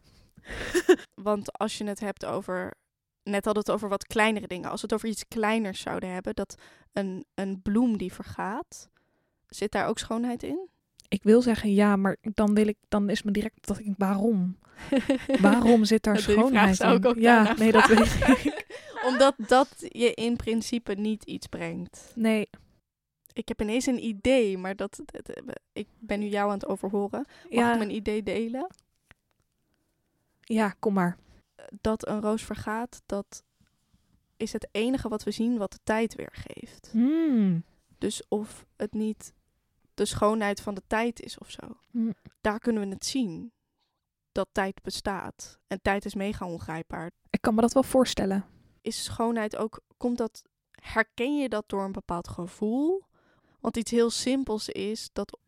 want 1.28 1.58
als 1.58 1.78
je 1.78 1.84
het 1.84 2.00
hebt 2.00 2.24
over, 2.24 2.74
net 3.22 3.44
hadden 3.44 3.52
we 3.64 3.70
het 3.70 3.70
over 3.70 3.88
wat 3.88 4.06
kleinere 4.06 4.46
dingen. 4.46 4.70
Als 4.70 4.80
we 4.80 4.86
het 4.86 4.96
over 4.96 5.08
iets 5.08 5.28
kleiners 5.28 5.80
zouden 5.80 6.08
hebben, 6.12 6.34
dat 6.34 6.54
een, 6.92 7.24
een 7.34 7.62
bloem 7.62 7.96
die 7.98 8.12
vergaat, 8.12 8.88
zit 9.46 9.72
daar 9.72 9.86
ook 9.86 9.98
schoonheid 9.98 10.42
in? 10.42 10.68
Ik 11.08 11.22
wil 11.22 11.42
zeggen 11.42 11.74
ja, 11.74 11.96
maar 11.96 12.16
dan 12.20 12.54
wil 12.54 12.66
ik, 12.68 12.76
dan 12.88 13.10
is 13.10 13.22
me 13.22 13.30
direct 13.30 13.66
dat 13.66 13.78
ik 13.78 13.94
waarom? 13.96 14.58
Waarom 15.40 15.84
zit 15.84 16.02
daar 16.02 16.18
schoonheid 16.18 16.76
zou 16.76 16.90
in? 16.90 16.96
ik 16.96 17.04
ook 17.06 17.16
ja, 17.16 17.54
nee, 17.56 17.72
dat 17.72 17.86
weet 17.86 17.98
ik. 18.00 18.66
Omdat 19.08 19.34
dat 19.36 19.74
je 19.88 20.14
in 20.14 20.36
principe 20.36 20.94
niet 20.94 21.24
iets 21.24 21.46
brengt. 21.46 22.12
Nee, 22.14 22.48
Ik 23.32 23.48
heb 23.48 23.60
ineens 23.62 23.86
een 23.86 24.04
idee, 24.04 24.58
maar 24.58 24.76
dat, 24.76 25.00
dat- 25.04 25.26
dat- 25.44 25.60
ik 25.72 25.86
ben 25.98 26.20
nu 26.20 26.26
jou 26.26 26.46
aan 26.48 26.58
het 26.58 26.66
overhoren. 26.66 27.26
Mag 27.42 27.50
ja, 27.50 27.72
ik 27.72 27.78
mijn 27.78 27.94
idee 27.94 28.22
delen? 28.22 28.66
Ja, 30.48 30.74
kom 30.78 30.92
maar. 30.92 31.16
Dat 31.80 32.08
een 32.08 32.20
roos 32.20 32.42
vergaat, 32.42 33.02
dat 33.06 33.44
is 34.36 34.52
het 34.52 34.68
enige 34.70 35.08
wat 35.08 35.22
we 35.22 35.30
zien 35.30 35.58
wat 35.58 35.72
de 35.72 35.78
tijd 35.82 36.14
weergeeft. 36.14 36.88
Hmm. 36.92 37.64
Dus 37.98 38.22
of 38.28 38.66
het 38.76 38.92
niet 38.92 39.32
de 39.94 40.04
schoonheid 40.04 40.60
van 40.60 40.74
de 40.74 40.82
tijd 40.86 41.20
is 41.20 41.38
of 41.38 41.50
zo. 41.50 41.80
Hm. 41.90 42.12
Daar 42.40 42.58
kunnen 42.58 42.82
we 42.82 42.94
het 42.94 43.06
zien. 43.06 43.52
Dat 44.32 44.48
tijd 44.52 44.82
bestaat. 44.82 45.58
En 45.66 45.82
tijd 45.82 46.04
is 46.04 46.14
mega 46.14 46.46
ongrijpbaar. 46.46 47.10
Ik 47.30 47.40
kan 47.40 47.54
me 47.54 47.60
dat 47.60 47.72
wel 47.72 47.82
voorstellen. 47.82 48.44
Is 48.80 49.04
schoonheid 49.04 49.56
ook, 49.56 49.80
komt 49.96 50.18
dat, 50.18 50.42
herken 50.70 51.38
je 51.38 51.48
dat 51.48 51.68
door 51.68 51.84
een 51.84 51.92
bepaald 51.92 52.28
gevoel? 52.28 53.04
Want 53.60 53.76
iets 53.76 53.90
heel 53.90 54.10
simpels 54.10 54.68
is 54.68 55.10
dat 55.12 55.38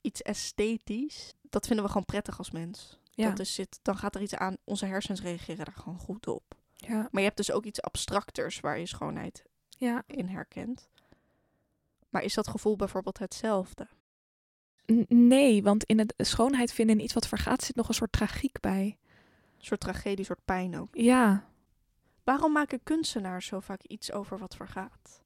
iets 0.00 0.22
esthetisch, 0.22 1.34
dat 1.42 1.66
vinden 1.66 1.84
we 1.84 1.90
gewoon 1.90 2.06
prettig 2.06 2.38
als 2.38 2.50
mens. 2.50 2.98
Ja. 3.14 3.28
Dat 3.28 3.38
is 3.38 3.54
zit, 3.54 3.78
dan 3.82 3.96
gaat 3.96 4.14
er 4.14 4.22
iets 4.22 4.34
aan, 4.34 4.56
onze 4.64 4.86
hersens 4.86 5.22
reageren 5.22 5.64
daar 5.64 5.74
gewoon 5.76 5.98
goed 5.98 6.26
op. 6.26 6.42
Ja, 6.72 6.96
Maar 6.96 7.20
je 7.20 7.26
hebt 7.26 7.36
dus 7.36 7.52
ook 7.52 7.64
iets 7.64 7.82
abstracters 7.82 8.60
waar 8.60 8.78
je 8.78 8.86
schoonheid 8.86 9.44
ja. 9.68 10.02
in 10.06 10.26
herkent. 10.26 10.88
Maar 12.08 12.22
is 12.22 12.34
dat 12.34 12.48
gevoel 12.48 12.76
bijvoorbeeld 12.76 13.18
hetzelfde? 13.18 13.88
Nee, 15.08 15.62
want 15.62 15.84
in 15.84 15.98
het 15.98 16.14
schoonheid 16.16 16.72
vinden 16.72 16.98
in 16.98 17.04
iets 17.04 17.14
wat 17.14 17.28
vergaat 17.28 17.62
zit 17.62 17.76
nog 17.76 17.88
een 17.88 17.94
soort 17.94 18.12
tragiek 18.12 18.60
bij. 18.60 18.98
Een 19.58 19.64
soort 19.64 19.80
tragedie, 19.80 20.18
een 20.18 20.24
soort 20.24 20.44
pijn 20.44 20.78
ook. 20.78 20.88
Ja, 20.96 21.44
Waarom 22.24 22.52
maken 22.52 22.82
kunstenaars 22.82 23.46
zo 23.46 23.60
vaak 23.60 23.82
iets 23.82 24.12
over 24.12 24.38
wat 24.38 24.56
vergaat? 24.56 25.22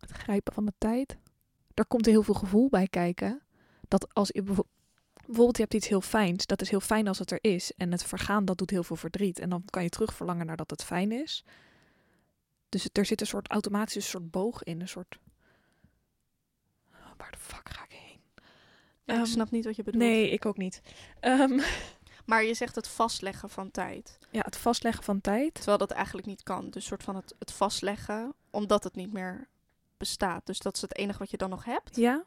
het 0.00 0.10
grijpen 0.10 0.52
van 0.52 0.64
de 0.64 0.72
tijd. 0.78 1.16
Er 1.74 1.86
komt 1.86 2.06
heel 2.06 2.22
veel 2.22 2.34
gevoel 2.34 2.68
bij 2.68 2.86
kijken. 2.88 3.42
Dat 3.88 4.14
als 4.14 4.30
je 4.32 4.42
bijvoorbeeld 5.26 5.56
je 5.56 5.62
hebt 5.62 5.74
iets 5.74 5.88
heel 5.88 6.00
fijns, 6.00 6.46
dat 6.46 6.60
is 6.60 6.70
heel 6.70 6.80
fijn 6.80 7.08
als 7.08 7.18
het 7.18 7.30
er 7.30 7.38
is. 7.40 7.72
En 7.76 7.92
het 7.92 8.04
vergaan, 8.04 8.44
dat 8.44 8.58
doet 8.58 8.70
heel 8.70 8.84
veel 8.84 8.96
verdriet. 8.96 9.38
En 9.38 9.48
dan 9.50 9.62
kan 9.70 9.82
je 9.82 9.88
terug 9.88 10.14
verlangen 10.14 10.46
naar 10.46 10.56
dat 10.56 10.70
het 10.70 10.84
fijn 10.84 11.12
is. 11.12 11.44
Dus 12.68 12.88
er 12.92 13.06
zit 13.06 13.20
een 13.20 13.26
soort 13.26 13.48
automatische 13.48 14.10
soort 14.10 14.30
boog 14.30 14.62
in. 14.62 14.80
Een 14.80 14.88
soort... 14.88 15.18
Waar 17.16 17.30
de 17.30 17.38
fuck 17.38 17.68
ga 17.68 17.84
ik 17.84 17.92
heen? 17.92 18.20
Ja, 19.04 19.14
Ehm, 19.14 19.20
ik 19.20 19.26
snap 19.26 19.50
niet 19.50 19.64
wat 19.64 19.76
je 19.76 19.82
bedoelt. 19.82 20.02
Nee, 20.02 20.30
ik 20.30 20.46
ook 20.46 20.56
niet. 20.56 20.80
Ehm, 21.20 21.60
Maar 22.26 22.44
je 22.44 22.54
zegt 22.54 22.74
het 22.74 22.88
vastleggen 22.88 23.50
van 23.50 23.70
tijd. 23.70 24.18
ja, 24.30 24.40
het 24.44 24.56
vastleggen 24.56 25.04
van 25.04 25.20
tijd. 25.20 25.54
Terwijl 25.54 25.78
dat 25.78 25.90
eigenlijk 25.90 26.26
niet 26.26 26.42
kan. 26.42 26.70
Dus 26.70 26.84
soort 26.84 27.02
van 27.02 27.16
het, 27.16 27.34
het 27.38 27.52
vastleggen, 27.52 28.34
omdat 28.50 28.84
het 28.84 28.94
niet 28.94 29.12
meer 29.12 29.48
bestaat. 29.96 30.46
Dus 30.46 30.58
dat 30.58 30.74
is 30.74 30.80
het 30.82 30.96
enige 30.96 31.18
wat 31.18 31.30
je 31.30 31.36
dan 31.36 31.50
nog 31.50 31.64
hebt. 31.64 31.96
Ja, 31.96 32.24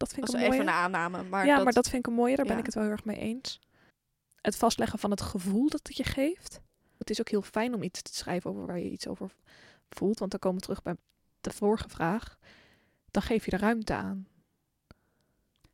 dat 0.00 0.12
vind 0.12 0.26
Dat 0.26 0.34
ik 0.34 0.40
een 0.40 0.46
even 0.46 0.64
mooie. 0.64 0.70
een 0.70 0.76
aanname. 0.82 1.22
Maar 1.22 1.46
ja, 1.46 1.54
dat, 1.54 1.64
maar 1.64 1.72
dat 1.72 1.88
vind 1.88 2.06
ik 2.06 2.06
een 2.12 2.18
mooie. 2.18 2.36
Daar 2.36 2.46
ben 2.46 2.58
ik 2.58 2.64
het 2.64 2.74
wel 2.74 2.82
heel 2.82 2.92
erg 2.92 3.04
mee 3.04 3.16
eens. 3.18 3.60
Het 4.40 4.56
vastleggen 4.56 4.98
van 4.98 5.10
het 5.10 5.20
gevoel 5.20 5.68
dat 5.68 5.86
het 5.86 5.96
je 5.96 6.04
geeft. 6.04 6.60
Het 6.98 7.10
is 7.10 7.20
ook 7.20 7.28
heel 7.28 7.42
fijn 7.42 7.74
om 7.74 7.82
iets 7.82 8.02
te 8.02 8.14
schrijven 8.14 8.50
over 8.50 8.66
waar 8.66 8.78
je 8.78 8.90
iets 8.90 9.06
over 9.08 9.34
voelt. 9.88 10.18
Want 10.18 10.30
dan 10.30 10.40
komen 10.40 10.58
we 10.58 10.64
terug 10.64 10.82
bij 10.82 10.94
de 11.40 11.50
vorige 11.50 11.88
vraag. 11.88 12.38
Dan 13.10 13.22
geef 13.22 13.44
je 13.44 13.50
er 13.50 13.60
ruimte 13.60 13.94
aan. 13.94 14.26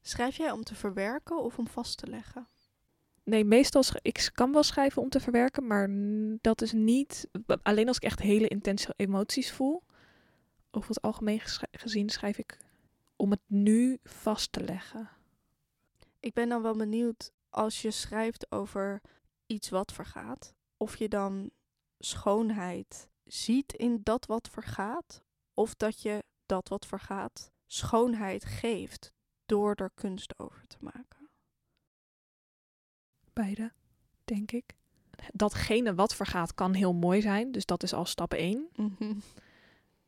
Schrijf 0.02 0.36
jij 0.36 0.50
om 0.50 0.62
te 0.62 0.74
verwerken 0.74 1.42
of 1.42 1.58
om 1.58 1.68
vast 1.68 1.98
te 1.98 2.06
leggen? 2.06 2.46
Nee, 3.24 3.44
meestal 3.44 3.82
sch- 3.82 3.94
ik 4.02 4.30
kan 4.34 4.52
wel 4.52 4.62
schrijven 4.62 5.02
om 5.02 5.08
te 5.08 5.20
verwerken, 5.20 5.66
maar 5.66 5.88
dat 6.40 6.62
is 6.62 6.72
niet. 6.72 7.28
Alleen 7.62 7.88
als 7.88 7.96
ik 7.96 8.02
echt 8.02 8.20
hele 8.20 8.48
intense 8.48 8.92
emoties 8.96 9.52
voel. 9.52 9.82
Over 10.70 10.88
het 10.88 11.02
algemeen 11.02 11.40
gezien 11.70 12.08
schrijf 12.10 12.38
ik 12.38 12.56
om 13.16 13.30
het 13.30 13.42
nu 13.46 13.98
vast 14.04 14.52
te 14.52 14.64
leggen. 14.64 15.08
Ik 16.20 16.34
ben 16.34 16.48
dan 16.48 16.62
wel 16.62 16.76
benieuwd 16.76 17.32
als 17.48 17.82
je 17.82 17.90
schrijft 17.90 18.52
over 18.52 19.00
iets 19.46 19.68
wat 19.68 19.92
vergaat, 19.92 20.54
of 20.76 20.96
je 20.96 21.08
dan 21.08 21.50
schoonheid 21.98 23.08
ziet 23.24 23.72
in 23.72 24.00
dat 24.02 24.26
wat 24.26 24.48
vergaat, 24.48 25.22
of 25.54 25.74
dat 25.74 26.02
je 26.02 26.24
dat 26.46 26.68
wat 26.68 26.86
vergaat 26.86 27.50
schoonheid 27.66 28.44
geeft 28.44 29.12
door 29.46 29.74
er 29.74 29.90
kunst 29.94 30.38
over 30.38 30.66
te 30.66 30.76
maken. 30.80 31.30
Beide, 33.32 33.72
denk 34.24 34.52
ik. 34.52 34.76
Datgene 35.32 35.94
wat 35.94 36.14
vergaat 36.14 36.54
kan 36.54 36.74
heel 36.74 36.94
mooi 36.94 37.20
zijn, 37.20 37.52
dus 37.52 37.66
dat 37.66 37.82
is 37.82 37.92
al 37.92 38.04
stap 38.04 38.32
1. 38.32 38.68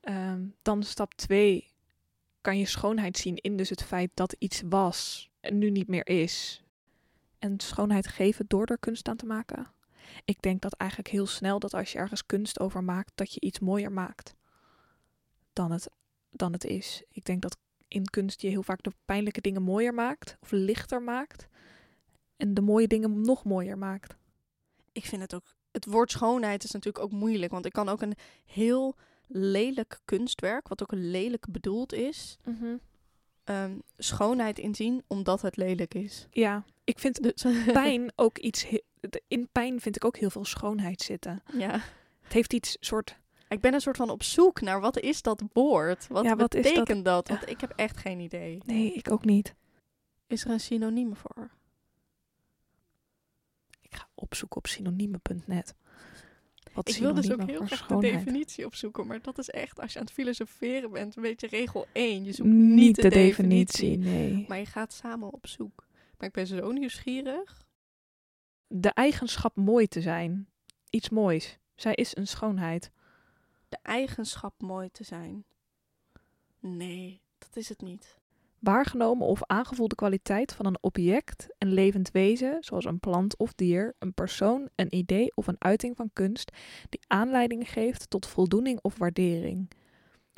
Ehm, 0.01 0.47
dan 0.63 0.83
stap 0.83 1.15
2 1.15 1.71
kan 2.49 2.59
je 2.59 2.67
schoonheid 2.67 3.19
zien 3.19 3.37
in 3.37 3.57
dus 3.57 3.69
het 3.69 3.83
feit 3.83 4.11
dat 4.15 4.37
iets 4.39 4.63
was 4.69 5.31
en 5.41 5.59
nu 5.59 5.71
niet 5.71 5.89
meer 5.89 6.09
is. 6.09 6.63
En 7.39 7.61
schoonheid 7.61 8.07
geven 8.07 8.45
door 8.49 8.67
er 8.67 8.79
kunst 8.79 9.09
aan 9.09 9.17
te 9.17 9.27
maken. 9.27 9.73
Ik 10.25 10.43
denk 10.43 10.61
dat 10.61 10.73
eigenlijk 10.73 11.11
heel 11.11 11.27
snel 11.27 11.59
dat 11.59 11.75
als 11.75 11.93
je 11.93 11.99
ergens 11.99 12.27
kunst 12.27 12.61
over 12.61 12.85
maakt, 12.85 13.13
dat 13.15 13.35
je 13.35 13.41
iets 13.41 13.59
mooier 13.59 13.93
maakt 13.93 14.35
dan 15.53 15.71
het, 15.71 15.91
dan 16.31 16.53
het 16.53 16.65
is. 16.65 17.03
Ik 17.11 17.25
denk 17.25 17.43
dat 17.43 17.57
in 17.89 18.05
kunst 18.05 18.41
je 18.41 18.49
heel 18.49 18.63
vaak 18.63 18.83
de 18.83 18.93
pijnlijke 19.05 19.41
dingen 19.41 19.63
mooier 19.63 19.95
maakt 19.95 20.37
of 20.41 20.51
lichter 20.51 21.03
maakt. 21.03 21.49
En 22.37 22.55
de 22.55 22.61
mooie 22.61 22.89
dingen 22.89 23.21
nog 23.21 23.45
mooier 23.45 23.79
maakt. 23.79 24.17
Ik 24.93 25.05
vind 25.05 25.23
het 25.23 25.35
ook. 25.35 25.55
Het 25.71 25.85
woord 25.85 26.11
schoonheid 26.11 26.65
is 26.65 26.71
natuurlijk 26.71 27.05
ook 27.05 27.13
moeilijk, 27.13 27.53
want 27.53 27.67
ik 27.67 27.73
kan 27.73 27.89
ook 27.89 28.03
een 28.03 28.17
heel 28.45 28.97
lelijk 29.29 30.01
kunstwerk, 30.05 30.69
wat 30.69 30.83
ook 30.83 30.93
lelijk 30.93 31.47
bedoeld 31.51 31.93
is, 31.93 32.37
ehm, 33.45 33.79
schoonheid 33.99 34.59
inzien 34.59 35.03
omdat 35.07 35.43
het 35.43 35.57
lelijk 35.57 35.95
is. 35.95 36.27
Ja, 36.31 36.65
ik 36.85 36.99
vind 36.99 37.23
Dus, 37.23 37.45
pijn 37.73 38.13
ook 38.17 38.39
iets. 38.39 38.67
In 39.29 39.49
pijn 39.53 39.81
vind 39.81 39.97
ik 39.97 40.05
ook 40.05 40.17
heel 40.17 40.31
veel 40.31 40.45
schoonheid 40.45 41.01
zitten. 41.03 41.43
ja. 41.53 41.81
Het 42.21 42.33
heeft 42.37 42.53
iets 42.53 42.77
soort. 42.81 43.19
Ik 43.49 43.61
ben 43.61 43.75
een 43.75 43.81
soort 43.81 43.97
van 43.97 44.11
op 44.11 44.23
zoek 44.23 44.61
naar 44.61 44.81
wat 44.81 44.99
is 44.99 45.23
dat 45.23 45.43
woord? 45.53 46.07
Wat, 46.09 46.25
Ja, 46.25 46.37
wat 46.37 46.51
dat? 46.53 46.63
betekent 46.63 47.05
dat? 47.05 47.29
Want 47.29 47.49
ik 47.49 47.61
heb 47.61 47.73
echt 47.77 47.97
geen 47.97 48.21
idee. 48.21 48.63
Nee, 48.67 48.93
ik 48.93 49.11
ook 49.11 49.25
niet. 49.25 49.55
Is 50.27 50.45
er 50.45 50.51
een 50.51 50.61
synoniem 50.61 51.17
voor? 51.17 51.51
Ik 53.81 53.95
ga 53.95 54.09
opzoeken 54.15 54.57
op 54.59 54.67
synoniemen.net. 54.67 55.75
Wat 56.75 56.89
ik 56.89 56.97
wil 56.97 57.15
dus 57.15 57.33
ook 57.33 57.47
heel 57.47 57.67
graag 57.67 57.87
de 57.87 57.99
definitie 57.99 58.67
opzoeken, 58.67 59.07
maar 59.07 59.23
dat 59.23 59.39
is 59.39 59.51
echt, 59.51 59.81
als 59.81 59.93
je 59.93 59.99
aan 59.99 60.05
het 60.05 60.15
filosoferen 60.15 60.91
bent, 60.91 61.17
een 61.17 61.23
beetje 61.23 61.47
regel 61.47 61.87
1. 61.93 62.25
Je 62.25 62.33
zoekt 62.33 62.49
Niet, 62.49 62.75
niet, 62.75 63.03
de, 63.03 63.09
definitie, 63.09 63.99
nee. 63.99 64.45
maar 64.49 64.59
je 64.59 64.67
gaat 64.67 64.93
samen 64.93 65.33
op 65.33 65.47
zoek. 65.47 65.87
Maar 66.19 66.29
ik 66.29 66.35
ben 66.35 66.47
zo 66.47 66.73
nieuwsgierig. 66.73 67.67
De 68.67 68.89
eigenschap 68.89 69.57
mooi 69.57 69.87
te 69.87 70.01
zijn. 70.01 70.49
Iets 70.91 71.09
moois. 71.09 71.59
Zij 71.75 71.95
is 71.95 72.17
een 72.17 72.27
schoonheid. 72.27 72.91
De 73.69 73.79
eigenschap 73.83 74.61
mooi 74.61 74.91
te 74.91 75.05
zijn. 75.05 75.45
Nee, 76.61 77.21
dat 77.39 77.57
is 77.57 77.69
het 77.69 77.81
niet. 77.81 78.19
Waargenomen 78.59 79.27
of 79.27 79.41
aangevoelde 79.47 79.95
kwaliteit 79.95 80.53
van 80.53 80.67
een 80.67 80.79
object, 80.81 81.49
een 81.59 81.73
levend 81.73 82.11
wezen, 82.11 82.57
zoals 82.61 82.85
een 82.85 83.01
plant 83.01 83.37
of 83.37 83.55
dier, 83.55 83.95
een 83.99 84.15
persoon, 84.15 84.69
een 84.75 84.95
idee 84.95 85.33
of 85.35 85.47
een 85.47 85.57
uiting 85.59 85.97
van 85.97 86.11
kunst, 86.13 86.53
die 86.89 87.01
aanleiding 87.07 87.71
geeft 87.71 88.11
tot 88.11 88.27
voldoening 88.27 88.79
of 88.83 88.99
waardering. 88.99 89.71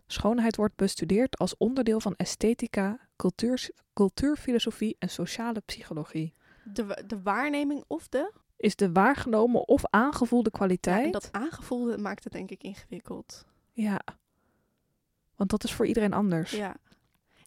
Schoonheid 0.06 0.56
wordt 0.56 0.76
bestudeerd 0.76 1.38
als 1.38 1.56
onderdeel 1.56 2.00
van 2.00 2.14
esthetica, 2.16 2.98
cultuur, 3.16 3.70
cultuurfilosofie 3.92 4.96
en 4.98 5.08
sociale 5.10 5.60
psychologie. 5.60 6.34
De, 6.64 7.04
de 7.06 7.22
waarneming 7.22 7.84
of 7.86 8.08
de... 8.08 8.32
Is 8.56 8.76
de 8.76 8.92
waargenomen 8.92 9.68
of 9.68 9.82
aangevoelde 9.90 10.50
Ja, 10.52 10.58
kwaliteit? 10.58 11.04
en 11.04 11.12
dat 11.12 11.28
aangevoelde 11.32 11.98
maakt 11.98 12.24
het 12.24 12.32
denk 12.32 12.50
ik 12.50 12.62
ingewikkeld. 12.62 13.44
Ja. 13.72 14.00
Want 15.36 15.50
dat 15.50 15.64
is 15.64 15.72
voor 15.72 15.86
iedereen 15.86 16.12
anders. 16.12 16.50
Ja. 16.50 16.76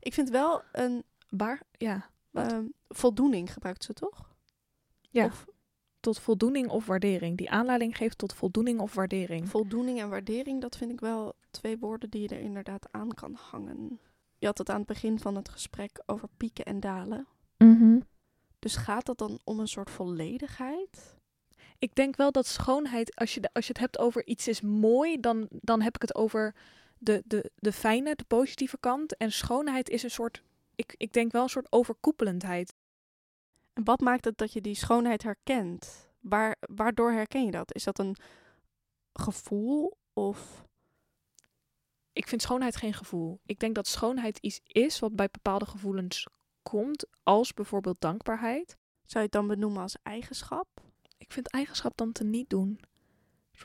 Ik 0.03 0.13
vind 0.13 0.29
wel 0.29 0.61
een 0.71 1.03
Waar? 1.29 1.61
Ja. 1.77 2.09
Ehm, 2.33 2.65
voldoening 2.89 3.53
gebruikt 3.53 3.83
ze 3.83 3.93
toch? 3.93 4.29
Ja. 5.09 5.25
Of 5.25 5.45
Tot 5.99 6.19
voldoening 6.19 6.69
of 6.69 6.85
waardering. 6.85 7.37
Die 7.37 7.49
aanleiding 7.49 7.97
geeft 7.97 8.17
tot 8.17 8.33
voldoening 8.33 8.79
of 8.79 8.93
waardering. 8.93 9.49
voldoening 9.49 9.99
en 9.99 10.09
waardering, 10.09 10.61
dat 10.61 10.77
vind 10.77 10.91
ik 10.91 10.99
wel 10.99 11.35
twee 11.51 11.77
woorden 11.77 12.09
die 12.09 12.21
je 12.21 12.27
er 12.27 12.39
inderdaad 12.39 12.87
aan 12.91 13.13
kan 13.13 13.33
hangen. 13.33 13.99
Je 14.37 14.45
had 14.45 14.57
het 14.57 14.69
aan 14.69 14.77
het 14.77 14.87
begin 14.87 15.19
van 15.19 15.35
het 15.35 15.49
gesprek 15.49 16.03
over 16.05 16.29
pieken 16.37 16.65
en 16.65 16.79
dalen. 16.79 17.27
Mhm. 17.57 17.99
Dus 18.59 18.75
gaat 18.75 19.05
dat 19.05 19.17
dan 19.17 19.39
om 19.43 19.59
een 19.59 19.67
soort 19.67 19.89
volledigheid? 19.89 21.15
Ik 21.77 21.95
denk 21.95 22.15
wel 22.15 22.31
dat 22.31 22.45
schoonheid, 22.45 23.15
als 23.15 23.33
je, 23.33 23.49
als 23.53 23.65
je 23.65 23.71
het 23.71 23.81
hebt 23.81 23.99
over 23.99 24.25
iets 24.25 24.47
is 24.47 24.61
mooi, 24.61 25.19
dan, 25.19 25.47
dan 25.49 25.81
heb 25.81 25.95
ik 25.95 26.01
het 26.01 26.15
over 26.15 26.55
de, 27.03 27.23
de, 27.25 27.51
de 27.55 27.71
fijne, 27.71 28.15
de 28.15 28.23
positieve 28.23 28.77
kant. 28.79 29.17
En 29.17 29.31
schoonheid 29.31 29.89
is 29.89 30.03
een 30.03 30.11
soort, 30.11 30.43
ik, 30.75 30.93
ik 30.97 31.13
denk 31.13 31.31
wel 31.31 31.43
een 31.43 31.49
soort 31.49 31.71
overkoepelendheid. 31.71 32.73
En 33.73 33.83
wat 33.83 33.99
maakt 33.99 34.25
het 34.25 34.37
dat 34.37 34.53
je 34.53 34.61
die 34.61 34.75
schoonheid 34.75 35.23
herkent? 35.23 36.09
Waar, 36.19 36.57
waardoor 36.59 37.11
herken 37.11 37.45
je 37.45 37.51
dat? 37.51 37.75
Is 37.75 37.83
dat 37.83 37.99
een 37.99 38.15
gevoel 39.13 39.97
of... 40.13 40.65
Ik 42.13 42.27
vind 42.27 42.41
schoonheid 42.41 42.75
geen 42.75 42.93
gevoel. 42.93 43.39
Ik 43.45 43.59
denk 43.59 43.75
dat 43.75 43.87
schoonheid 43.87 44.37
iets 44.37 44.59
is 44.63 44.99
wat 44.99 45.15
bij 45.15 45.29
bepaalde 45.31 45.65
gevoelens 45.65 46.27
komt, 46.63 47.05
als 47.23 47.53
bijvoorbeeld 47.53 48.01
dankbaarheid. 48.01 48.77
Zou 49.05 49.19
je 49.19 49.19
het 49.19 49.31
dan 49.31 49.47
benoemen 49.47 49.81
als 49.81 49.97
eigenschap? 50.03 50.67
Ik 51.17 51.31
vind 51.31 51.51
eigenschap 51.51 51.97
dan 51.97 52.11
te 52.11 52.23
niet 52.23 52.49
doen. 52.49 52.79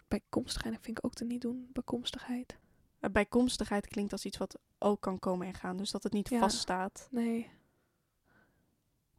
Bijkomstigheid 0.08 0.74
vind 0.80 0.98
ik 0.98 1.04
ook 1.04 1.14
te 1.14 1.24
niet 1.24 1.40
doen. 1.40 1.68
Bijkomstigheid. 1.72 2.58
Bijkomstigheid 3.00 3.86
klinkt 3.86 4.12
als 4.12 4.24
iets 4.24 4.36
wat 4.36 4.58
ook 4.78 5.00
kan 5.00 5.18
komen 5.18 5.46
en 5.46 5.54
gaan. 5.54 5.76
Dus 5.76 5.90
dat 5.90 6.02
het 6.02 6.12
niet 6.12 6.28
Ja. 6.28 6.38
vaststaat. 6.38 7.08
Nee. 7.10 7.50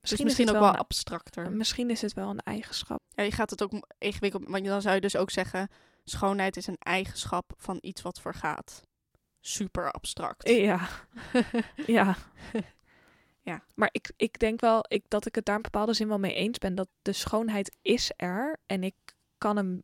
Dus 0.02 0.12
is 0.12 0.22
misschien 0.22 0.48
het 0.48 0.56
ook 0.56 0.62
wel 0.62 0.76
abstracter. 0.76 1.52
Misschien 1.52 1.90
is 1.90 2.02
het 2.02 2.14
wel 2.14 2.30
een 2.30 2.40
eigenschap. 2.40 3.02
Ja, 3.10 3.24
je 3.24 3.32
gaat 3.32 3.50
het 3.50 3.64
ook 3.64 3.72
ingewikkeld... 3.98 4.48
Want 4.48 4.66
dan 4.66 4.82
zou 4.82 4.96
je 4.96 5.02
dus 5.02 5.16
ook 5.16 5.30
zeggen... 5.30 5.70
Schoonheid 6.04 6.58
is 6.58 6.68
een 6.68 6.78
eigenschap 6.80 7.54
van 7.58 7.78
iets 7.82 8.02
wat 8.02 8.22
vergaat. 8.22 8.82
Super 9.40 9.92
abstract. 9.92 10.50
Ja. 10.50 10.88
ja. 11.88 12.16
Ja. 13.42 13.64
Maar 13.76 13.90
ik, 13.92 14.12
ik 14.16 14.40
denk 14.40 14.60
wel 14.60 14.86
ik, 14.88 15.04
dat 15.08 15.26
ik 15.26 15.36
het 15.36 15.46
daar 15.46 15.56
in 15.56 15.62
bepaalde 15.62 15.94
zin 15.94 16.08
wel 16.08 16.20
mee 16.20 16.34
eens 16.34 16.58
ben. 16.58 16.76
Dat 16.76 16.88
de 17.02 17.14
schoonheid 17.14 17.78
is 17.82 18.12
er. 18.16 18.58
En 18.66 18.84
ik 18.84 18.96
kan 19.38 19.56
hem 19.56 19.84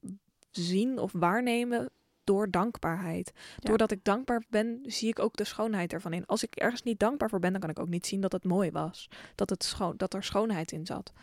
zien 0.51 0.99
of 0.99 1.11
waarnemen 1.11 1.89
door 2.25 2.51
dankbaarheid. 2.51 3.31
Ja. 3.35 3.41
Doordat 3.69 3.91
ik 3.91 4.03
dankbaar 4.03 4.43
ben, 4.49 4.79
zie 4.83 5.09
ik 5.09 5.19
ook 5.19 5.35
de 5.35 5.43
schoonheid 5.43 5.93
ervan 5.93 6.13
in. 6.13 6.25
Als 6.25 6.43
ik 6.43 6.55
ergens 6.55 6.83
niet 6.83 6.99
dankbaar 6.99 7.29
voor 7.29 7.39
ben, 7.39 7.51
dan 7.51 7.61
kan 7.61 7.69
ik 7.69 7.79
ook 7.79 7.89
niet 7.89 8.05
zien 8.07 8.21
dat 8.21 8.31
het 8.31 8.43
mooi 8.43 8.71
was. 8.71 9.07
Dat, 9.35 9.49
het 9.49 9.63
schoon, 9.63 9.93
dat 9.97 10.13
er 10.13 10.23
schoonheid 10.23 10.71
in 10.71 10.85
zat. 10.85 11.13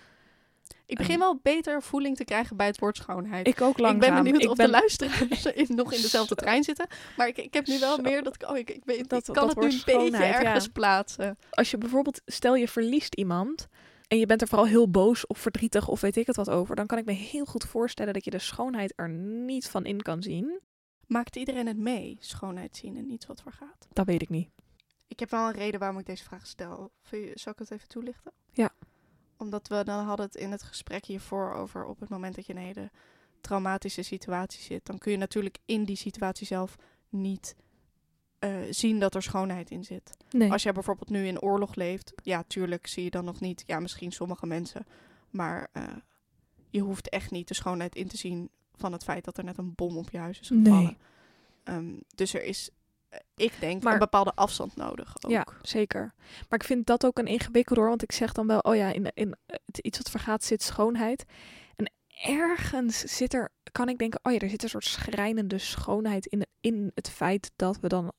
Ik 0.86 0.96
begin 0.98 1.18
wel 1.18 1.38
beter 1.42 1.82
voeling 1.82 2.16
te 2.16 2.24
krijgen 2.24 2.56
bij 2.56 2.66
het 2.66 2.78
woord 2.78 2.96
schoonheid. 2.96 3.46
Ik 3.46 3.60
ook 3.60 3.78
langzaam. 3.78 4.02
Ik 4.02 4.14
ben 4.14 4.22
benieuwd 4.22 4.42
Ik 4.42 4.50
of 4.50 4.56
ben- 4.56 4.66
de 4.66 4.72
luisteraars 4.72 5.46
in- 5.68 5.74
nog 5.74 5.92
in 5.92 6.00
dezelfde 6.02 6.34
trein 6.34 6.62
zitten. 6.64 6.86
Maar 7.16 7.28
ik, 7.28 7.36
ik 7.38 7.54
heb 7.54 7.66
nu 7.66 7.78
wel 7.78 7.94
Zo. 7.96 8.02
meer 8.02 8.22
dat 8.22 8.34
ik... 8.34 8.50
Oh, 8.50 8.56
ik, 8.56 8.70
ik, 8.70 8.82
weet, 8.84 9.08
Dat- 9.08 9.28
ik 9.28 9.34
kan 9.34 9.46
dat 9.46 9.54
het 9.56 9.64
nu 9.64 9.70
een 9.94 10.10
beetje 10.10 10.24
ja. 10.26 10.42
ergens 10.42 10.68
plaatsen. 10.68 11.38
Als 11.50 11.70
je 11.70 11.78
bijvoorbeeld, 11.78 12.20
stel 12.24 12.54
je 12.54 12.68
verliest 12.68 13.14
iemand 13.14 13.68
en 14.08 14.18
je 14.18 14.26
bent 14.26 14.40
er 14.42 14.48
vooral 14.48 14.66
heel 14.66 14.90
boos 14.90 15.26
of 15.26 15.38
verdrietig 15.38 15.88
of 15.88 16.00
weet 16.00 16.16
ik 16.16 16.26
het 16.26 16.36
wat 16.36 16.50
over, 16.50 16.76
dan 16.76 16.86
kan 16.86 16.98
ik 16.98 17.04
me 17.04 17.12
heel 17.12 17.44
goed 17.44 17.64
voorstellen 17.64 18.12
dat 18.12 18.24
je 18.24 18.30
de 18.30 18.38
schoonheid 18.38 18.92
er 18.96 19.08
niet 19.08 19.68
van 19.68 19.84
in 19.84 20.02
kan 20.02 20.22
zien. 20.22 20.60
Maakt 21.12 21.36
iedereen 21.36 21.66
het 21.66 21.76
mee? 21.76 22.16
Schoonheid 22.20 22.76
zien 22.76 22.96
en 22.96 23.06
niet 23.06 23.26
wat 23.26 23.42
vergaat. 23.42 23.88
Dat 23.92 24.06
weet 24.06 24.22
ik 24.22 24.28
niet. 24.28 24.50
Ik 25.06 25.20
heb 25.20 25.30
wel 25.30 25.46
een 25.46 25.54
reden 25.54 25.80
waarom 25.80 25.98
ik 25.98 26.06
deze 26.06 26.24
vraag 26.24 26.46
stel. 26.46 26.92
Zal 27.34 27.52
ik 27.52 27.58
het 27.58 27.70
even 27.70 27.88
toelichten? 27.88 28.32
Ja. 28.52 28.70
Omdat 29.36 29.68
we 29.68 29.84
dan 29.84 30.04
hadden 30.04 30.26
het 30.26 30.34
in 30.34 30.50
het 30.50 30.62
gesprek 30.62 31.04
hiervoor 31.04 31.52
over 31.52 31.84
op 31.84 32.00
het 32.00 32.08
moment 32.08 32.34
dat 32.34 32.46
je 32.46 32.52
in 32.52 32.58
een 32.58 32.64
hele 32.64 32.90
traumatische 33.40 34.02
situatie 34.02 34.62
zit, 34.62 34.86
dan 34.86 34.98
kun 34.98 35.12
je 35.12 35.18
natuurlijk 35.18 35.58
in 35.64 35.84
die 35.84 35.96
situatie 35.96 36.46
zelf 36.46 36.76
niet 37.08 37.56
eh, 38.38 38.60
zien 38.70 38.98
dat 38.98 39.14
er 39.14 39.22
schoonheid 39.22 39.70
in 39.70 39.84
zit. 39.84 40.16
Nee. 40.30 40.52
Als 40.52 40.62
jij 40.62 40.72
bijvoorbeeld 40.72 41.10
nu 41.10 41.26
in 41.26 41.40
oorlog 41.40 41.74
leeft, 41.74 42.12
ja, 42.22 42.44
tuurlijk 42.46 42.86
zie 42.86 43.04
je 43.04 43.10
dan 43.10 43.24
nog 43.24 43.40
niet, 43.40 43.62
ja, 43.66 43.80
misschien 43.80 44.12
sommige 44.12 44.46
mensen, 44.46 44.86
maar 45.30 45.68
eh, 45.72 45.82
je 46.70 46.80
hoeft 46.80 47.08
echt 47.08 47.30
niet 47.30 47.48
de 47.48 47.54
schoonheid 47.54 47.94
in 47.94 48.08
te 48.08 48.16
zien 48.16 48.50
van 48.76 48.92
het 48.92 49.04
feit 49.04 49.24
dat 49.24 49.38
er 49.38 49.44
net 49.44 49.58
een 49.58 49.74
bom 49.74 49.96
op 49.96 50.10
je 50.10 50.18
huis 50.18 50.40
is 50.40 50.46
gevallen. 50.48 50.82
Nee. 50.82 50.96
Ehm, 51.64 51.94
dus 52.14 52.34
er 52.34 52.44
is, 52.44 52.70
eh, 53.08 53.18
ik 53.36 53.52
denk, 53.60 53.82
Maar- 53.82 53.92
een 53.92 53.98
bepaalde 53.98 54.34
afstand 54.34 54.76
nodig 54.76 55.16
ook. 55.20 55.30
Ja, 55.30 55.46
zeker. 55.62 56.14
Maar 56.48 56.58
ik 56.58 56.64
vind 56.64 56.86
dat 56.86 57.06
ook 57.06 57.18
een 57.18 57.26
ingewikkeld 57.26 57.78
hoor. 57.78 57.88
Want 57.88 58.02
ik 58.02 58.12
zeg 58.12 58.32
dan 58.32 58.46
wel, 58.46 58.58
oh 58.58 58.76
ja, 58.76 58.92
in, 58.92 59.10
in 59.14 59.36
het, 59.46 59.78
iets 59.78 59.98
wat 59.98 60.10
vergaat 60.10 60.44
zit 60.44 60.62
schoonheid. 60.62 61.24
En 61.76 61.92
ergens 62.24 62.98
zit 62.98 63.34
er, 63.34 63.50
kan 63.72 63.88
ik 63.88 63.98
denken, 63.98 64.20
oh 64.22 64.32
ja, 64.32 64.38
er 64.38 64.50
zit 64.50 64.62
een 64.62 64.68
soort 64.68 64.84
schrijnende 64.84 65.58
schoonheid 65.58 66.26
in, 66.26 66.46
in 66.60 66.90
het 66.94 67.10
feit 67.10 67.50
dat 67.56 67.80
we 67.80 67.88
dan 67.88 68.12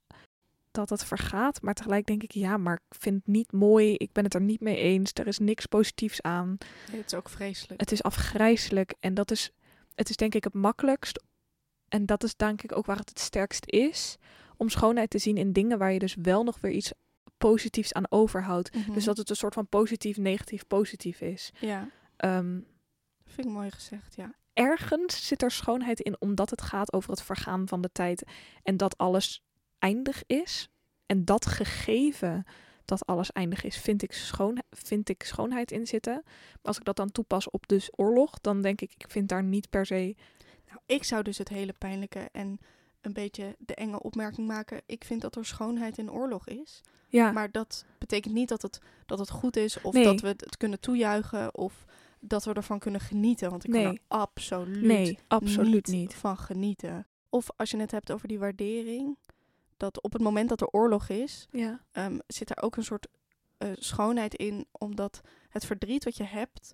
dat 0.74 0.90
het 0.90 1.04
vergaat. 1.06 1.62
Maar 1.62 1.74
tegelijk 1.74 2.06
denk 2.06 2.24
ik, 2.24 2.32
ja, 2.32 2.58
maar 2.58 2.82
ik 2.90 2.96
vind 3.00 3.16
het 3.16 3.28
niet 3.28 3.52
mooi. 3.52 3.96
Ik 3.96 4.12
ben 4.12 4.24
het 4.24 4.34
er 4.34 4.42
niet 4.42 4.60
mee 4.62 4.78
eens. 4.78 5.12
Er 5.14 5.28
is 5.28 5.40
niks 5.40 5.66
positiefs 5.66 6.22
aan. 6.22 6.58
Nee, 6.92 7.02
het 7.02 7.12
is 7.12 7.18
ook 7.18 7.30
vreselijk. 7.30 7.80
Het 7.80 7.92
is 7.92 8.04
afgrijzelijk. 8.04 8.94
En 9.00 9.14
dat 9.14 9.32
is, 9.32 9.52
het 9.96 10.10
is 10.10 10.16
denk 10.16 10.36
ik 10.36 10.44
het 10.44 10.54
makkelijkst. 10.54 11.24
En 11.88 12.06
dat 12.06 12.24
is 12.24 12.36
denk 12.36 12.62
ik 12.62 12.78
ook 12.78 12.86
waar 12.86 12.98
het 12.98 13.10
het 13.10 13.20
sterkst 13.20 13.64
is. 13.66 14.18
Om 14.58 14.70
schoonheid 14.70 15.10
te 15.10 15.18
zien 15.18 15.38
in 15.38 15.54
dingen 15.54 15.78
waar 15.78 15.94
je 15.94 16.00
dus 16.00 16.16
wel 16.22 16.44
nog 16.44 16.62
weer 16.62 16.72
iets 16.72 16.92
positiefs 17.38 17.94
aan 17.94 18.12
overhoudt. 18.12 18.76
Mhm. 18.76 18.94
Dus 18.94 19.04
dat 19.04 19.18
het 19.18 19.30
een 19.30 19.36
soort 19.36 19.54
van 19.54 19.68
positief, 19.68 20.18
negatief, 20.18 20.68
positief 20.68 21.22
is. 21.22 21.52
Ja, 21.60 21.90
Ehm, 22.18 22.60
vind 23.26 23.48
ik 23.48 23.54
mooi 23.54 23.72
gezegd, 23.72 24.16
ja. 24.16 24.34
ergens 24.54 25.28
zit 25.28 25.42
er 25.42 25.52
schoonheid 25.52 26.00
in 26.00 26.16
omdat 26.22 26.50
het 26.50 26.62
gaat 26.62 26.94
over 26.94 27.10
het 27.10 27.22
vergaan 27.22 27.68
van 27.68 27.82
de 27.82 27.90
tijd. 27.92 28.24
En 28.64 28.78
dat 28.78 28.98
alles 28.98 29.44
eindig 29.80 30.24
is. 30.28 30.70
En 31.06 31.26
dat 31.26 31.46
gegeven 31.46 32.46
dat 32.86 33.06
alles 33.06 33.32
eindig 33.32 33.64
is, 33.64 33.78
vind 33.78 34.04
ik, 34.04 34.14
schoon, 34.14 34.62
vind 34.70 35.10
ik 35.10 35.24
schoonheid 35.24 35.72
in 35.72 35.88
zitten. 35.88 36.22
Maar 36.24 36.62
als 36.62 36.78
ik 36.78 36.86
dat 36.86 36.96
dan 36.96 37.12
toepas 37.12 37.50
op 37.50 37.68
dus 37.68 37.90
oorlog, 37.96 38.40
dan 38.42 38.62
denk 38.62 38.82
ik, 38.82 38.94
ik 38.98 39.06
vind 39.12 39.30
daar 39.30 39.44
niet 39.44 39.70
per 39.70 39.86
se... 39.86 40.16
Nou, 40.68 40.80
ik 40.86 41.04
zou 41.04 41.24
dus 41.24 41.38
het 41.38 41.50
hele 41.50 41.74
pijnlijke 41.78 42.30
en 42.32 42.60
een 43.02 43.14
beetje 43.14 43.56
de 43.60 43.76
enge 43.76 44.02
opmerking 44.02 44.48
maken. 44.48 44.82
Ik 44.86 45.04
vind 45.04 45.22
dat 45.22 45.36
er 45.36 45.46
schoonheid 45.46 45.98
in 45.98 46.12
oorlog 46.12 46.48
is. 46.48 46.82
Ja, 47.08 47.32
Maar 47.32 47.52
dat 47.52 47.86
betekent 47.98 48.34
niet 48.34 48.50
dat 48.50 48.62
het, 48.62 48.80
dat 49.06 49.20
het 49.20 49.30
goed 49.30 49.56
is 49.56 49.82
of 49.82 49.94
Nee. 49.94 50.04
dat 50.04 50.22
we 50.22 50.28
het 50.28 50.58
kunnen 50.58 50.80
toejuichen 50.80 51.56
of 51.56 51.86
dat 52.20 52.44
we 52.44 52.54
ervan 52.54 52.80
kunnen 52.80 53.02
genieten. 53.02 53.50
Want 53.50 53.64
ik 53.66 53.72
kan 53.72 53.82
er 53.82 54.00
absoluut 54.08 54.84
nee, 54.84 55.20
absoluut 55.28 55.88
niet, 55.88 56.00
niet. 56.00 56.16
van 56.16 56.38
genieten. 56.38 57.08
Of 57.30 57.48
als 57.56 57.72
je 57.72 57.78
het 57.78 57.92
hebt 57.92 58.12
over 58.12 58.28
die 58.28 58.40
waardering, 58.40 59.18
dat 59.84 60.02
op 60.02 60.14
het 60.14 60.22
moment 60.22 60.50
dat 60.50 60.62
er 60.62 60.68
oorlog 60.68 61.10
is, 61.10 61.48
Ja, 61.52 61.82
ehm, 61.92 62.18
zit 62.28 62.50
er 62.50 62.62
ook 62.64 62.76
een 62.76 62.84
soort 62.84 63.08
eh, 63.58 63.72
schoonheid 63.76 64.36
in, 64.36 64.66
omdat 64.72 65.22
het 65.50 65.66
verdriet 65.66 66.04
wat 66.04 66.18
je 66.18 66.24
hebt 66.24 66.72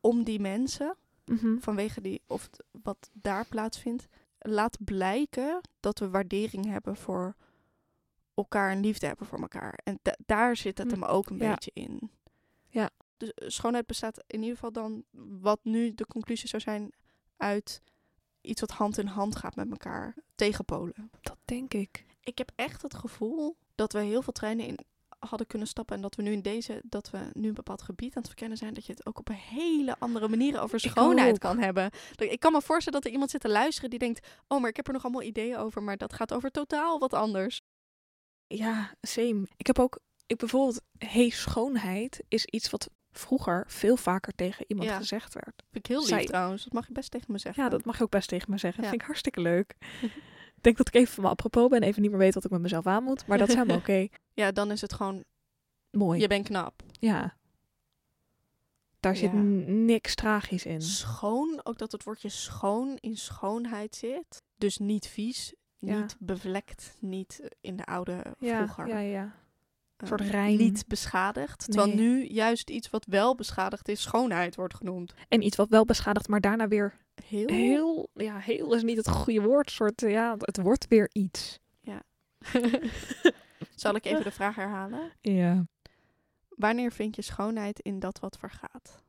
om 0.00 0.24
die 0.24 0.40
mensen, 0.40 0.96
mhm. 1.24 1.58
vanwege 1.58 2.00
die, 2.00 2.22
of 2.26 2.50
wat 2.82 3.10
daar 3.12 3.46
plaatsvindt, 3.46 4.06
laat 4.38 4.76
blijken 4.84 5.60
dat 5.80 5.98
we 5.98 6.08
waardering 6.10 6.64
hebben 6.66 6.96
voor 6.96 7.34
elkaar 8.34 8.70
en 8.70 8.80
liefde 8.80 9.06
hebben 9.06 9.26
voor 9.26 9.40
elkaar. 9.40 9.78
En 9.84 9.98
da- 10.02 10.16
daar 10.26 10.56
zit 10.56 10.78
het 10.78 10.86
Hm, 10.92 11.00
hem 11.00 11.04
ook 11.04 11.30
een 11.30 11.38
ja. 11.38 11.50
beetje 11.50 11.70
in. 11.74 12.10
Ja. 12.68 12.90
Dus 13.16 13.32
eh, 13.34 13.48
schoonheid 13.48 13.86
bestaat 13.86 14.24
in 14.26 14.38
ieder 14.40 14.54
geval 14.54 14.72
dan, 14.72 15.04
wat 15.40 15.60
nu 15.62 15.94
de 15.94 16.06
conclusie 16.06 16.48
zou 16.48 16.62
zijn, 16.62 16.92
uit 17.36 17.82
iets 18.40 18.60
wat 18.60 18.70
hand 18.70 18.98
in 18.98 19.06
hand 19.06 19.36
gaat 19.36 19.56
met 19.56 19.70
elkaar 19.70 20.14
tegenpolen. 20.34 21.10
dat 21.20 21.38
denk 21.44 21.74
ik. 21.74 22.04
Ik 22.24 22.38
heb 22.38 22.50
echt 22.54 22.82
het 22.82 22.94
gevoel 22.94 23.56
dat 23.74 23.92
we 23.92 24.00
heel 24.00 24.22
veel 24.22 24.32
treinen 24.32 24.66
in 24.66 24.78
hadden 25.18 25.46
kunnen 25.46 25.68
stappen 25.68 25.96
en 25.96 26.02
dat 26.02 26.14
we 26.14 26.22
nu 26.22 26.32
in 26.32 26.42
deze, 26.42 26.80
dat 26.84 27.10
we 27.10 27.18
nu 27.32 27.48
een 27.48 27.54
bepaald 27.54 27.82
gebied 27.82 28.08
aan 28.08 28.22
het 28.22 28.26
verkennen 28.26 28.58
zijn, 28.58 28.74
dat 28.74 28.86
je 28.86 28.92
het 28.92 29.06
ook 29.06 29.18
op 29.18 29.28
een 29.28 29.34
hele 29.34 29.96
andere 29.98 30.28
manier 30.28 30.60
over 30.60 30.80
schoonheid 30.80 31.38
kan 31.38 31.58
hebben. 31.58 31.90
Dat- 32.14 32.28
Ik 32.30 32.40
kan 32.40 32.52
me 32.52 32.62
voorstellen 32.62 32.98
dat 32.98 33.04
er 33.08 33.12
iemand 33.12 33.30
zit 33.30 33.40
te 33.40 33.48
luisteren 33.48 33.90
die 33.90 33.98
denkt, 33.98 34.26
oh, 34.48 34.60
maar 34.60 34.70
ik 34.70 34.76
heb 34.76 34.86
er 34.86 34.92
nog 34.92 35.02
allemaal 35.04 35.22
ideeën 35.22 35.56
over, 35.56 35.82
maar 35.82 35.96
dat 35.96 36.12
gaat 36.12 36.32
over 36.32 36.50
totaal 36.50 36.98
wat 36.98 37.12
anders. 37.14 37.60
Ja, 38.46 38.94
same. 39.00 39.46
Ik 39.56 39.66
heb 39.66 39.78
ook, 39.78 39.98
ik 40.26 40.36
bijvoorbeeld, 40.36 40.80
hey, 40.98 41.28
schoonheid 41.30 42.22
is 42.28 42.44
iets 42.44 42.70
wat 42.70 42.88
vroeger 43.12 43.64
veel 43.68 43.96
vaker 43.96 44.32
tegen 44.34 44.64
iemand 44.68 44.88
Ja. 44.88 44.96
gezegd 44.96 45.34
werd. 45.34 45.62
Vind 45.70 45.84
ik 45.84 45.86
heel 45.86 45.98
lief 46.00 46.08
Zij- 46.08 46.24
trouwens, 46.24 46.64
dat 46.64 46.72
mag 46.72 46.86
je 46.86 46.92
best 46.92 47.10
tegen 47.10 47.32
me 47.32 47.38
zeggen. 47.38 47.62
Ja, 47.62 47.68
dat 47.68 47.84
mag 47.84 47.96
je 47.98 48.02
ook 48.02 48.10
best 48.10 48.28
tegen 48.28 48.50
me 48.50 48.58
zeggen. 48.58 48.82
Ja. 48.82 48.88
vind 48.88 49.00
ik 49.00 49.06
hartstikke 49.06 49.40
leuk. 49.40 49.74
ik 50.66 50.74
denk 50.76 50.76
dat 50.76 50.88
ik 50.94 51.00
even 51.00 51.14
van 51.14 51.24
me 51.24 51.30
apropos 51.30 51.68
ben, 51.68 51.82
even 51.82 52.02
niet 52.02 52.10
meer 52.10 52.20
weet 52.20 52.34
wat 52.34 52.44
ik 52.44 52.50
met 52.50 52.60
mezelf 52.60 52.86
aan 52.86 53.02
moet. 53.04 53.26
Maar 53.26 53.38
dat 53.38 53.48
is 53.48 53.54
helemaal 53.54 53.76
oké. 53.86 54.06
Ja, 54.32 54.52
dan 54.52 54.70
is 54.70 54.80
het 54.80 54.92
gewoon, 54.92 55.24
Mooi. 55.90 56.20
je 56.20 56.26
bent 56.28 56.46
knap. 56.46 56.82
Ja. 56.90 57.36
Daar 59.00 59.16
zit 59.16 59.30
Ja. 59.32 59.38
niks 59.66 60.14
tragisch 60.14 60.64
in. 60.66 60.82
Schoon, 60.82 61.60
ook 61.62 61.78
dat 61.78 61.92
het 61.92 62.04
woordje 62.04 62.28
schoon 62.28 62.96
in 63.00 63.16
schoonheid 63.16 63.94
zit. 63.94 64.42
Dus 64.56 64.78
niet 64.78 65.06
vies, 65.06 65.54
Ja. 65.78 66.00
niet 66.00 66.16
bevlekt, 66.18 66.96
niet 67.00 67.42
in 67.60 67.76
de 67.76 67.84
oude 67.84 68.22
Ja, 68.38 68.56
vroeger. 68.56 68.88
ja, 68.88 68.98
ja. 68.98 69.34
Eh, 69.96 70.08
soort 70.08 70.20
rein. 70.20 70.56
Niet 70.56 70.86
beschadigd. 70.86 71.64
Terwijl 71.64 71.86
Nee. 71.86 71.96
nu 71.96 72.26
juist 72.26 72.70
iets 72.70 72.90
wat 72.90 73.04
wel 73.04 73.34
beschadigd 73.34 73.88
is, 73.88 74.02
schoonheid 74.02 74.56
wordt 74.56 74.74
genoemd. 74.74 75.14
En 75.28 75.42
iets 75.42 75.56
wat 75.56 75.68
wel 75.68 75.84
beschadigt, 75.84 76.28
maar 76.28 76.40
daarna 76.40 76.68
weer 76.68 76.96
Heel. 77.24 77.48
heel... 77.48 78.08
Ja, 78.14 78.38
heel 78.38 78.74
is 78.74 78.82
niet 78.82 78.96
het 78.96 79.08
goede 79.08 79.42
woord. 79.42 79.70
Soort, 79.70 80.00
ja, 80.00 80.34
het 80.38 80.56
wordt 80.62 80.88
weer 80.88 81.10
iets. 81.12 81.62
Zal 83.74 83.94
ik 83.94 84.04
even 84.04 84.22
de 84.22 84.30
vraag 84.30 84.56
herhalen? 84.56 85.12
Ja. 85.20 85.66
Wanneer 86.48 86.92
vind 86.92 87.16
je 87.16 87.22
schoonheid 87.22 87.80
in 87.80 87.98
dat 87.98 88.18
wat 88.18 88.38
vergaat? 88.38 89.02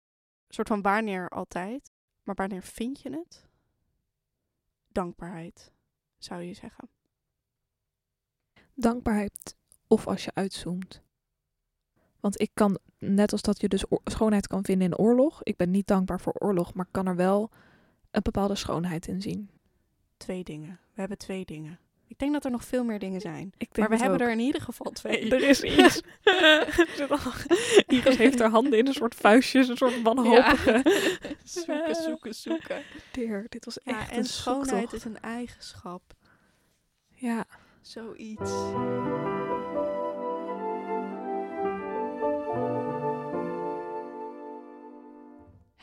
Een 0.48 0.54
soort 0.54 0.68
van 0.68 0.82
wanneer 0.82 1.30
altijd, 1.30 1.92
maar 2.24 2.36
wanneer 2.36 2.64
vind 2.64 3.02
je 3.02 3.10
het? 3.10 3.48
Dankbaarheid, 4.88 5.72
zou 6.18 6.42
je 6.42 6.54
zeggen. 6.54 6.90
dankbaarheid 8.74 9.56
of 9.88 10.08
als 10.08 10.24
je 10.26 10.32
uitzoomt. 10.34 11.04
Want 12.20 12.42
ik 12.42 12.50
kan, 12.54 12.80
net 13.00 13.32
als 13.32 13.42
dat 13.42 13.62
je 13.62 13.68
dus 13.68 13.86
schoonheid 14.04 14.48
kan 14.48 14.64
vinden 14.64 14.88
in 14.88 14.98
oorlog, 14.98 15.44
ik 15.44 15.58
ben 15.58 15.72
niet 15.72 15.88
dankbaar 15.88 16.22
voor 16.22 16.34
oorlog, 16.34 16.74
maar 16.74 16.88
kan 16.92 17.08
er 17.08 17.16
wel 17.16 17.50
een 18.12 18.22
bepaalde 18.24 18.56
schoonheid 18.56 19.08
in 19.08 19.22
zien. 19.22 19.50
Twee 20.18 20.44
dingen. 20.44 20.80
We 20.94 21.00
hebben 21.00 21.18
twee 21.18 21.46
dingen. 21.46 21.80
Ik 22.08 22.18
denk 22.18 22.34
dat 22.34 22.46
er 22.46 22.52
nog 22.52 22.64
veel 22.66 22.84
meer 22.84 23.00
dingen 23.00 23.22
zijn. 23.22 23.54
Ik 23.58 23.74
denk 23.74 23.78
Maar 23.90 23.98
we 23.98 24.04
hebben 24.04 24.22
ook. 24.22 24.28
er 24.28 24.32
in 24.34 24.40
ieder 24.40 24.62
geval 24.62 24.92
twee. 24.92 25.32
Er 25.32 25.44
is 25.50 25.62
iets. 25.78 26.02
Iris 27.88 28.18
heeft 28.18 28.40
haar 28.40 28.50
handen 28.50 28.80
in 28.80 28.88
een 28.88 28.94
soort 28.94 29.16
vuistjes, 29.16 29.68
een 29.68 29.78
soort 29.78 30.02
wanhopige. 30.02 30.84
zoeken, 31.44 31.96
zoeken, 31.96 32.36
zoeken. 32.36 32.82
Dear, 33.12 33.46
dit 33.50 33.66
was 33.66 33.80
Ja, 33.84 34.00
echt 34.00 34.12
en 34.12 34.18
een 34.18 34.26
schoonheid 34.26 34.70
zoektocht. 34.90 34.94
is 34.94 35.04
een 35.06 35.20
eigenschap. 35.20 36.14
Ja, 37.10 37.46
Zoiets. 37.82 38.52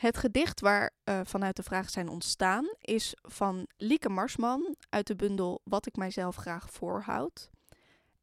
Het 0.03 0.17
gedicht 0.17 0.59
waar 0.59 0.91
eh, 1.03 1.19
vanuit 1.23 1.55
de 1.55 1.63
vraag 1.63 1.89
zijn 1.89 2.09
ontstaan 2.09 2.73
is 2.79 3.15
van 3.21 3.67
Lieke 3.77 4.09
Marsman 4.09 4.75
uit 4.89 5.07
de 5.07 5.15
bundel 5.15 5.61
Wat 5.63 5.85
ik 5.85 5.95
mijzelf 5.95 6.35
graag 6.35 6.69
voorhoud. 6.69 7.49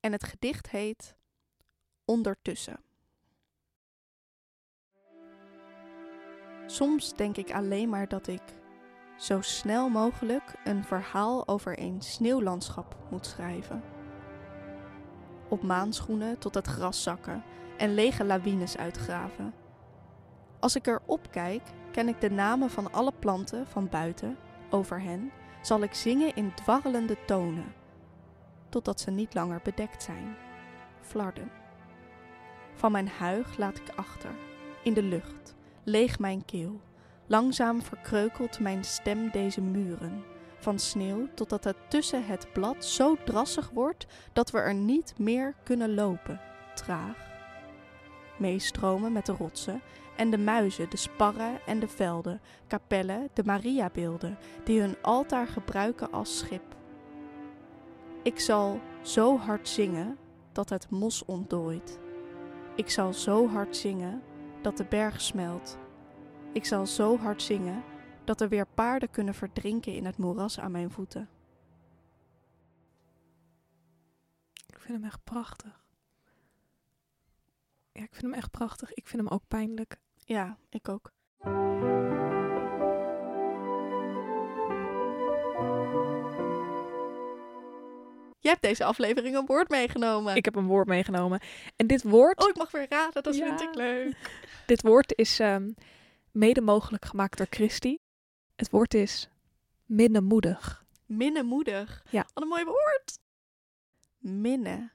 En 0.00 0.12
het 0.12 0.24
gedicht 0.24 0.70
heet 0.70 1.16
Ondertussen. 2.04 2.80
Soms 6.66 7.14
denk 7.14 7.36
ik 7.36 7.52
alleen 7.52 7.88
maar 7.88 8.08
dat 8.08 8.26
ik 8.26 8.42
zo 9.18 9.40
snel 9.40 9.88
mogelijk 9.88 10.54
een 10.64 10.84
verhaal 10.84 11.48
over 11.48 11.78
een 11.78 12.02
sneeuwlandschap 12.02 12.96
moet 13.10 13.26
schrijven. 13.26 13.82
Op 15.48 15.62
maanschoenen 15.62 16.38
tot 16.38 16.54
het 16.54 16.66
gras 16.66 17.02
zakken 17.02 17.42
en 17.78 17.94
lege 17.94 18.24
lawines 18.24 18.76
uitgraven. 18.76 19.59
Als 20.60 20.76
ik 20.76 20.86
erop 20.86 21.30
kijk, 21.30 21.62
ken 21.90 22.08
ik 22.08 22.20
de 22.20 22.30
namen 22.30 22.70
van 22.70 22.92
alle 22.92 23.12
planten 23.18 23.66
van 23.66 23.88
buiten. 23.88 24.36
Over 24.70 25.00
hen 25.00 25.30
zal 25.62 25.82
ik 25.82 25.94
zingen 25.94 26.34
in 26.34 26.54
dwarrelende 26.54 27.16
tonen, 27.26 27.74
totdat 28.68 29.00
ze 29.00 29.10
niet 29.10 29.34
langer 29.34 29.60
bedekt 29.64 30.02
zijn. 30.02 30.36
Flarden. 31.00 31.50
Van 32.74 32.92
mijn 32.92 33.08
huig 33.08 33.56
laat 33.56 33.78
ik 33.78 33.88
achter, 33.96 34.30
in 34.82 34.94
de 34.94 35.02
lucht, 35.02 35.54
leeg 35.84 36.18
mijn 36.18 36.44
keel. 36.44 36.80
Langzaam 37.26 37.82
verkreukelt 37.82 38.60
mijn 38.60 38.84
stem 38.84 39.30
deze 39.30 39.60
muren, 39.60 40.24
van 40.58 40.78
sneeuw 40.78 41.28
totdat 41.34 41.64
het 41.64 41.76
tussen 41.88 42.26
het 42.26 42.52
blad 42.52 42.84
zo 42.84 43.16
drassig 43.24 43.70
wordt 43.70 44.06
dat 44.32 44.50
we 44.50 44.58
er 44.58 44.74
niet 44.74 45.14
meer 45.18 45.54
kunnen 45.64 45.94
lopen, 45.94 46.40
traag. 46.74 47.28
Meestromen 48.38 49.12
met 49.12 49.26
de 49.26 49.32
rotsen 49.32 49.80
en 50.20 50.30
de 50.30 50.38
muizen, 50.38 50.90
de 50.90 50.96
sparren 50.96 51.66
en 51.66 51.78
de 51.80 51.88
velden, 51.88 52.40
kapellen, 52.66 53.28
de 53.32 53.44
Mariabeelden, 53.44 54.38
die 54.64 54.80
hun 54.80 55.02
altaar 55.02 55.46
gebruiken 55.46 56.12
als 56.12 56.38
schip. 56.38 56.76
Ik 58.22 58.40
zal 58.40 58.80
zo 59.02 59.38
hard 59.38 59.68
zingen 59.68 60.18
dat 60.52 60.68
het 60.68 60.90
mos 60.90 61.24
ontdooit. 61.24 61.98
Ik 62.76 62.90
zal 62.90 63.12
zo 63.12 63.48
hard 63.48 63.76
zingen 63.76 64.22
dat 64.62 64.76
de 64.76 64.84
berg 64.84 65.20
smelt. 65.20 65.78
Ik 66.52 66.64
zal 66.64 66.86
zo 66.86 67.18
hard 67.18 67.42
zingen 67.42 67.82
dat 68.24 68.40
er 68.40 68.48
weer 68.48 68.66
paarden 68.66 69.10
kunnen 69.10 69.34
verdrinken 69.34 69.94
in 69.94 70.04
het 70.04 70.16
moeras 70.16 70.58
aan 70.58 70.70
mijn 70.70 70.90
voeten. 70.90 71.28
Ik 74.66 74.78
vind 74.78 74.98
hem 74.98 75.04
echt 75.04 75.24
prachtig. 75.24 75.84
Ja, 77.92 78.02
ik 78.02 78.12
vind 78.14 78.22
hem 78.22 78.34
echt 78.34 78.50
prachtig. 78.50 78.92
Ik 78.92 79.08
vind 79.08 79.22
hem 79.22 79.32
ook 79.32 79.42
pijnlijk. 79.48 80.00
Ja, 80.24 80.56
ik 80.70 80.88
ook. 80.88 81.12
Jij 88.42 88.50
hebt 88.50 88.62
deze 88.62 88.84
aflevering 88.84 89.36
een 89.36 89.46
woord 89.46 89.68
meegenomen. 89.68 90.36
Ik 90.36 90.44
heb 90.44 90.54
een 90.56 90.66
woord 90.66 90.86
meegenomen. 90.86 91.40
En 91.76 91.86
dit 91.86 92.02
woord, 92.02 92.42
Oh, 92.42 92.48
ik 92.48 92.56
mag 92.56 92.70
weer 92.70 92.86
raden. 92.88 93.22
Dat 93.22 93.36
Ja. 93.36 93.46
vind 93.46 93.60
ik 93.60 93.74
leuk. 93.74 94.30
dit 94.66 94.82
woord 94.82 95.12
is 95.18 95.38
ehm, 95.40 95.70
mede 96.32 96.60
mogelijk 96.60 97.04
gemaakt 97.04 97.36
door 97.36 97.46
Christy. 97.50 97.98
Het 98.56 98.70
woord 98.70 98.94
is 98.94 99.28
minnemoedig. 99.84 100.84
Minnemoedig. 101.06 102.04
Ja. 102.10 102.26
Wat 102.34 102.42
een 102.42 102.48
mooi 102.48 102.64
woord. 102.64 103.18
Minnen. 104.18 104.92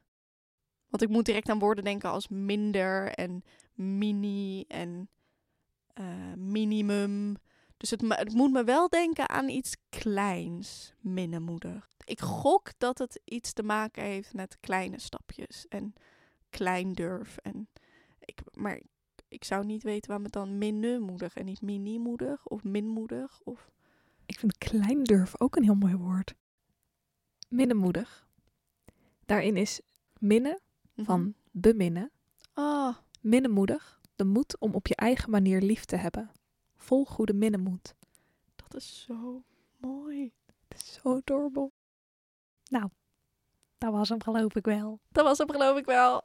Want 0.90 1.04
ik 1.04 1.10
moet 1.10 1.26
direct 1.26 1.50
aan 1.50 1.60
woorden 1.60 1.84
denken 1.84 2.10
als 2.10 2.28
minder 2.28 3.12
en 3.12 3.44
mini 3.74 4.64
en 4.68 5.10
eh, 5.96 6.34
minimum. 6.38 7.36
Dus 7.78 7.90
het, 7.90 8.02
het 8.08 8.34
moet 8.34 8.52
me 8.52 8.64
wel 8.64 8.90
denken 8.90 9.30
aan 9.30 9.50
iets 9.50 9.76
kleins, 9.90 10.94
minnemoedig. 11.00 11.88
Ik 12.04 12.22
gok 12.22 12.72
dat 12.78 12.98
het 12.98 13.22
iets 13.24 13.54
te 13.54 13.64
maken 13.64 14.04
heeft 14.04 14.34
met 14.34 14.58
kleine 14.60 15.00
stapjes 15.00 15.68
en 15.68 15.94
klein 16.50 16.94
durf. 16.94 17.38
En 17.38 17.68
ik, 18.20 18.42
maar 18.54 18.82
ik 19.28 19.44
zou 19.44 19.66
niet 19.66 19.84
weten 19.84 20.08
waarom 20.08 20.26
het 20.26 20.34
dan 20.34 20.58
minnemoedig 20.58 21.36
en 21.36 21.46
niet 21.46 21.62
minimoedig 21.62 22.46
of 22.46 22.64
minmoedig 22.64 23.42
of... 23.44 23.70
Ik 24.26 24.40
vind 24.40 24.58
kleindurf 24.58 25.42
ook 25.42 25.56
een 25.56 25.64
heel 25.64 25.76
mooi 25.76 25.96
woord. 25.96 26.36
Minnemoedig. 27.50 28.28
Daarin 29.26 29.58
is 29.58 29.82
minnen 30.20 30.60
van 30.96 31.34
beminnen. 31.52 32.12
Oh, 32.54 32.96
Minnemoedig, 33.26 34.00
de 34.16 34.24
moed 34.24 34.60
om 34.60 34.74
op 34.74 34.88
je 34.88 34.96
eigen 34.96 35.30
manier 35.30 35.62
lief 35.62 35.86
te 35.86 35.96
hebben. 35.96 36.32
Vol 36.78 37.06
goede 37.06 37.34
minnemoed. 37.34 37.96
dat 38.56 38.76
is 38.76 39.06
zo 39.08 39.44
mooi. 39.78 40.34
Het 40.68 40.82
is 40.82 40.94
zo 40.94 41.16
adorable. 41.16 41.72
Nou, 42.70 42.90
dat 43.78 43.92
was 43.92 44.10
hem 44.10 44.24
geloof 44.24 44.56
ik 44.56 44.66
wel. 44.66 45.00
Dat 45.12 45.26
was 45.26 45.38
hem 45.38 45.52
geloof 45.52 45.78
ik 45.78 45.86
wel. 45.86 46.24